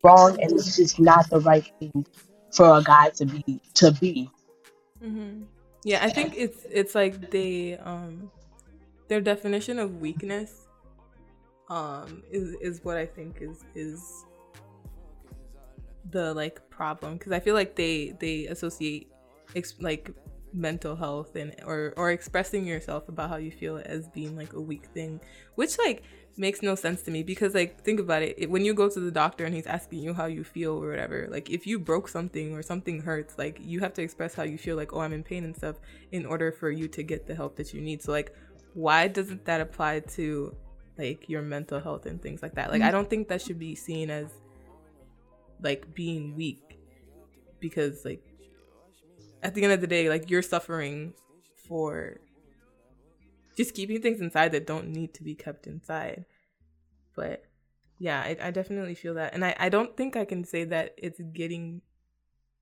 Wrong, 0.03 0.39
and 0.41 0.51
it's 0.51 0.75
just 0.75 0.99
not 0.99 1.29
the 1.29 1.39
right 1.39 1.69
thing 1.79 2.05
for 2.51 2.77
a 2.77 2.83
guy 2.83 3.09
to 3.09 3.25
be 3.25 3.61
to 3.75 3.91
be. 3.91 4.29
Mm-hmm. 5.03 5.43
Yeah, 5.83 6.03
I 6.03 6.09
think 6.09 6.33
it's 6.35 6.65
it's 6.69 6.95
like 6.95 7.31
they 7.31 7.77
um 7.77 8.31
their 9.07 9.21
definition 9.21 9.79
of 9.79 10.01
weakness 10.01 10.67
um 11.69 12.23
is 12.31 12.55
is 12.61 12.83
what 12.83 12.97
I 12.97 13.05
think 13.05 13.37
is 13.41 13.63
is 13.75 14.25
the 16.11 16.33
like 16.33 16.67
problem 16.69 17.13
because 17.17 17.31
I 17.31 17.39
feel 17.39 17.55
like 17.55 17.75
they 17.75 18.13
they 18.19 18.47
associate 18.47 19.11
ex- 19.55 19.75
like 19.79 20.11
mental 20.53 20.95
health 20.95 21.35
and 21.35 21.55
or 21.65 21.93
or 21.95 22.11
expressing 22.11 22.65
yourself 22.65 23.07
about 23.07 23.29
how 23.29 23.37
you 23.37 23.51
feel 23.51 23.81
as 23.85 24.07
being 24.09 24.35
like 24.35 24.53
a 24.53 24.61
weak 24.61 24.85
thing, 24.93 25.19
which 25.55 25.77
like 25.77 26.03
makes 26.39 26.61
no 26.61 26.73
sense 26.73 27.01
to 27.01 27.11
me 27.11 27.21
because 27.21 27.53
like 27.53 27.83
think 27.83 27.99
about 27.99 28.21
it, 28.21 28.33
it 28.37 28.49
when 28.49 28.63
you 28.63 28.73
go 28.73 28.89
to 28.89 28.99
the 28.99 29.11
doctor 29.11 29.45
and 29.45 29.53
he's 29.53 29.67
asking 29.67 29.99
you 29.99 30.13
how 30.13 30.25
you 30.25 30.43
feel 30.43 30.81
or 30.81 30.89
whatever 30.89 31.27
like 31.29 31.49
if 31.49 31.67
you 31.67 31.77
broke 31.77 32.07
something 32.07 32.55
or 32.55 32.61
something 32.61 33.01
hurts 33.01 33.37
like 33.37 33.59
you 33.61 33.81
have 33.81 33.93
to 33.93 34.01
express 34.01 34.33
how 34.33 34.43
you 34.43 34.57
feel 34.57 34.77
like 34.77 34.93
oh 34.93 35.01
i'm 35.01 35.11
in 35.11 35.23
pain 35.23 35.43
and 35.43 35.55
stuff 35.55 35.75
in 36.11 36.25
order 36.25 36.51
for 36.51 36.71
you 36.71 36.87
to 36.87 37.03
get 37.03 37.27
the 37.27 37.35
help 37.35 37.55
that 37.57 37.73
you 37.73 37.81
need. 37.81 38.01
So 38.01 38.11
like 38.11 38.33
why 38.73 39.07
doesn't 39.07 39.45
that 39.45 39.61
apply 39.61 40.01
to 40.15 40.55
like 40.97 41.27
your 41.27 41.41
mental 41.41 41.79
health 41.79 42.05
and 42.05 42.21
things 42.21 42.41
like 42.41 42.55
that? 42.55 42.71
Like 42.71 42.81
i 42.81 42.85
mm-hmm. 42.85 42.93
don't 42.93 43.09
think 43.09 43.27
that 43.27 43.41
should 43.41 43.59
be 43.59 43.75
seen 43.75 44.09
as 44.09 44.27
like 45.61 45.93
being 45.93 46.35
weak 46.35 46.79
because 47.59 48.05
like 48.05 48.23
at 49.43 49.53
the 49.55 49.63
end 49.63 49.73
of 49.73 49.81
the 49.81 49.87
day 49.87 50.09
like 50.09 50.29
you're 50.29 50.41
suffering 50.41 51.13
for 51.67 52.17
just 53.59 53.75
keeping 53.75 54.01
things 54.01 54.21
inside 54.21 54.53
that 54.53 54.65
don't 54.65 54.87
need 54.87 55.13
to 55.13 55.21
be 55.21 55.35
kept 55.35 55.67
inside 55.67 56.23
but 57.13 57.43
yeah 57.97 58.21
i, 58.21 58.37
I 58.41 58.51
definitely 58.51 58.95
feel 58.95 59.15
that 59.15 59.33
and 59.33 59.43
I, 59.43 59.53
I 59.59 59.67
don't 59.67 59.97
think 59.97 60.15
i 60.15 60.23
can 60.23 60.45
say 60.45 60.63
that 60.63 60.95
it's 60.97 61.19
getting 61.33 61.81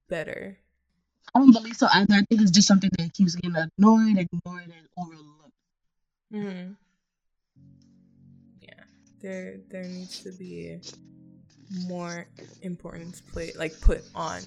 better 0.10 0.58
I 1.36 1.40
don't 1.40 1.52
believe 1.52 1.76
so 1.76 1.88
either. 1.94 2.14
I 2.14 2.22
think 2.22 2.42
it's 2.42 2.52
just 2.52 2.70
something 2.70 2.90
that 2.98 3.14
keeps 3.14 3.36
getting 3.36 3.54
ignored, 3.54 4.18
ignored, 4.18 4.64
and 4.64 4.88
overlooked. 4.98 5.54
mm-hmm. 6.34 6.72
yeah 8.62 8.84
there 9.22 9.58
there 9.70 9.84
needs 9.84 10.24
to 10.24 10.32
be 10.32 10.80
more 11.86 12.28
importance 12.62 13.20
play 13.20 13.52
like 13.60 13.80
put 13.82 14.04
on 14.16 14.40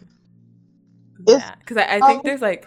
that 1.26 1.58
because 1.60 1.76
I, 1.76 1.96
I 1.96 2.00
think 2.00 2.20
um, 2.20 2.22
there's 2.24 2.40
like 2.40 2.66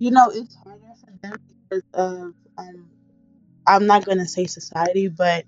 you 0.00 0.10
know, 0.10 0.30
it's 0.30 0.56
harder 0.64 0.80
for 0.98 1.12
them 1.22 1.38
of 1.70 1.82
um, 1.94 2.34
I'm 3.66 3.86
not 3.86 4.04
gonna 4.04 4.26
say 4.26 4.46
society, 4.46 5.08
but 5.08 5.44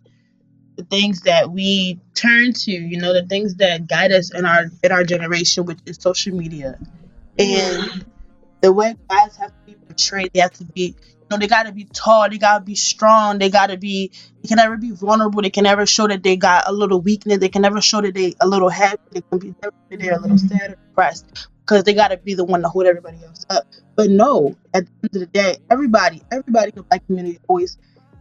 the 0.77 0.85
things 0.85 1.23
that 1.23 1.51
we 1.51 2.01
turn 2.14 2.53
to, 2.53 2.70
you 2.70 2.99
know, 2.99 3.12
the 3.12 3.27
things 3.27 3.57
that 3.57 3.87
guide 3.87 4.12
us 4.12 4.33
in 4.35 4.45
our 4.47 4.66
in 4.83 4.93
our 4.93 5.05
generation, 5.05 5.64
which 5.64 5.79
is 5.87 5.99
social 6.01 6.35
media, 6.35 6.79
and 7.39 8.05
the 8.61 8.73
way 8.73 8.95
guys 9.11 9.37
have 9.37 9.51
to 9.51 9.57
be 9.66 9.75
portrayed, 9.75 10.31
they 10.33 10.41
have 10.41 10.53
to 10.53 10.64
be, 10.64 10.95
know, 11.33 11.39
they 11.39 11.49
gotta 11.49 11.72
be 11.72 11.85
tall, 11.85 12.28
they 12.30 12.39
gotta 12.39 12.64
be 12.64 12.74
strong, 12.74 13.39
they 13.39 13.51
gotta 13.51 13.76
be, 13.76 14.12
they 14.43 14.49
can 14.49 14.57
never 14.57 14.76
be 14.76 14.91
vulnerable, 14.91 15.43
they 15.43 15.51
can 15.51 15.64
never 15.64 15.87
show 15.87 16.07
that 16.07 16.22
they 16.22 16.37
got 16.37 16.68
a 16.68 16.72
little 16.72 17.01
weakness, 17.01 17.39
they 17.39 17.49
can 17.49 17.62
never 17.62 17.80
show 17.80 18.01
that 18.01 18.14
they 18.14 18.35
a 18.41 18.47
little 18.47 18.68
happy, 18.68 19.03
they 19.12 19.22
can 19.22 19.39
be 19.39 19.55
they're 19.91 20.16
a 20.16 20.20
little 20.20 20.39
sad 20.39 20.72
or 20.72 20.76
depressed, 20.89 21.49
because 21.64 21.85
they 21.85 21.95
gotta 21.95 22.16
be 22.16 22.35
the 22.35 22.45
one 22.45 22.62
to 22.62 22.68
hold 22.68 22.87
everybody 22.87 23.22
else 23.24 23.45
up. 23.51 23.64
But 23.97 24.11
no, 24.11 24.57
at 24.72 24.87
the 24.87 24.93
end 25.03 25.14
of 25.14 25.20
the 25.20 25.26
day, 25.26 25.57
everybody, 25.70 26.22
everybody 26.30 26.70
in 26.70 26.76
the 26.76 26.83
black 26.85 27.07
community 27.07 27.39
always 27.49 27.76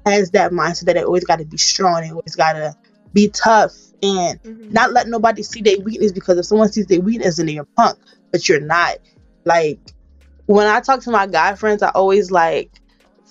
has 0.05 0.31
that 0.31 0.51
mindset 0.51 0.85
that 0.85 0.95
they 0.95 1.03
always 1.03 1.23
got 1.23 1.37
to 1.39 1.45
be 1.45 1.57
strong, 1.57 2.01
they 2.01 2.09
always 2.09 2.35
got 2.35 2.53
to 2.53 2.75
be 3.13 3.29
tough, 3.29 3.73
and 4.01 4.41
Mhm. 4.41 4.71
not 4.71 4.93
let 4.93 5.07
nobody 5.07 5.43
see 5.43 5.61
their 5.61 5.79
weakness 5.79 6.11
because 6.11 6.37
if 6.37 6.45
someone 6.45 6.71
sees 6.71 6.87
their 6.87 7.01
weakness, 7.01 7.37
then 7.37 7.45
they're 7.45 7.67
punk, 7.77 7.99
but 8.31 8.47
you're 8.49 8.59
not. 8.61 8.97
Like 9.45 9.79
when 10.47 10.67
I 10.67 10.79
talk 10.81 11.01
to 11.03 11.11
my 11.11 11.27
guy 11.27 11.55
friends, 11.55 11.83
I 11.83 11.89
always 11.89 12.31
like 12.31 12.71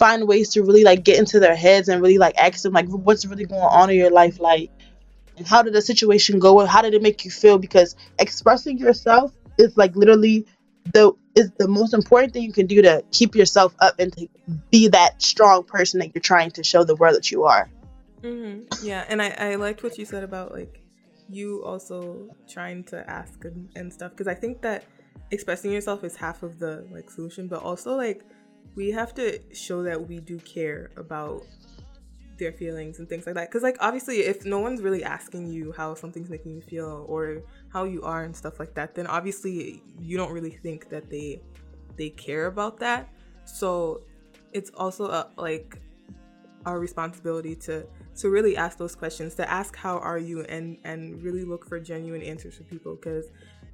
find 0.01 0.26
ways 0.26 0.48
to 0.48 0.62
really 0.62 0.82
like 0.82 1.05
get 1.05 1.18
into 1.18 1.38
their 1.38 1.55
heads 1.55 1.88
and 1.88 2.01
really 2.01 2.16
like 2.16 2.36
ask 2.38 2.62
them 2.62 2.72
like 2.72 2.88
what's 2.88 3.26
really 3.26 3.44
going 3.44 3.61
on 3.61 3.90
in 3.90 3.96
your 3.96 4.11
life, 4.11 4.40
like 4.40 4.70
and 5.36 5.46
how 5.46 5.62
did 5.62 5.74
the 5.74 5.82
situation 5.82 6.38
go? 6.38 6.64
How 6.64 6.82
did 6.82 6.94
it 6.94 7.03
make 7.03 7.24
you 7.24 7.30
feel? 7.30 7.59
Because 7.59 7.94
expressing 8.18 8.78
yourself 8.78 9.32
is 9.59 9.76
like 9.76 9.94
literally 9.94 10.46
the 10.94 11.12
is 11.34 11.51
the 11.59 11.68
most 11.68 11.92
important 11.92 12.32
thing 12.32 12.42
you 12.42 12.53
can 12.53 12.66
do 12.66 12.80
to 12.82 13.05
keep 13.12 13.34
yourself 13.34 13.74
up 13.78 13.94
and 13.98 14.11
to 14.16 14.26
be 14.70 14.88
that 14.88 15.20
strong 15.20 15.62
person 15.62 16.01
that 16.01 16.14
you're 16.14 16.22
trying 16.22 16.51
to 16.53 16.64
show 16.64 16.82
the 16.82 16.96
world 16.96 17.14
that 17.14 17.30
you 17.30 17.44
are. 17.44 17.68
hmm 18.22 18.61
Yeah, 18.82 19.05
and 19.09 19.20
I, 19.20 19.28
I 19.38 19.55
liked 19.57 19.82
what 19.82 19.98
you 19.98 20.07
said 20.07 20.24
about 20.24 20.53
like 20.53 20.82
you 21.28 21.62
also 21.64 22.28
trying 22.48 22.84
to 22.84 23.09
ask 23.09 23.44
and, 23.44 23.68
and 23.76 23.92
stuff 23.92 24.12
because 24.12 24.26
I 24.26 24.34
think 24.34 24.62
that 24.62 24.84
expressing 25.30 25.70
yourself 25.70 26.03
is 26.05 26.16
half 26.16 26.42
of 26.42 26.59
the 26.59 26.86
like 26.90 27.11
solution, 27.11 27.48
but 27.48 27.62
also 27.62 27.96
like 27.96 28.24
we 28.74 28.90
have 28.90 29.14
to 29.14 29.40
show 29.52 29.82
that 29.82 30.08
we 30.08 30.20
do 30.20 30.38
care 30.38 30.90
about 30.96 31.44
their 32.38 32.52
feelings 32.52 32.98
and 32.98 33.08
things 33.08 33.26
like 33.26 33.34
that. 33.36 33.48
Because 33.48 33.62
like 33.62 33.76
obviously, 33.80 34.20
if 34.20 34.44
no 34.44 34.58
one's 34.58 34.80
really 34.80 35.04
asking 35.04 35.46
you 35.46 35.72
how 35.72 35.94
something's 35.94 36.30
making 36.30 36.54
you 36.54 36.62
feel 36.62 37.04
or 37.08 37.42
how 37.72 37.84
you 37.84 38.02
are 38.02 38.24
and 38.24 38.34
stuff 38.34 38.58
like 38.58 38.74
that, 38.74 38.94
then 38.94 39.06
obviously 39.06 39.82
you 40.00 40.16
don't 40.16 40.32
really 40.32 40.50
think 40.50 40.88
that 40.88 41.08
they 41.08 41.40
they 41.96 42.11
care 42.11 42.46
about 42.46 42.78
that. 42.80 43.08
So 43.44 44.02
it's 44.52 44.70
also 44.70 45.06
a, 45.06 45.28
like 45.36 45.78
our 46.66 46.78
responsibility 46.78 47.54
to 47.54 47.86
to 48.16 48.28
really 48.28 48.56
ask 48.56 48.76
those 48.76 48.94
questions 48.94 49.34
to 49.34 49.50
ask 49.50 49.74
how 49.76 49.98
are 49.98 50.18
you 50.18 50.42
and 50.42 50.76
and 50.84 51.22
really 51.22 51.44
look 51.44 51.66
for 51.66 51.80
genuine 51.80 52.22
answers 52.22 52.56
for 52.56 52.64
people 52.64 52.94
because 52.96 53.26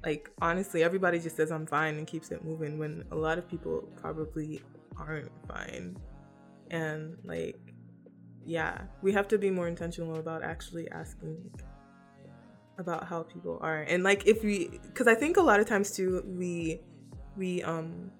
like 0.05 0.29
honestly 0.41 0.83
everybody 0.83 1.19
just 1.19 1.35
says 1.35 1.51
i'm 1.51 1.65
fine 1.65 1.97
and 1.97 2.07
keeps 2.07 2.31
it 2.31 2.45
moving 2.45 2.77
when 2.77 3.03
a 3.11 3.15
lot 3.15 3.37
of 3.37 3.45
people 3.49 3.83
probably 3.99 4.61
aren't 4.99 5.31
fine 5.47 5.97
and 6.71 7.17
like 7.23 7.57
yeah 8.45 8.81
we 9.01 9.11
have 9.11 9.27
to 9.27 9.37
be 9.37 9.49
more 9.49 9.67
intentional 9.67 10.17
about 10.17 10.43
actually 10.43 10.89
asking 10.91 11.49
about 12.77 13.05
how 13.07 13.23
people 13.23 13.57
are 13.61 13.81
and 13.83 14.03
like 14.03 14.25
if 14.27 14.43
we 14.43 14.79
because 14.83 15.07
i 15.07 15.15
think 15.15 15.37
a 15.37 15.41
lot 15.41 15.59
of 15.59 15.67
times 15.67 15.91
too 15.91 16.23
we 16.25 16.79
we 17.35 17.63
um 17.63 18.11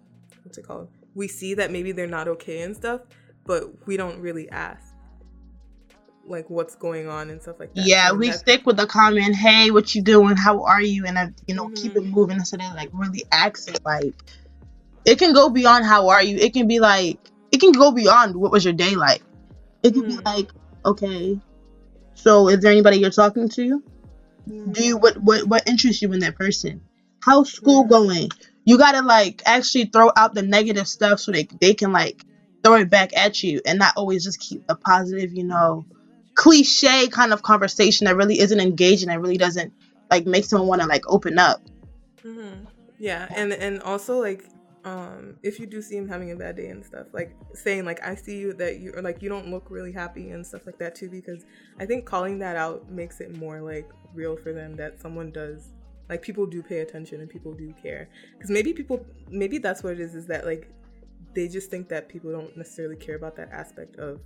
what's 0.43 0.57
it 0.57 0.65
called 0.65 0.89
we 1.13 1.27
see 1.27 1.53
that 1.53 1.71
maybe 1.71 1.91
they're 1.91 2.07
not 2.07 2.27
okay 2.27 2.61
and 2.61 2.75
stuff 2.75 3.01
but 3.45 3.85
we 3.87 3.95
don't 3.97 4.19
really 4.19 4.49
ask 4.49 4.93
like 6.25 6.49
what's 6.49 6.75
going 6.75 7.07
on 7.07 7.29
and 7.29 7.41
stuff 7.41 7.55
like 7.59 7.73
that 7.73 7.85
Yeah, 7.85 8.09
So 8.09 8.15
we 8.15 8.31
stick 8.31 8.65
with 8.65 8.77
the 8.77 8.85
comment, 8.85 9.35
"Hey, 9.35 9.71
what 9.71 9.95
you 9.95 10.01
doing? 10.01 10.35
How 10.35 10.63
are 10.63 10.81
you?" 10.81 11.05
and 11.05 11.17
uh, 11.17 11.27
you 11.47 11.55
know, 11.55 11.69
keep 11.69 11.95
it 11.95 12.03
Mhm. 12.03 12.11
moving 12.11 12.37
instead 12.37 12.59
of 12.61 12.75
like 12.75 12.89
really 12.91 13.23
asking. 13.31 13.77
Like, 13.85 14.13
it 15.05 15.19
can 15.19 15.33
go 15.33 15.49
beyond 15.49 15.85
"How 15.85 16.09
are 16.09 16.21
you?" 16.23 16.37
It 16.37 16.53
can 16.53 16.67
be 16.67 16.79
like, 16.79 17.19
it 17.51 17.59
can 17.59 17.71
go 17.71 17.91
beyond 17.91 18.35
"What 18.35 18.51
was 18.51 18.63
your 18.63 18.73
day 18.73 18.95
like?" 18.95 19.23
It 19.83 19.93
could 19.93 20.07
be 20.07 20.17
Mhm. 20.17 20.25
like, 20.25 20.49
okay, 20.85 21.39
so 22.15 22.49
is 22.49 22.59
there 22.59 22.71
anybody 22.71 22.97
you're 22.97 23.09
talking 23.09 23.47
to? 23.49 23.83
Do 24.71 24.83
you 24.83 24.97
what 24.97 25.17
what 25.17 25.47
what 25.47 25.67
interests 25.67 26.01
you 26.01 26.11
in 26.13 26.19
that 26.19 26.35
person? 26.35 26.81
How's 27.21 27.51
school 27.51 27.83
going? 27.85 28.29
You 28.65 28.77
gotta 28.77 29.05
like 29.05 29.41
actually 29.45 29.85
throw 29.85 30.11
out 30.15 30.33
the 30.33 30.41
negative 30.41 30.87
stuff 30.87 31.19
so 31.19 31.31
they 31.31 31.47
they 31.61 31.73
can 31.73 31.91
like 31.91 32.23
throw 32.63 32.75
it 32.75 32.89
back 32.89 33.15
at 33.15 33.43
you 33.43 33.61
and 33.65 33.79
not 33.79 33.93
always 33.95 34.23
just 34.23 34.39
keep 34.39 34.63
a 34.69 34.75
positive, 34.75 35.31
you 35.33 35.43
know, 35.43 35.85
cliche 36.35 37.07
kind 37.07 37.33
of 37.33 37.43
conversation 37.43 38.05
that 38.05 38.15
really 38.15 38.39
isn't 38.39 38.59
engaging 38.59 39.09
that 39.09 39.19
really 39.21 39.37
doesn't 39.37 39.73
like 40.09 40.25
make 40.25 40.45
someone 40.45 40.67
want 40.67 40.81
to 40.81 40.87
like 40.87 41.03
open 41.07 41.37
up. 41.39 41.61
hmm 42.23 42.65
Yeah, 42.99 43.27
and 43.35 43.53
and 43.53 43.81
also 43.81 44.19
like 44.19 44.45
um 44.87 45.35
if 45.43 45.59
you 45.59 45.65
do 45.65 45.81
see 45.81 45.97
him 45.97 46.07
having 46.07 46.31
a 46.31 46.35
bad 46.35 46.55
day 46.55 46.67
and 46.67 46.85
stuff, 46.85 47.07
like 47.11 47.35
saying 47.53 47.83
like 47.83 48.01
I 48.05 48.15
see 48.15 48.37
you 48.37 48.53
that 48.53 48.79
you 48.79 48.93
or 48.95 49.01
like 49.01 49.21
you 49.21 49.27
don't 49.27 49.49
look 49.49 49.69
really 49.69 49.91
happy 49.91 50.29
and 50.29 50.45
stuff 50.45 50.65
like 50.65 50.77
that 50.77 50.95
too, 50.95 51.09
because 51.09 51.45
I 51.79 51.85
think 51.85 52.05
calling 52.05 52.39
that 52.39 52.55
out 52.55 52.89
makes 52.89 53.19
it 53.19 53.35
more 53.35 53.59
like 53.61 53.89
real 54.13 54.37
for 54.37 54.53
them 54.53 54.75
that 54.77 54.99
someone 55.01 55.31
does 55.31 55.73
like 56.09 56.21
people 56.21 56.45
do 56.45 56.63
pay 56.63 56.79
attention 56.79 57.19
and 57.19 57.29
people 57.29 57.53
do 57.53 57.73
care. 57.81 58.07
Because 58.33 58.49
maybe 58.49 58.71
people 58.71 59.05
maybe 59.29 59.57
that's 59.57 59.83
what 59.83 59.93
it 59.93 59.99
is 59.99 60.15
is 60.15 60.25
that 60.27 60.45
like 60.45 60.69
they 61.33 61.49
just 61.49 61.69
think 61.69 61.89
that 61.89 62.07
people 62.07 62.31
don't 62.31 62.55
necessarily 62.55 62.95
care 62.95 63.15
about 63.15 63.35
that 63.35 63.49
aspect 63.51 63.97
of 63.97 64.21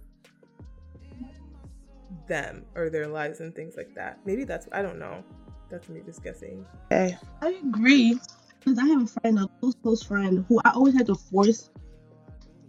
them 2.28 2.66
or 2.76 2.90
their 2.92 3.08
lives 3.08 3.40
and 3.40 3.56
things 3.56 3.74
like 3.76 3.96
that. 3.96 4.20
Maybe 4.26 4.44
that's 4.44 4.68
I 4.72 4.84
don't 4.84 5.00
know. 5.00 5.24
That's 5.72 5.90
me 5.90 6.02
just 6.06 6.24
guessing. 6.24 6.66
Okay. 6.92 7.18
I 7.42 7.50
agree 7.66 8.20
because 8.62 8.78
I 8.80 8.86
have 8.86 9.04
a 9.04 9.08
friend, 9.08 9.40
a 9.40 9.48
close 9.60 9.76
close 9.82 10.04
friend, 10.04 10.46
who 10.48 10.62
I 10.64 10.72
always 10.72 10.96
had 10.96 11.08
to 11.08 11.16
force 11.16 11.70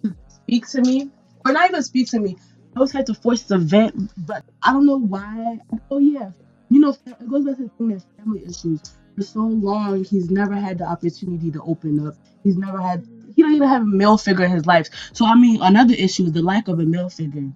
to 0.03 0.14
speak 0.28 0.66
to 0.68 0.80
me, 0.80 1.11
or 1.45 1.53
not 1.53 1.68
even 1.68 1.82
speak 1.82 2.09
to 2.11 2.20
me. 2.20 2.36
I 2.74 2.78
always 2.78 2.93
had 2.93 3.07
to 3.07 3.14
force 3.14 3.43
to 3.45 3.59
vent, 3.59 4.12
but 4.26 4.45
I 4.62 4.72
don't 4.72 4.86
know 4.86 4.99
why. 4.99 5.59
Oh 5.90 5.99
yeah, 5.99 6.30
you 6.70 6.80
know, 6.80 6.97
it 7.07 7.28
goes 7.28 7.45
back 7.45 7.57
to 7.57 7.64
the 7.64 7.68
thing 7.70 7.88
that 7.88 8.05
family 8.18 8.43
issues. 8.45 8.80
For 9.16 9.22
so 9.22 9.40
long, 9.40 10.05
he's 10.05 10.30
never 10.30 10.55
had 10.55 10.78
the 10.78 10.84
opportunity 10.84 11.51
to 11.51 11.62
open 11.62 12.07
up. 12.07 12.14
He's 12.43 12.57
never 12.57 12.80
had. 12.80 13.07
He 13.36 13.43
don't 13.43 13.55
even 13.55 13.68
have 13.68 13.82
a 13.82 13.86
male 13.86 14.16
figure 14.16 14.47
in 14.47 14.51
his 14.51 14.64
life. 14.64 14.88
So 15.12 15.26
I 15.26 15.34
mean, 15.34 15.61
another 15.61 15.95
issue 15.95 16.24
is 16.24 16.32
the 16.32 16.43
lack 16.43 16.68
of 16.68 16.80
a 16.80 16.84
male 16.84 17.11
figure. 17.11 17.53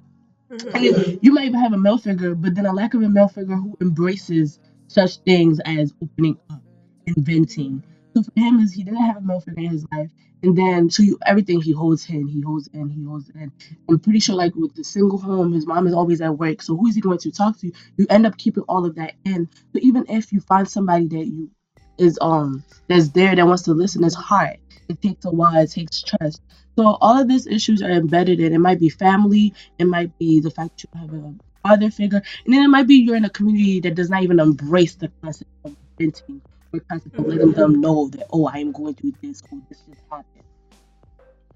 Mhm. 0.51 0.71
I 0.75 1.19
you 1.23 1.33
might 1.33 1.47
even 1.47 1.61
have 1.61 1.73
a 1.73 1.79
male 1.79 1.99
figure, 1.99 2.35
but 2.35 2.55
then 2.55 2.67
a 2.67 2.73
lack 2.73 2.93
of 2.95 3.03
a 3.03 3.09
male 3.09 3.29
figure 3.29 3.57
who 3.57 3.77
embraces 3.81 4.59
such 4.89 5.17
things 5.19 5.59
as 5.61 5.95
opening 6.03 6.39
up, 6.51 6.63
inventing. 7.07 7.83
So 8.17 8.23
for 8.23 8.33
him, 8.35 8.61
is 8.61 8.73
he 8.73 8.83
didn't 8.83 9.05
have 9.05 9.29
a 9.29 9.41
figure 9.43 9.65
in 9.65 9.73
his 9.73 9.85
life, 9.93 10.11
and 10.43 10.57
then 10.57 10.89
so 10.89 11.03
you 11.03 11.19
everything 11.27 11.61
he 11.61 11.73
holds 11.73 12.09
in, 12.09 12.27
he 12.27 12.41
holds 12.41 12.67
in, 12.69 12.89
he 12.89 13.05
holds 13.05 13.29
in. 13.29 13.53
I'm 13.91 13.99
pretty 13.99 14.21
sure, 14.21 14.35
like 14.35 14.55
with 14.55 14.75
the 14.75 14.85
single 14.85 15.19
home, 15.19 15.53
his 15.53 15.67
mom 15.67 15.87
is 15.87 15.93
always 15.93 16.23
at 16.23 16.39
work, 16.39 16.63
so 16.63 16.79
who 16.79 16.87
is 16.87 16.95
he 16.95 17.03
going 17.03 17.19
to 17.19 17.31
talk 17.31 17.59
to? 17.59 17.71
You 17.99 18.07
end 18.09 18.25
up 18.25 18.39
keeping 18.39 18.63
all 18.71 18.87
of 18.87 18.95
that 18.95 19.17
in. 19.27 19.51
So 19.75 19.81
even 19.83 20.07
if 20.09 20.33
you 20.33 20.41
find 20.41 20.67
somebody 20.67 21.09
that 21.09 21.27
you 21.27 21.51
is 21.99 22.19
um 22.23 22.65
that's 22.89 23.11
there 23.11 23.37
that 23.37 23.47
wants 23.47 23.65
to 23.65 23.75
listen, 23.75 24.03
it's 24.03 24.15
hard. 24.15 24.57
It 24.89 25.03
takes 25.03 25.27
a 25.27 25.31
while. 25.31 25.63
It 25.63 25.73
takes 25.73 26.03
trust. 26.03 26.41
So 26.79 26.97
all 27.03 27.21
of 27.21 27.29
these 27.29 27.47
issues 27.47 27.83
are 27.83 27.91
embedded 27.91 28.41
in. 28.41 28.55
It 28.55 28.61
might 28.61 28.81
be 28.81 28.89
family. 28.89 29.53
It 29.79 29.85
might 29.85 30.17
be 30.17 30.41
the 30.41 30.51
fact 30.51 30.85
you 30.85 31.01
have 31.01 31.13
a 31.13 31.35
father 31.63 31.91
figure, 31.91 32.23
and 32.47 32.55
then 32.55 32.63
it 32.65 32.69
might 32.69 32.87
be 32.87 32.95
you're 32.95 33.17
in 33.17 33.27
a 33.27 33.31
community 33.31 33.81
that 33.81 33.95
does 33.95 34.09
not 34.09 34.23
even 34.23 34.41
embrace 34.41 34.95
the 34.95 35.13
concept 35.23 35.51
of 35.67 35.77
venting 35.99 36.41
concept 36.89 37.19
of 37.19 37.27
letting 37.27 37.53
them 37.53 37.81
know 37.81 38.09
that 38.09 38.27
oh 38.33 38.47
I 38.47 38.59
am 38.59 38.73
going 38.73 38.95
through 38.95 39.15
this 39.23 39.43
or 39.51 39.59
this 39.69 39.81
just 39.89 40.03
happened. 40.11 40.45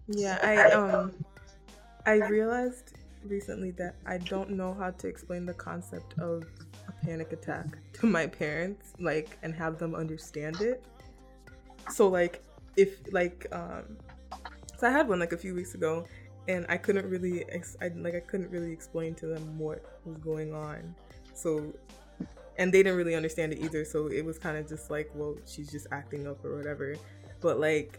Yeah, 0.09 0.39
I 0.43 0.71
um 0.73 1.13
I 2.07 2.15
realized 2.29 2.95
recently 3.25 3.71
that 3.73 3.97
I 4.07 4.19
don't 4.19 4.51
know 4.51 4.75
how 4.75 4.91
to 4.91 5.09
explain 5.09 5.47
the 5.47 5.55
concept 5.55 6.19
of 6.19 6.45
a 6.89 6.93
panic 7.05 7.33
attack 7.33 7.67
to 7.95 8.07
my 8.07 8.27
parents, 8.27 8.95
like 8.99 9.39
and 9.43 9.55
have 9.55 9.79
them 9.79 9.95
understand 9.95 10.61
it. 10.61 10.85
So 11.91 12.09
like 12.09 12.43
if 12.77 13.01
like 13.13 13.47
um 13.53 13.99
so 14.79 14.87
I 14.87 14.91
had 14.91 15.09
one 15.09 15.19
like 15.19 15.33
a 15.33 15.37
few 15.37 15.55
weeks 15.55 15.75
ago 15.75 16.07
and 16.49 16.65
I 16.69 16.77
couldn't 16.77 17.09
really 17.09 17.45
ex- 17.51 17.77
I, 17.83 17.89
like 17.89 18.15
I 18.15 18.21
couldn't 18.21 18.51
really 18.51 18.73
explain 18.73 19.15
to 19.17 19.27
them 19.27 19.59
what 19.59 19.85
was 20.05 20.17
going 20.19 20.55
on. 20.55 20.95
So 21.35 21.73
and 22.61 22.73
they 22.73 22.83
didn't 22.83 22.97
really 22.99 23.15
understand 23.17 23.53
it 23.55 23.59
either, 23.61 23.85
so 23.85 24.07
it 24.09 24.25
was 24.25 24.39
kind 24.39 24.57
of 24.57 24.69
just 24.69 24.91
like, 24.91 25.11
well, 25.15 25.35
she's 25.47 25.71
just 25.73 25.87
acting 25.91 26.27
up 26.29 26.45
or 26.45 26.55
whatever. 26.57 26.95
But 27.41 27.59
like 27.59 27.99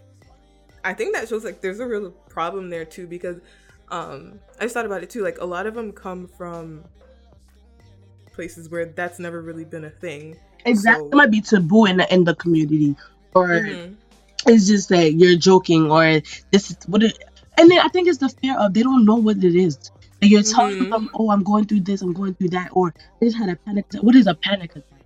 I 0.85 0.93
think 0.93 1.13
that 1.15 1.27
shows 1.27 1.43
like 1.43 1.59
there's 1.61 1.79
a 1.79 1.85
real 1.87 2.11
problem 2.29 2.69
there 2.69 2.85
too 2.85 3.07
because 3.07 3.37
um 3.89 4.39
I 4.59 4.63
just 4.63 4.73
thought 4.73 4.85
about 4.85 5.03
it 5.03 5.09
too. 5.09 5.23
Like 5.23 5.39
a 5.41 5.45
lot 5.45 5.65
of 5.67 5.73
them 5.73 5.91
come 5.91 6.27
from 6.27 6.83
places 8.33 8.69
where 8.69 8.85
that's 8.85 9.19
never 9.19 9.41
really 9.41 9.65
been 9.65 9.85
a 9.85 9.89
thing. 9.89 10.37
Exactly, 10.65 11.05
So- 11.05 11.09
it 11.09 11.15
might 11.15 11.31
be 11.31 11.41
taboo 11.41 11.85
in 11.85 11.97
the 11.97 12.13
in 12.13 12.23
the 12.23 12.35
community, 12.35 12.95
or 13.33 13.47
Mhm. 13.49 13.95
it's 14.47 14.67
just 14.67 14.89
that 14.89 15.13
you're 15.13 15.37
joking, 15.37 15.91
or 15.91 16.21
this 16.51 16.69
is 16.71 16.77
what 16.87 17.03
it. 17.03 17.17
And 17.57 17.69
then 17.69 17.79
I 17.79 17.87
think 17.89 18.07
it's 18.07 18.19
the 18.19 18.29
fear 18.29 18.57
of 18.57 18.73
they 18.73 18.83
don't 18.83 19.05
know 19.05 19.15
what 19.15 19.37
it 19.43 19.55
is. 19.55 19.91
Like 20.21 20.31
you're 20.31 20.43
telling 20.43 20.77
Mhm. 20.77 20.89
them, 20.91 21.09
"Oh, 21.13 21.31
I'm 21.31 21.43
going 21.43 21.65
through 21.65 21.81
this, 21.81 22.01
I'm 22.01 22.13
going 22.13 22.35
through 22.35 22.49
that," 22.49 22.69
or 22.73 22.93
I 23.21 23.25
just 23.25 23.37
had 23.37 23.49
a 23.49 23.55
panic. 23.55 23.85
attack." 23.89 24.03
What 24.03 24.15
is 24.15 24.27
a 24.27 24.35
panic 24.35 24.71
attack? 24.75 25.03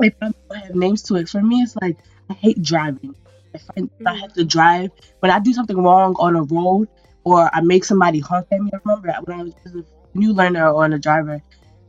If 0.00 0.14
I 0.22 0.32
have 0.56 0.74
names 0.74 1.02
to 1.04 1.16
it, 1.16 1.28
for 1.28 1.42
me, 1.42 1.56
it's 1.62 1.76
like 1.80 1.98
I 2.30 2.34
hate 2.34 2.62
driving. 2.62 3.14
If 3.54 3.62
I, 3.76 3.82
if 3.82 4.06
I 4.06 4.14
have 4.14 4.32
to 4.34 4.44
drive, 4.44 4.90
when 5.20 5.30
I 5.30 5.38
do 5.38 5.52
something 5.52 5.76
wrong 5.76 6.14
on 6.18 6.36
a 6.36 6.42
road, 6.44 6.88
or 7.24 7.50
I 7.54 7.60
make 7.60 7.84
somebody 7.84 8.18
honk 8.20 8.46
at 8.50 8.60
me. 8.60 8.70
I 8.72 8.78
remember 8.84 9.14
when 9.24 9.40
I 9.40 9.42
was 9.44 9.54
just 9.62 9.76
a 9.76 9.84
new 10.14 10.32
learner 10.32 10.66
on 10.74 10.92
a 10.92 10.98
driver, 10.98 11.40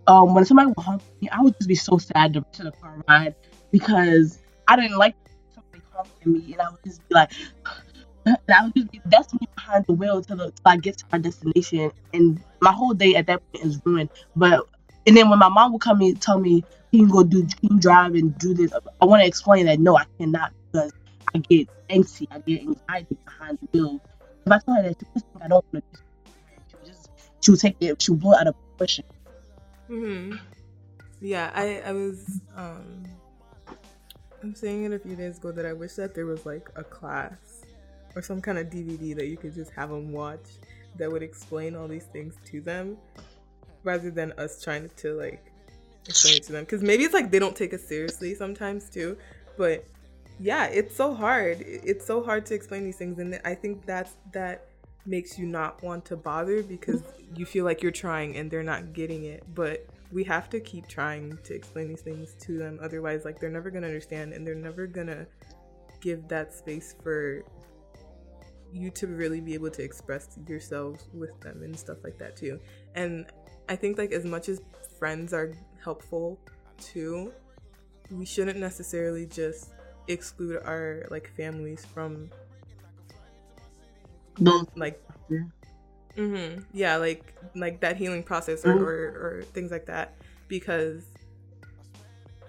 um, 0.07 0.33
when 0.33 0.45
somebody 0.45 0.67
would 0.67 0.83
honk 0.83 1.01
at 1.01 1.21
me, 1.21 1.29
I 1.29 1.41
would 1.41 1.55
just 1.57 1.67
be 1.67 1.75
so 1.75 1.97
sad 1.97 2.33
to 2.33 2.43
to 2.53 2.63
the 2.63 2.71
car 2.71 3.01
ride 3.07 3.35
because 3.71 4.39
I 4.67 4.75
didn't 4.75 4.97
like 4.97 5.15
somebody 5.55 5.83
honking 5.93 6.13
at 6.21 6.27
me, 6.27 6.53
and 6.53 6.61
I 6.61 6.69
would 6.71 6.83
just 6.85 7.07
be 7.07 7.15
like, 7.15 7.31
and 8.25 8.37
I 8.49 8.63
would 8.63 8.75
just 8.75 8.91
be 8.91 9.01
that's 9.05 9.33
me 9.33 9.47
behind 9.55 9.85
the 9.87 9.93
wheel 9.93 10.21
till, 10.21 10.37
till 10.37 10.51
I 10.65 10.77
get 10.77 10.97
to 10.99 11.05
my 11.11 11.17
destination, 11.17 11.91
and 12.13 12.41
my 12.61 12.71
whole 12.71 12.93
day 12.93 13.15
at 13.15 13.27
that 13.27 13.41
point 13.51 13.65
is 13.65 13.81
ruined. 13.85 14.09
But 14.35 14.65
and 15.05 15.17
then 15.17 15.29
when 15.29 15.39
my 15.39 15.49
mom 15.49 15.73
would 15.73 15.81
come 15.81 16.01
and 16.01 16.21
tell 16.21 16.39
me, 16.39 16.61
"Can 16.91 17.01
you 17.01 17.09
go 17.09 17.23
do, 17.23 17.43
can 17.43 17.69
you 17.71 17.79
drive 17.79 18.15
and 18.15 18.37
do 18.37 18.53
this?" 18.53 18.71
I 19.01 19.05
want 19.05 19.21
to 19.21 19.27
explain 19.27 19.65
that 19.65 19.79
no, 19.79 19.97
I 19.97 20.05
cannot 20.19 20.51
because 20.71 20.91
I 21.35 21.39
get 21.39 21.67
anxiety, 21.89 22.27
I 22.31 22.39
get 22.39 22.61
anxiety 22.61 23.17
behind 23.25 23.59
the 23.61 23.79
wheel. 23.79 24.01
If 24.45 24.51
I 24.51 24.59
tell 24.59 24.75
her 24.75 24.83
that, 24.83 24.95
she 24.99 25.23
I 25.41 25.47
don't 25.47 25.65
want 25.73 25.85
to. 25.93 25.99
She 27.41 27.51
would 27.51 27.59
take 27.59 27.75
it, 27.81 28.01
she 28.01 28.11
would 28.11 28.21
blow 28.21 28.31
it 28.31 28.39
out 28.39 28.47
of 28.47 28.55
proportion. 28.55 29.03
hmm 29.87 30.35
Yeah, 31.19 31.51
I 31.53 31.81
I 31.85 31.91
was 31.91 32.39
um 32.55 33.03
I'm 34.41 34.55
saying 34.55 34.83
it 34.83 34.93
a 34.93 34.99
few 34.99 35.15
days 35.15 35.37
ago 35.37 35.51
that 35.51 35.65
I 35.65 35.73
wish 35.73 35.93
that 35.93 36.15
there 36.15 36.25
was 36.25 36.45
like 36.45 36.69
a 36.75 36.83
class 36.83 37.62
or 38.15 38.21
some 38.21 38.41
kind 38.41 38.57
of 38.57 38.67
DVD 38.67 39.15
that 39.15 39.27
you 39.27 39.37
could 39.37 39.53
just 39.53 39.71
have 39.71 39.89
them 39.89 40.11
watch 40.11 40.45
that 40.97 41.11
would 41.11 41.23
explain 41.23 41.75
all 41.75 41.87
these 41.87 42.05
things 42.05 42.35
to 42.45 42.61
them 42.61 42.97
rather 43.83 44.11
than 44.11 44.31
us 44.33 44.61
trying 44.61 44.89
to 44.97 45.13
like 45.13 45.51
explain 46.07 46.35
it 46.35 46.43
to 46.43 46.51
them. 46.51 46.63
Because 46.63 46.81
maybe 46.81 47.03
it's 47.03 47.13
like 47.13 47.31
they 47.31 47.39
don't 47.39 47.55
take 47.55 47.73
us 47.73 47.83
seriously 47.83 48.35
sometimes 48.35 48.89
too 48.89 49.17
but 49.57 49.85
yeah 50.39 50.65
it's 50.65 50.95
so 50.95 51.13
hard. 51.13 51.57
It's 51.61 52.05
so 52.05 52.23
hard 52.23 52.45
to 52.47 52.55
explain 52.55 52.83
these 52.83 52.97
things 52.97 53.19
and 53.19 53.39
i 53.45 53.53
think 53.53 53.85
that's 53.85 54.15
that 54.31 54.67
makes 55.05 55.37
you 55.37 55.45
not 55.45 55.81
want 55.83 56.05
to 56.05 56.15
bother 56.15 56.63
because 56.63 57.03
you 57.35 57.45
feel 57.45 57.65
like 57.65 57.83
you're 57.83 57.91
trying 57.91 58.37
and 58.37 58.49
they're 58.49 58.63
not 58.63 58.93
getting 58.93 59.25
it 59.25 59.43
but 59.53 59.85
we 60.11 60.23
have 60.23 60.49
to 60.49 60.59
keep 60.59 60.87
trying 60.87 61.37
to 61.43 61.53
explain 61.53 61.89
these 61.89 62.01
things 62.01 62.35
to 62.39 62.57
them 62.57 62.79
otherwise 62.81 63.25
like 63.25 63.39
they're 63.39 63.49
never 63.49 63.69
going 63.69 63.81
to 63.81 63.87
understand 63.87 64.31
and 64.31 64.47
they're 64.47 64.55
never 64.55 64.87
going 64.87 65.07
to 65.07 65.27
give 65.99 66.27
that 66.27 66.53
space 66.53 66.95
for 67.03 67.43
you 68.73 68.89
to 68.89 69.07
really 69.07 69.39
be 69.39 69.53
able 69.53 69.69
to 69.69 69.83
express 69.83 70.37
yourselves 70.47 71.07
with 71.13 71.39
them 71.41 71.61
and 71.63 71.77
stuff 71.77 71.97
like 72.03 72.17
that 72.17 72.35
too 72.35 72.59
and 72.95 73.27
i 73.69 73.75
think 73.75 73.97
like 73.97 74.11
as 74.11 74.25
much 74.25 74.49
as 74.49 74.61
friends 74.97 75.31
are 75.33 75.51
helpful 75.83 76.39
too 76.81 77.31
we 78.11 78.25
shouldn't 78.25 78.57
necessarily 78.59 79.25
just 79.27 79.71
exclude 80.07 80.57
our 80.65 81.05
like 81.11 81.29
families 81.37 81.85
from 81.85 82.29
Those 84.39 84.65
like 84.75 85.01
Yeah. 85.29 85.43
hmm 86.15 86.61
yeah 86.73 86.95
like 86.97 87.33
like 87.55 87.79
that 87.81 87.95
healing 87.97 88.23
process 88.23 88.65
or, 88.65 88.75
Mhm. 88.75 88.81
or 88.81 88.93
or 89.39 89.43
things 89.53 89.71
like 89.71 89.85
that 89.85 90.15
because 90.47 91.05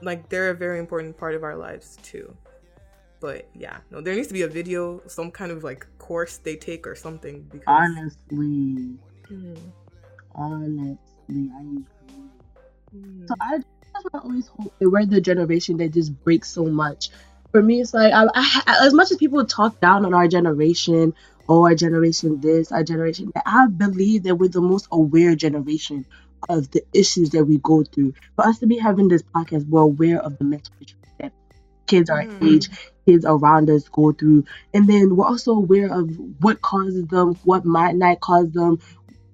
like 0.02 0.28
they're 0.28 0.50
a 0.50 0.54
very 0.54 0.78
important 0.78 1.16
part 1.16 1.34
of 1.34 1.42
our 1.44 1.56
lives 1.56 1.96
too 2.02 2.34
but 3.24 3.48
yeah 3.54 3.78
no 3.90 4.02
there 4.02 4.14
needs 4.14 4.28
to 4.28 4.34
be 4.34 4.42
a 4.42 4.48
video 4.60 5.00
some 5.06 5.30
kind 5.30 5.50
of 5.50 5.64
like 5.64 5.86
course 5.98 6.36
they 6.46 6.56
take 6.56 6.86
or 6.86 6.94
something 6.94 7.36
because 7.50 7.64
honestly, 7.66 8.98
Mhm. 9.32 9.56
honestly, 10.34 11.50
I 11.58 11.62
agree. 11.62 12.24
Mhm. 12.94 13.28
So 13.28 13.34
I 13.40 13.58
that's 13.92 14.04
what 14.04 14.14
I 14.16 14.18
always 14.18 14.48
hope 14.48 14.72
that 14.78 14.90
we're 14.90 15.06
the 15.06 15.22
generation 15.22 15.78
that 15.78 15.92
just 15.94 16.12
breaks 16.24 16.50
so 16.50 16.66
much. 16.66 17.08
For 17.52 17.62
me, 17.62 17.80
it's 17.80 17.94
like 17.94 18.12
I, 18.12 18.26
I, 18.34 18.86
as 18.86 18.92
much 18.92 19.10
as 19.10 19.16
people 19.16 19.44
talk 19.46 19.80
down 19.80 20.04
on 20.04 20.12
our 20.12 20.28
generation 20.28 21.14
oh, 21.48 21.64
our 21.64 21.74
generation 21.74 22.40
this, 22.40 22.72
our 22.72 22.82
generation 22.82 23.30
that. 23.34 23.42
I 23.46 23.66
believe 23.68 24.24
that 24.24 24.36
we're 24.36 24.48
the 24.48 24.60
most 24.60 24.88
aware 24.90 25.34
generation 25.34 26.04
of 26.48 26.70
the 26.72 26.82
issues 26.92 27.30
that 27.30 27.44
we 27.44 27.58
go 27.58 27.84
through. 27.84 28.12
For 28.36 28.46
us 28.46 28.58
to 28.60 28.66
be 28.66 28.78
having 28.78 29.08
this 29.08 29.22
podcast, 29.22 29.68
we're 29.68 29.82
aware 29.82 30.20
of 30.20 30.36
the 30.38 30.44
mental 30.44 30.74
issues 30.80 31.03
kids 31.86 32.10
our 32.10 32.26
Mm. 32.40 32.56
age, 32.56 32.68
kids 33.06 33.24
around 33.26 33.70
us 33.70 33.88
go 33.88 34.12
through. 34.12 34.44
And 34.74 34.88
then 34.88 35.16
we're 35.16 35.26
also 35.26 35.52
aware 35.52 35.92
of 35.92 36.10
what 36.40 36.62
causes 36.62 37.06
them, 37.08 37.36
what 37.44 37.64
might 37.64 37.96
not 37.96 38.20
cause 38.20 38.50
them, 38.52 38.78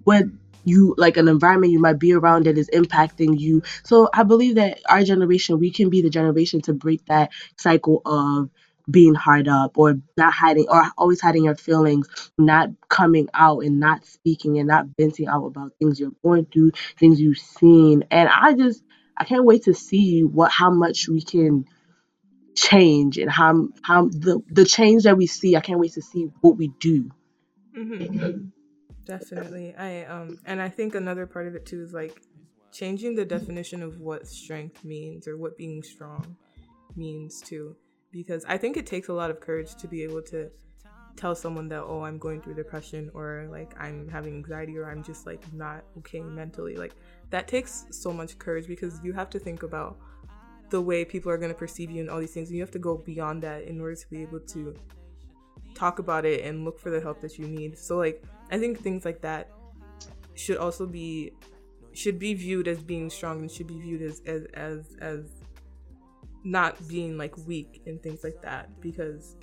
what 0.05 0.25
you 0.65 0.95
like 0.99 1.17
an 1.17 1.29
environment 1.29 1.73
you 1.73 1.81
might 1.81 1.99
be 1.99 2.13
around 2.13 2.45
that 2.47 2.59
is 2.59 2.71
impacting 2.75 3.39
you. 3.39 3.63
So 3.85 4.09
I 4.15 4.25
believe 4.25 4.57
that 4.57 4.81
our 4.89 5.03
generation, 5.03 5.59
we 5.59 5.71
can 5.73 5.91
be 5.91 6.03
the 6.03 6.11
generation 6.11 6.61
to 6.63 6.75
break 6.75 7.05
that 7.07 7.31
cycle 7.59 8.03
of 8.05 8.51
being 8.91 9.15
hard 9.15 9.49
up 9.49 9.79
or 9.79 9.99
not 10.17 10.33
hiding 10.33 10.67
or 10.69 10.85
always 10.99 11.21
hiding 11.21 11.45
your 11.45 11.57
feelings, 11.57 12.09
not 12.39 12.71
coming 12.89 13.29
out 13.35 13.61
and 13.65 13.81
not 13.81 14.05
speaking 14.05 14.59
and 14.59 14.69
not 14.69 14.87
venting 14.99 15.29
out 15.29 15.47
about 15.47 15.73
things 15.79 16.01
you're 16.01 16.13
going 16.25 16.47
through, 16.47 16.73
things 16.99 17.21
you've 17.21 17.39
seen. 17.39 18.05
And 18.11 18.29
I 18.29 18.55
just 18.55 18.83
I 19.17 19.25
can't 19.25 19.45
wait 19.45 19.65
to 19.65 19.75
see 19.75 20.23
what 20.25 20.51
how 20.51 20.71
much 20.71 21.09
we 21.09 21.23
can 21.23 21.67
change 22.55 23.19
and 23.19 23.31
how 23.31 23.69
how 23.83 24.09
the 24.09 24.43
the 24.51 24.65
change 24.65 25.05
that 25.05 25.17
we 25.17 25.27
see. 25.27 25.57
I 25.57 25.61
can't 25.61 25.81
wait 25.81 25.93
to 25.93 26.03
see 26.03 26.29
what 26.41 26.57
we 26.57 26.69
do. 26.81 27.11
hmm 27.75 28.49
Definitely. 29.05 29.75
I 29.77 30.05
um 30.05 30.39
and 30.45 30.61
I 30.61 30.69
think 30.69 30.95
another 30.95 31.27
part 31.27 31.47
of 31.47 31.55
it 31.55 31.67
too 31.67 31.83
is 31.83 31.93
like 31.93 32.23
changing 32.73 33.15
the 33.17 33.25
definition 33.25 33.83
of 33.83 34.01
what 34.01 34.27
strength 34.27 34.85
means 34.85 35.27
or 35.27 35.37
what 35.37 35.57
being 35.57 35.83
strong 35.83 36.37
means 36.97 37.41
too. 37.41 37.77
Because 38.13 38.45
I 38.45 38.59
think 38.59 38.77
it 38.77 38.87
takes 38.87 39.09
a 39.09 39.13
lot 39.13 39.31
of 39.31 39.41
courage 39.41 39.75
to 39.77 39.89
be 39.89 40.03
able 40.03 40.23
to 40.23 40.51
tell 41.17 41.35
someone 41.35 41.69
that, 41.69 41.83
oh, 41.83 42.03
I'm 42.03 42.19
going 42.19 42.41
through 42.41 42.55
depression 42.55 43.11
or 43.15 43.47
like 43.51 43.75
I'm 43.79 44.09
having 44.09 44.35
anxiety 44.35 44.79
or 44.79 44.91
I'm 44.91 45.03
just 45.03 45.27
like 45.27 45.43
not 45.53 45.85
okay 45.99 46.21
mentally. 46.21 46.77
Like 46.77 46.95
that 47.31 47.47
takes 47.49 47.87
so 47.91 48.13
much 48.13 48.39
courage 48.39 48.67
because 48.67 49.01
you 49.03 49.13
have 49.13 49.31
to 49.31 49.39
think 49.39 49.63
about 49.63 49.99
the 50.71 50.81
way 50.81 51.05
people 51.05 51.31
are 51.31 51.39
going 51.39 51.53
to 51.53 51.59
perceive 51.59 51.91
you 51.91 52.01
and 52.01 52.11
all 52.11 52.21
these 52.21 52.33
things. 52.33 52.49
And 52.49 52.57
you 52.57 52.63
have 52.63 52.71
to 52.73 52.79
go 52.79 52.97
beyond 52.99 53.43
that 53.43 53.65
in 53.65 53.81
order 53.81 53.95
to 53.95 54.11
be 54.11 54.23
able 54.23 54.41
to 54.41 54.75
talk 55.75 55.99
about 55.99 56.25
it 56.25 56.45
and 56.45 56.65
look 56.65 56.79
for 56.79 56.91
the 56.91 57.01
help 57.01 57.21
that 57.21 57.39
you 57.39 57.47
need. 57.47 57.79
So 57.79 57.97
like 57.97 58.23
I 58.51 58.59
think 58.59 58.81
things 58.81 59.05
like 59.05 59.21
that 59.23 59.51
should 60.35 60.57
also 60.57 60.87
be 60.87 61.33
should 61.93 62.19
be 62.19 62.35
viewed 62.35 62.69
as 62.69 62.81
being 62.81 63.11
strong 63.11 63.41
and 63.41 63.51
should 63.51 63.67
be 63.67 63.79
viewed 63.79 64.03
as 64.03 64.23
as 64.27 64.45
as, 64.55 64.97
as 65.01 65.21
not 66.45 66.77
being 66.89 67.19
like 67.19 67.37
weak 67.47 67.83
and 67.87 68.03
things 68.03 68.25
like 68.25 68.41
that 68.43 68.81
because 68.81 69.37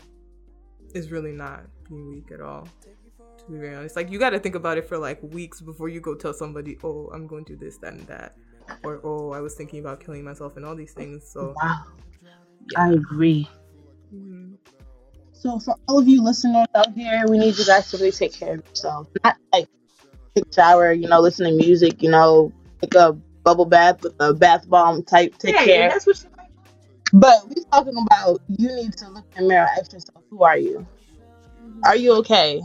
it's 0.93 1.09
really 1.09 1.31
not 1.31 1.65
being 1.87 2.09
weak 2.09 2.31
at 2.31 2.41
all. 2.41 2.67
To 3.39 3.51
be 3.51 3.59
very 3.59 3.75
honest, 3.75 3.95
like 3.95 4.09
you 4.09 4.17
got 4.19 4.31
to 4.31 4.39
think 4.39 4.55
about 4.55 4.77
it 4.77 4.87
for 4.87 4.97
like 4.97 5.21
weeks 5.21 5.61
before 5.61 5.89
you 5.89 6.01
go 6.01 6.15
tell 6.15 6.33
somebody, 6.33 6.77
"Oh, 6.83 7.09
I'm 7.13 7.27
going 7.27 7.45
through 7.45 7.57
this, 7.57 7.77
that, 7.77 7.93
and 7.93 8.07
that," 8.07 8.35
or 8.83 8.99
"Oh, 9.03 9.31
I 9.31 9.41
was 9.41 9.55
thinking 9.55 9.79
about 9.79 9.99
killing 9.99 10.23
myself," 10.23 10.57
and 10.57 10.65
all 10.65 10.75
these 10.75 10.93
things. 10.93 11.27
So, 11.29 11.55
Wow. 11.61 11.83
I 12.75 12.91
agree. 12.91 13.47
mhm. 14.13 14.57
So 15.33 15.59
for 15.59 15.75
all 15.87 15.99
of 15.99 16.07
you 16.07 16.23
listeners 16.23 16.67
out 16.75 16.93
here, 16.93 17.25
we 17.29 17.37
need 17.37 17.57
you 17.57 17.65
guys 17.65 17.89
to 17.91 17.97
really 17.97 18.11
take 18.11 18.33
care 18.33 18.55
of 18.55 18.63
yourselves. 18.65 19.09
Not 19.23 19.37
like 19.53 19.67
take 20.35 20.45
a 20.51 20.53
shower, 20.55 20.91
you 20.91 21.07
know, 21.07 21.19
listen 21.19 21.45
to 21.45 21.55
music, 21.55 22.01
you 22.03 22.09
know, 22.09 22.51
take 22.81 22.95
a 22.95 23.13
bubble 23.43 23.65
bath 23.65 24.01
with 24.03 24.15
a 24.19 24.33
bath 24.33 24.67
bomb 24.69 25.03
type. 25.03 25.37
Take 25.37 25.55
Yeah, 25.55 25.65
care. 25.65 25.89
what 26.03 26.25
But 27.13 27.47
we're 27.47 27.63
talking 27.71 27.97
about 27.97 28.41
you 28.47 28.69
need 28.75 28.93
to 28.97 29.09
look 29.09 29.25
in 29.35 29.43
the 29.43 29.49
mirror, 29.49 29.67
ask 29.77 29.93
yourself, 29.93 30.23
who 30.29 30.43
are 30.43 30.57
you? 30.57 30.85
Are 31.85 31.95
you 31.95 32.13
okay? 32.19 32.61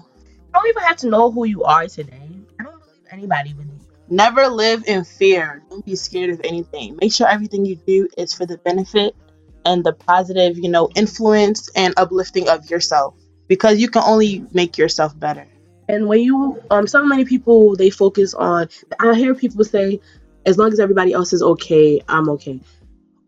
I 0.55 0.59
don't 0.59 0.69
even 0.69 0.83
have 0.83 0.97
to 0.99 1.09
know 1.09 1.31
who 1.31 1.45
you 1.45 1.65
are 1.65 1.87
today. 1.87 2.29
I 2.61 2.65
don't 2.65 2.81
believe 2.81 3.07
anybody 3.11 3.55
really. 3.55 3.82
Never 4.13 4.47
live 4.49 4.85
in 4.87 5.05
fear. 5.05 5.63
Don't 5.71 5.87
be 5.87 5.97
scared 5.97 6.29
of 6.29 6.43
anything. 6.45 6.99
Make 7.01 7.15
sure 7.15 7.27
everything 7.27 7.65
you 7.65 7.77
do 7.77 8.09
is 8.19 8.35
for 8.35 8.45
the 8.45 8.59
benefit 8.59 9.17
and 9.65 9.83
the 9.83 9.95
positive, 9.95 10.59
you 10.59 10.69
know, 10.69 10.91
influence 10.95 11.71
and 11.75 11.95
uplifting 11.97 12.47
of 12.47 12.69
yourself. 12.69 13.15
Because 13.49 13.79
you 13.79 13.89
can 13.89 14.03
only 14.05 14.45
make 14.53 14.77
yourself 14.77 15.19
better. 15.19 15.47
And 15.89 16.09
when 16.09 16.21
you, 16.21 16.61
um, 16.71 16.87
so 16.87 17.07
many 17.07 17.25
people 17.25 17.75
they 17.75 17.89
focus 17.89 18.35
on. 18.35 18.69
I 19.01 19.15
hear 19.15 19.35
people 19.35 19.65
say, 19.65 19.99
as 20.45 20.59
long 20.59 20.75
as 20.75 20.79
everybody 20.79 21.15
else 21.15 21.33
is 21.33 21.43
okay, 21.43 22.03
I'm 22.07 22.29
okay. 22.31 22.61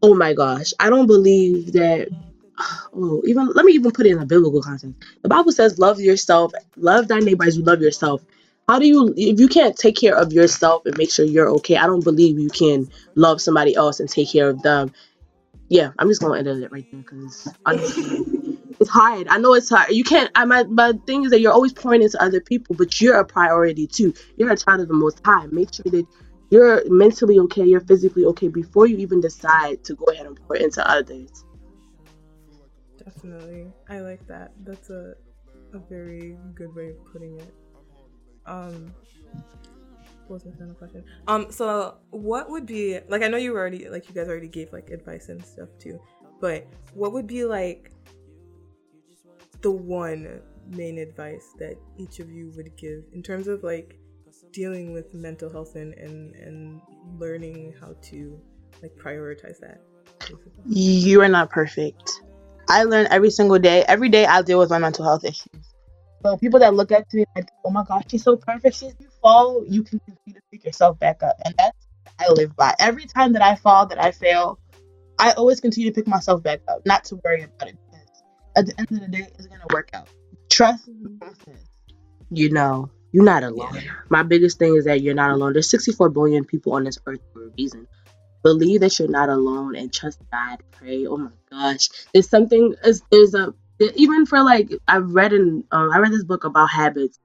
Oh 0.02 0.14
my 0.14 0.34
gosh, 0.34 0.74
I 0.78 0.90
don't 0.90 1.06
believe 1.06 1.72
that. 1.72 2.08
Oh, 2.96 3.20
even 3.26 3.48
let 3.48 3.64
me 3.64 3.72
even 3.72 3.90
put 3.90 4.06
it 4.06 4.12
in 4.12 4.20
a 4.20 4.26
biblical 4.26 4.62
context. 4.62 4.94
The 5.22 5.28
Bible 5.28 5.50
says, 5.50 5.80
"Love 5.80 5.98
yourself, 5.98 6.52
love 6.76 7.08
thy 7.08 7.18
neighbor 7.18 7.44
as 7.44 7.56
you 7.56 7.64
love 7.64 7.80
yourself." 7.80 8.22
How 8.68 8.78
do 8.78 8.86
you, 8.86 9.12
if 9.16 9.38
you 9.38 9.48
can't 9.48 9.76
take 9.76 9.96
care 9.96 10.16
of 10.16 10.32
yourself 10.32 10.86
and 10.86 10.96
make 10.96 11.10
sure 11.10 11.24
you're 11.24 11.50
okay? 11.50 11.76
I 11.76 11.86
don't 11.86 12.02
believe 12.02 12.38
you 12.38 12.48
can 12.48 12.88
love 13.14 13.40
somebody 13.40 13.74
else 13.74 14.00
and 14.00 14.08
take 14.08 14.30
care 14.30 14.48
of 14.48 14.62
them. 14.62 14.92
Yeah, 15.68 15.90
I'm 15.98 16.08
just 16.08 16.20
gonna 16.20 16.38
end 16.38 16.48
it 16.48 16.72
right 16.72 16.86
there 16.90 17.00
because 17.00 17.48
it's 18.80 18.88
hard. 18.88 19.28
I 19.28 19.38
know 19.38 19.54
it's 19.54 19.68
hard. 19.68 19.90
You 19.90 20.04
can't. 20.04 20.30
I 20.34 20.44
my 20.44 20.64
my 20.64 20.92
thing 21.06 21.24
is 21.24 21.30
that 21.30 21.40
you're 21.40 21.52
always 21.52 21.72
pouring 21.72 22.02
into 22.02 22.22
other 22.22 22.40
people, 22.40 22.76
but 22.76 23.00
you're 23.00 23.16
a 23.18 23.24
priority 23.24 23.86
too. 23.86 24.14
You're 24.36 24.52
a 24.52 24.56
child 24.56 24.80
of 24.80 24.88
the 24.88 24.94
Most 24.94 25.20
High. 25.24 25.46
Make 25.46 25.72
sure 25.74 25.90
that 25.90 26.06
you're 26.50 26.82
mentally 26.90 27.38
okay, 27.40 27.64
you're 27.64 27.80
physically 27.80 28.24
okay 28.26 28.48
before 28.48 28.86
you 28.86 28.98
even 28.98 29.20
decide 29.20 29.82
to 29.84 29.94
go 29.94 30.04
ahead 30.06 30.26
and 30.26 30.38
pour 30.46 30.56
into 30.56 30.88
others. 30.88 31.44
Definitely. 33.02 33.72
I 33.88 34.00
like 34.00 34.26
that. 34.28 34.52
That's 34.64 34.90
a 34.90 35.14
a 35.72 35.78
very 35.78 36.36
good 36.54 36.74
way 36.74 36.90
of 36.90 37.12
putting 37.12 37.38
it. 37.40 37.52
Um 38.46 38.94
what 40.26 40.34
was 40.34 40.46
my 40.46 40.52
final 40.52 40.74
question? 40.74 41.04
Um 41.26 41.50
so 41.50 41.96
what 42.10 42.50
would 42.50 42.66
be 42.66 43.00
like 43.08 43.22
I 43.22 43.28
know 43.28 43.36
you 43.36 43.56
already 43.56 43.88
like 43.88 44.08
you 44.08 44.14
guys 44.14 44.28
already 44.28 44.48
gave 44.48 44.72
like 44.72 44.90
advice 44.90 45.28
and 45.28 45.44
stuff 45.44 45.68
too, 45.78 46.00
but 46.40 46.66
what 46.94 47.12
would 47.12 47.26
be 47.26 47.44
like 47.44 47.92
the 49.60 49.70
one 49.70 50.40
main 50.68 50.98
advice 50.98 51.54
that 51.58 51.76
each 51.98 52.20
of 52.20 52.30
you 52.30 52.52
would 52.56 52.76
give 52.76 53.04
in 53.12 53.22
terms 53.22 53.48
of 53.48 53.62
like 53.62 53.98
dealing 54.52 54.92
with 54.92 55.12
mental 55.14 55.50
health 55.50 55.74
and 55.74 55.94
and, 55.94 56.34
and 56.36 56.80
learning 57.18 57.74
how 57.80 57.94
to 58.02 58.40
like 58.82 58.92
prioritize 58.96 59.58
that? 59.60 59.80
You 60.66 61.20
are 61.20 61.28
not 61.28 61.50
perfect. 61.50 62.22
I 62.68 62.84
learn 62.84 63.06
every 63.10 63.30
single 63.30 63.58
day. 63.58 63.84
Every 63.86 64.08
day 64.08 64.24
I 64.24 64.40
deal 64.42 64.58
with 64.58 64.70
my 64.70 64.78
mental 64.78 65.04
health 65.04 65.24
issues. 65.24 65.73
So 66.24 66.38
people 66.38 66.60
that 66.60 66.72
look 66.72 66.90
at 66.90 67.12
me 67.12 67.26
like, 67.36 67.50
oh 67.66 67.70
my 67.70 67.84
gosh, 67.84 68.04
she's 68.08 68.22
so 68.22 68.36
perfect. 68.36 68.76
She's 68.76 68.94
you 68.98 69.08
fall, 69.20 69.62
you 69.68 69.82
can 69.82 70.00
continue 70.00 70.40
to 70.40 70.46
pick 70.50 70.64
yourself 70.64 70.98
back 70.98 71.22
up. 71.22 71.36
And 71.44 71.54
that's 71.58 71.76
what 72.04 72.26
I 72.26 72.32
live 72.32 72.56
by. 72.56 72.74
Every 72.78 73.04
time 73.04 73.34
that 73.34 73.42
I 73.42 73.56
fall, 73.56 73.86
that 73.86 74.02
I 74.02 74.10
fail, 74.10 74.58
I 75.18 75.32
always 75.32 75.60
continue 75.60 75.90
to 75.90 75.94
pick 75.94 76.08
myself 76.08 76.42
back 76.42 76.60
up, 76.66 76.80
not 76.86 77.04
to 77.06 77.20
worry 77.22 77.42
about 77.42 77.68
it. 77.68 77.78
Because 77.90 78.08
at 78.56 78.66
the 78.66 78.74
end 78.78 78.88
of 78.90 79.00
the 79.00 79.08
day, 79.08 79.28
it's 79.34 79.46
gonna 79.46 79.66
work 79.70 79.90
out. 79.92 80.08
Trust 80.48 80.86
the 80.86 81.10
process. 81.20 81.62
You 82.30 82.50
know, 82.50 82.90
you're 83.12 83.24
not 83.24 83.44
alone. 83.44 83.82
My 84.08 84.22
biggest 84.22 84.58
thing 84.58 84.76
is 84.76 84.86
that 84.86 85.02
you're 85.02 85.14
not 85.14 85.30
alone. 85.30 85.52
There's 85.52 85.68
64 85.68 86.08
billion 86.08 86.46
people 86.46 86.72
on 86.72 86.84
this 86.84 86.98
earth 87.06 87.20
for 87.34 87.48
a 87.48 87.50
reason. 87.58 87.86
Believe 88.42 88.80
that 88.80 88.98
you're 88.98 89.08
not 89.08 89.28
alone 89.28 89.76
and 89.76 89.92
trust 89.92 90.20
God. 90.32 90.62
Pray. 90.70 91.06
Oh 91.06 91.18
my 91.18 91.30
gosh, 91.50 91.90
there's 92.14 92.30
something. 92.30 92.74
There's 92.82 93.34
a 93.34 93.54
even 93.80 94.26
for 94.26 94.42
like 94.42 94.70
I've 94.88 95.10
read 95.10 95.32
in 95.32 95.64
um, 95.72 95.90
I 95.92 95.98
read 95.98 96.12
this 96.12 96.24
book 96.24 96.44
about 96.44 96.70
habits. 96.70 97.18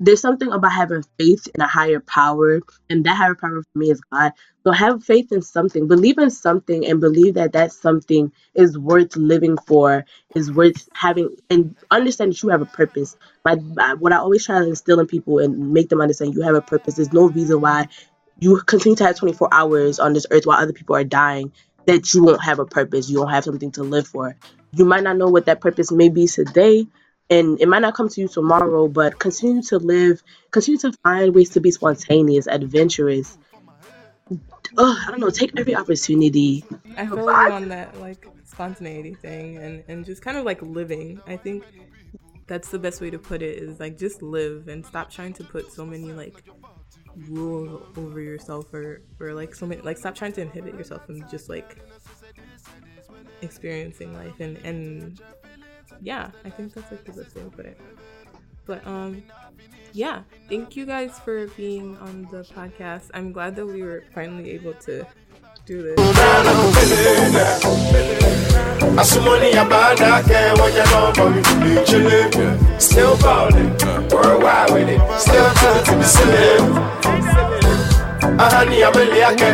There's 0.00 0.20
something 0.20 0.52
about 0.52 0.72
having 0.72 1.02
faith 1.18 1.48
in 1.54 1.60
a 1.60 1.66
higher 1.66 2.00
power, 2.00 2.60
and 2.88 3.04
that 3.04 3.16
higher 3.16 3.34
power 3.34 3.62
for 3.62 3.78
me 3.78 3.90
is 3.90 4.00
God. 4.12 4.32
So 4.64 4.72
have 4.72 5.02
faith 5.04 5.32
in 5.32 5.42
something, 5.42 5.88
believe 5.88 6.18
in 6.18 6.30
something, 6.30 6.86
and 6.86 7.00
believe 7.00 7.34
that 7.34 7.52
that 7.54 7.72
something 7.72 8.32
is 8.54 8.78
worth 8.78 9.16
living 9.16 9.56
for, 9.66 10.04
is 10.36 10.52
worth 10.52 10.88
having, 10.94 11.36
and 11.50 11.74
understand 11.90 12.32
that 12.32 12.42
you 12.42 12.50
have 12.50 12.62
a 12.62 12.66
purpose. 12.66 13.16
My, 13.44 13.56
my 13.56 13.94
what 13.94 14.12
I 14.12 14.18
always 14.18 14.46
try 14.46 14.60
to 14.60 14.68
instill 14.68 15.00
in 15.00 15.06
people 15.08 15.40
and 15.40 15.72
make 15.72 15.88
them 15.88 16.00
understand 16.00 16.34
you 16.34 16.42
have 16.42 16.54
a 16.54 16.62
purpose. 16.62 16.94
There's 16.94 17.12
no 17.12 17.28
reason 17.28 17.60
why 17.60 17.88
you 18.40 18.60
continue 18.60 18.96
to 18.96 19.04
have 19.04 19.16
24 19.16 19.48
hours 19.52 19.98
on 19.98 20.12
this 20.12 20.26
earth 20.30 20.46
while 20.46 20.58
other 20.60 20.72
people 20.72 20.94
are 20.94 21.04
dying 21.04 21.52
that 21.88 22.12
you 22.12 22.22
won't 22.22 22.44
have 22.44 22.58
a 22.58 22.66
purpose. 22.66 23.08
You 23.08 23.16
don't 23.16 23.30
have 23.30 23.44
something 23.44 23.70
to 23.72 23.82
live 23.82 24.06
for. 24.06 24.36
You 24.72 24.84
might 24.84 25.02
not 25.02 25.16
know 25.16 25.28
what 25.28 25.46
that 25.46 25.62
purpose 25.62 25.90
may 25.90 26.10
be 26.10 26.26
today, 26.26 26.86
and 27.30 27.58
it 27.62 27.66
might 27.66 27.80
not 27.80 27.94
come 27.94 28.10
to 28.10 28.20
you 28.20 28.28
tomorrow, 28.28 28.88
but 28.88 29.18
continue 29.18 29.62
to 29.62 29.78
live, 29.78 30.22
continue 30.50 30.78
to 30.80 30.92
find 31.02 31.34
ways 31.34 31.48
to 31.50 31.60
be 31.60 31.70
spontaneous, 31.70 32.46
adventurous. 32.46 33.38
Ugh, 34.76 34.96
I 35.06 35.10
don't 35.10 35.20
know, 35.20 35.30
take 35.30 35.58
every 35.58 35.74
opportunity. 35.74 36.62
I 36.98 37.06
feel 37.06 37.24
like 37.24 37.52
on 37.52 37.70
that 37.70 37.98
like 37.98 38.28
spontaneity 38.44 39.14
thing 39.14 39.56
and 39.56 39.82
and 39.88 40.04
just 40.04 40.20
kind 40.20 40.36
of 40.36 40.44
like 40.44 40.60
living. 40.60 41.22
I 41.26 41.38
think 41.38 41.64
that's 42.46 42.68
the 42.68 42.78
best 42.78 43.00
way 43.00 43.08
to 43.08 43.18
put 43.18 43.40
it 43.40 43.56
is 43.56 43.80
like 43.80 43.96
just 43.96 44.20
live 44.20 44.68
and 44.68 44.84
stop 44.84 45.10
trying 45.10 45.32
to 45.34 45.44
put 45.44 45.72
so 45.72 45.86
many 45.86 46.12
like 46.12 46.44
rules 47.28 47.82
over 47.96 48.20
yourself 48.20 48.72
or 48.72 49.00
or 49.20 49.34
like 49.34 49.54
so 49.54 49.66
many 49.66 49.80
like 49.82 49.98
stop 49.98 50.14
trying 50.14 50.32
to 50.32 50.40
inhibit 50.42 50.74
yourself 50.74 51.04
from 51.06 51.28
just 51.28 51.48
like 51.48 51.78
experiencing 53.42 54.12
life 54.14 54.38
and 54.40 54.56
and 54.58 55.20
yeah, 56.02 56.30
I 56.44 56.50
think 56.50 56.74
that's 56.74 56.90
like 56.90 57.04
the 57.04 57.12
best 57.12 57.34
way 57.34 57.42
to 57.42 57.50
put 57.50 57.66
it. 57.66 57.80
But 58.66 58.86
um, 58.86 59.22
yeah, 59.92 60.22
thank 60.48 60.76
you 60.76 60.86
guys 60.86 61.18
for 61.20 61.46
being 61.48 61.96
on 61.98 62.28
the 62.30 62.42
podcast. 62.42 63.10
I'm 63.14 63.32
glad 63.32 63.56
that 63.56 63.66
we 63.66 63.82
were 63.82 64.04
finally 64.14 64.50
able 64.50 64.74
to 64.74 65.06
do 65.68 65.82
this. 65.82 65.98
Asumoni 68.96 69.52
abada 69.52 70.22
ke 70.24 70.40
wanya 70.58 70.84
no 70.92 71.12
for 71.12 71.28
me 71.30 71.42
to 71.42 71.54
be 71.60 71.72
chillin'. 71.84 72.80
Still 72.80 73.16
ballin', 73.18 73.76
worldwide 74.08 74.72
with 74.72 74.88
it. 74.88 75.00
Still 75.20 75.50
good 75.60 75.84
to 75.84 75.92
be 75.98 76.04
silly. 76.04 76.48
Ahani 78.44 78.78
abeli 78.88 79.20
ake, 79.28 79.50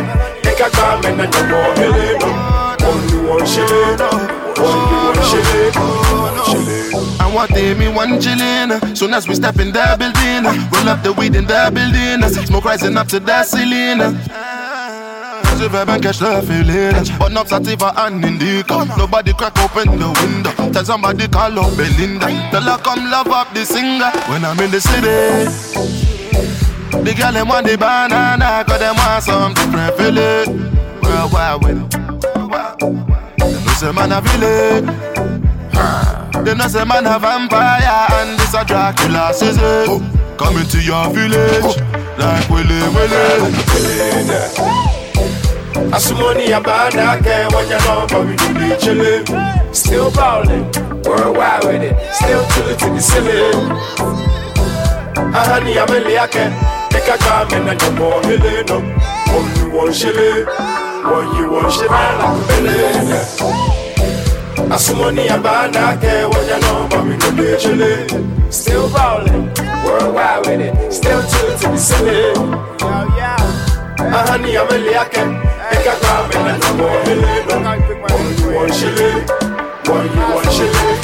eka 0.49 0.69
kame 0.75 1.09
na 1.17 1.25
nyamo 1.27 1.59
hele 1.75 2.07
no. 2.21 2.29
Only 2.87 3.17
one 3.29 3.45
shillin', 3.45 4.01
only 4.57 4.97
one 5.07 5.21
shillin', 5.29 5.73
shillin'. 6.47 7.19
I 7.19 7.35
want 7.35 7.51
them 7.51 7.81
in 7.81 7.93
one 7.93 8.21
chillin'. 8.21 8.95
Soon 8.95 9.13
as 9.13 9.27
we 9.27 9.35
step 9.35 9.59
in 9.59 9.73
the 9.73 9.83
building, 9.99 10.45
roll 10.71 10.89
up 10.89 11.03
the 11.03 11.11
weed 11.11 11.35
in 11.35 11.45
the 11.45 11.69
building. 11.73 12.23
Smoke 12.45 12.63
rising 12.63 12.95
up 12.95 13.07
to 13.09 13.19
the 13.19 13.43
ceiling. 13.43 13.99
Je 15.65 15.69
vais 15.71 15.83
bien 15.83 15.99
catch 15.99 16.19
the 16.19 16.41
feeling. 16.43 16.93
Burn 17.17 17.35
up 17.37 17.47
sativa 17.47 17.91
and 17.97 18.23
indica 18.23 18.85
Nobody 18.99 19.33
crack 19.33 19.57
open 19.57 19.97
the 19.97 20.13
window. 20.21 20.51
Tell 20.71 20.85
somebody 20.85 21.27
call 21.27 21.57
up 21.57 21.75
Belinda. 21.75 22.27
Tell 22.51 22.61
her 22.61 22.77
come 22.77 23.09
love 23.09 23.29
up 23.29 23.51
the 23.51 23.65
singer. 23.65 24.11
When 24.29 24.45
I'm 24.45 24.59
in 24.59 24.69
the 24.69 24.79
city 24.79 25.49
The 27.01 27.15
girl 27.17 27.31
them 27.33 27.47
want 27.47 27.65
the 27.65 27.77
banana. 27.79 28.63
Cause 28.63 28.77
them 28.77 28.95
want 28.95 29.23
some 29.23 29.55
different 29.55 29.97
feeling. 29.97 30.71
Worldwide 31.01 31.63
with 31.63 31.81
it 31.81 31.89
They 33.39 33.57
know 33.65 33.73
say 33.73 33.91
man 33.91 34.11
a 34.11 34.21
villain. 34.21 34.85
They 36.45 36.53
know 36.53 36.67
say 36.67 36.85
man 36.85 37.07
a 37.07 37.17
vampire. 37.17 38.05
And 38.21 38.37
this 38.39 38.53
a 38.53 38.63
Dracula 38.63 39.33
season. 39.33 40.11
Coming 40.37 40.67
to 40.67 40.79
your 40.79 41.09
village. 41.09 41.75
Like 42.19 42.47
Willy 42.51 42.81
Willy 42.93 44.93
Asumoni 45.75 46.53
abada 46.55 47.19
ke 47.19 47.35
wanya 47.51 47.77
no 47.83 48.07
for 48.07 48.23
me 48.23 48.35
to 48.37 48.47
be 48.55 48.67
chillin'. 48.79 49.27
Still 49.75 50.09
ballin', 50.11 50.63
worldwide 51.03 51.63
with 51.65 51.83
it. 51.83 51.95
Still 52.15 52.43
chillin' 52.51 52.77
to 52.79 52.87
be 52.93 52.99
silly. 52.99 53.51
Ahani 55.35 55.75
abeli 55.75 56.15
ake, 56.15 56.47
eka 56.95 57.17
kame 57.19 57.59
na 57.65 57.73
nyamo 57.75 58.23
hele 58.23 58.63
no. 58.69 58.77
Only 59.35 59.63
one 59.67 59.67
you 59.67 59.75
want 59.75 59.95
chile? 59.95 60.45
one 61.51 61.69
shillin' 61.75 61.91
like 61.91 62.23
a 62.23 62.47
belly. 62.47 63.19
Asumoni 64.71 65.27
abada 65.27 65.99
ke 65.99 66.13
wanya 66.31 66.57
no 66.63 66.87
for 66.89 67.03
me 67.03 67.17
to 67.17 67.31
be 67.35 67.43
chillin'. 67.59 68.07
Still 68.49 68.87
ballin', 68.91 69.51
worldwide 69.83 70.47
with 70.47 70.61
it. 70.61 70.93
Still 70.93 71.21
chillin' 71.21 71.59
to 71.59 71.67
be 71.69 71.77
silly. 71.77 72.33
Ahani 74.15 74.55
abeli 75.65 75.65
ake, 75.65 75.75
eka 75.81 75.93
kame 75.95 76.35
na 76.43 76.51
nyamo 76.57 76.87
hele 77.05 77.31
no. 77.47 77.55
Only 78.15 78.55
one 78.55 78.71
shillin', 78.71 79.25
one 79.89 80.05
you 80.05 80.35
one 80.35 80.49
shillin'. 80.55 80.99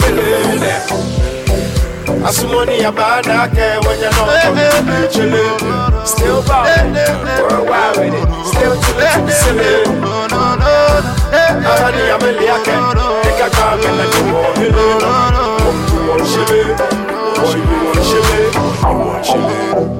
Billionaire. 0.00 0.82
Asumoni 2.26 2.84
abada 2.84 3.48
ke 3.54 3.68
wanya 3.86 4.10
no 4.16 4.22
for 4.42 4.52
me 4.56 4.64
to 4.74 4.80
be 4.88 4.98
chillin'. 5.14 6.06
Still 6.06 6.42
ballin', 6.42 6.94
worldwide 7.42 7.96
with 7.98 8.14
it. 8.20 8.28
Still 8.50 8.74
chillin' 8.82 9.28
eh. 9.28 9.32
silly. 9.40 9.74
Ahani 11.68 12.02
abeli 12.14 12.46
ake, 12.56 12.74
eka 13.28 13.48
kame 13.56 13.90
na 13.96 14.04
nyamo 14.12 14.42
hele 14.56 14.86
no. 15.00 15.44
One 15.68 15.82
one 16.08 16.24
shillin', 16.30 16.76
one 17.42 17.62
you 19.92 19.97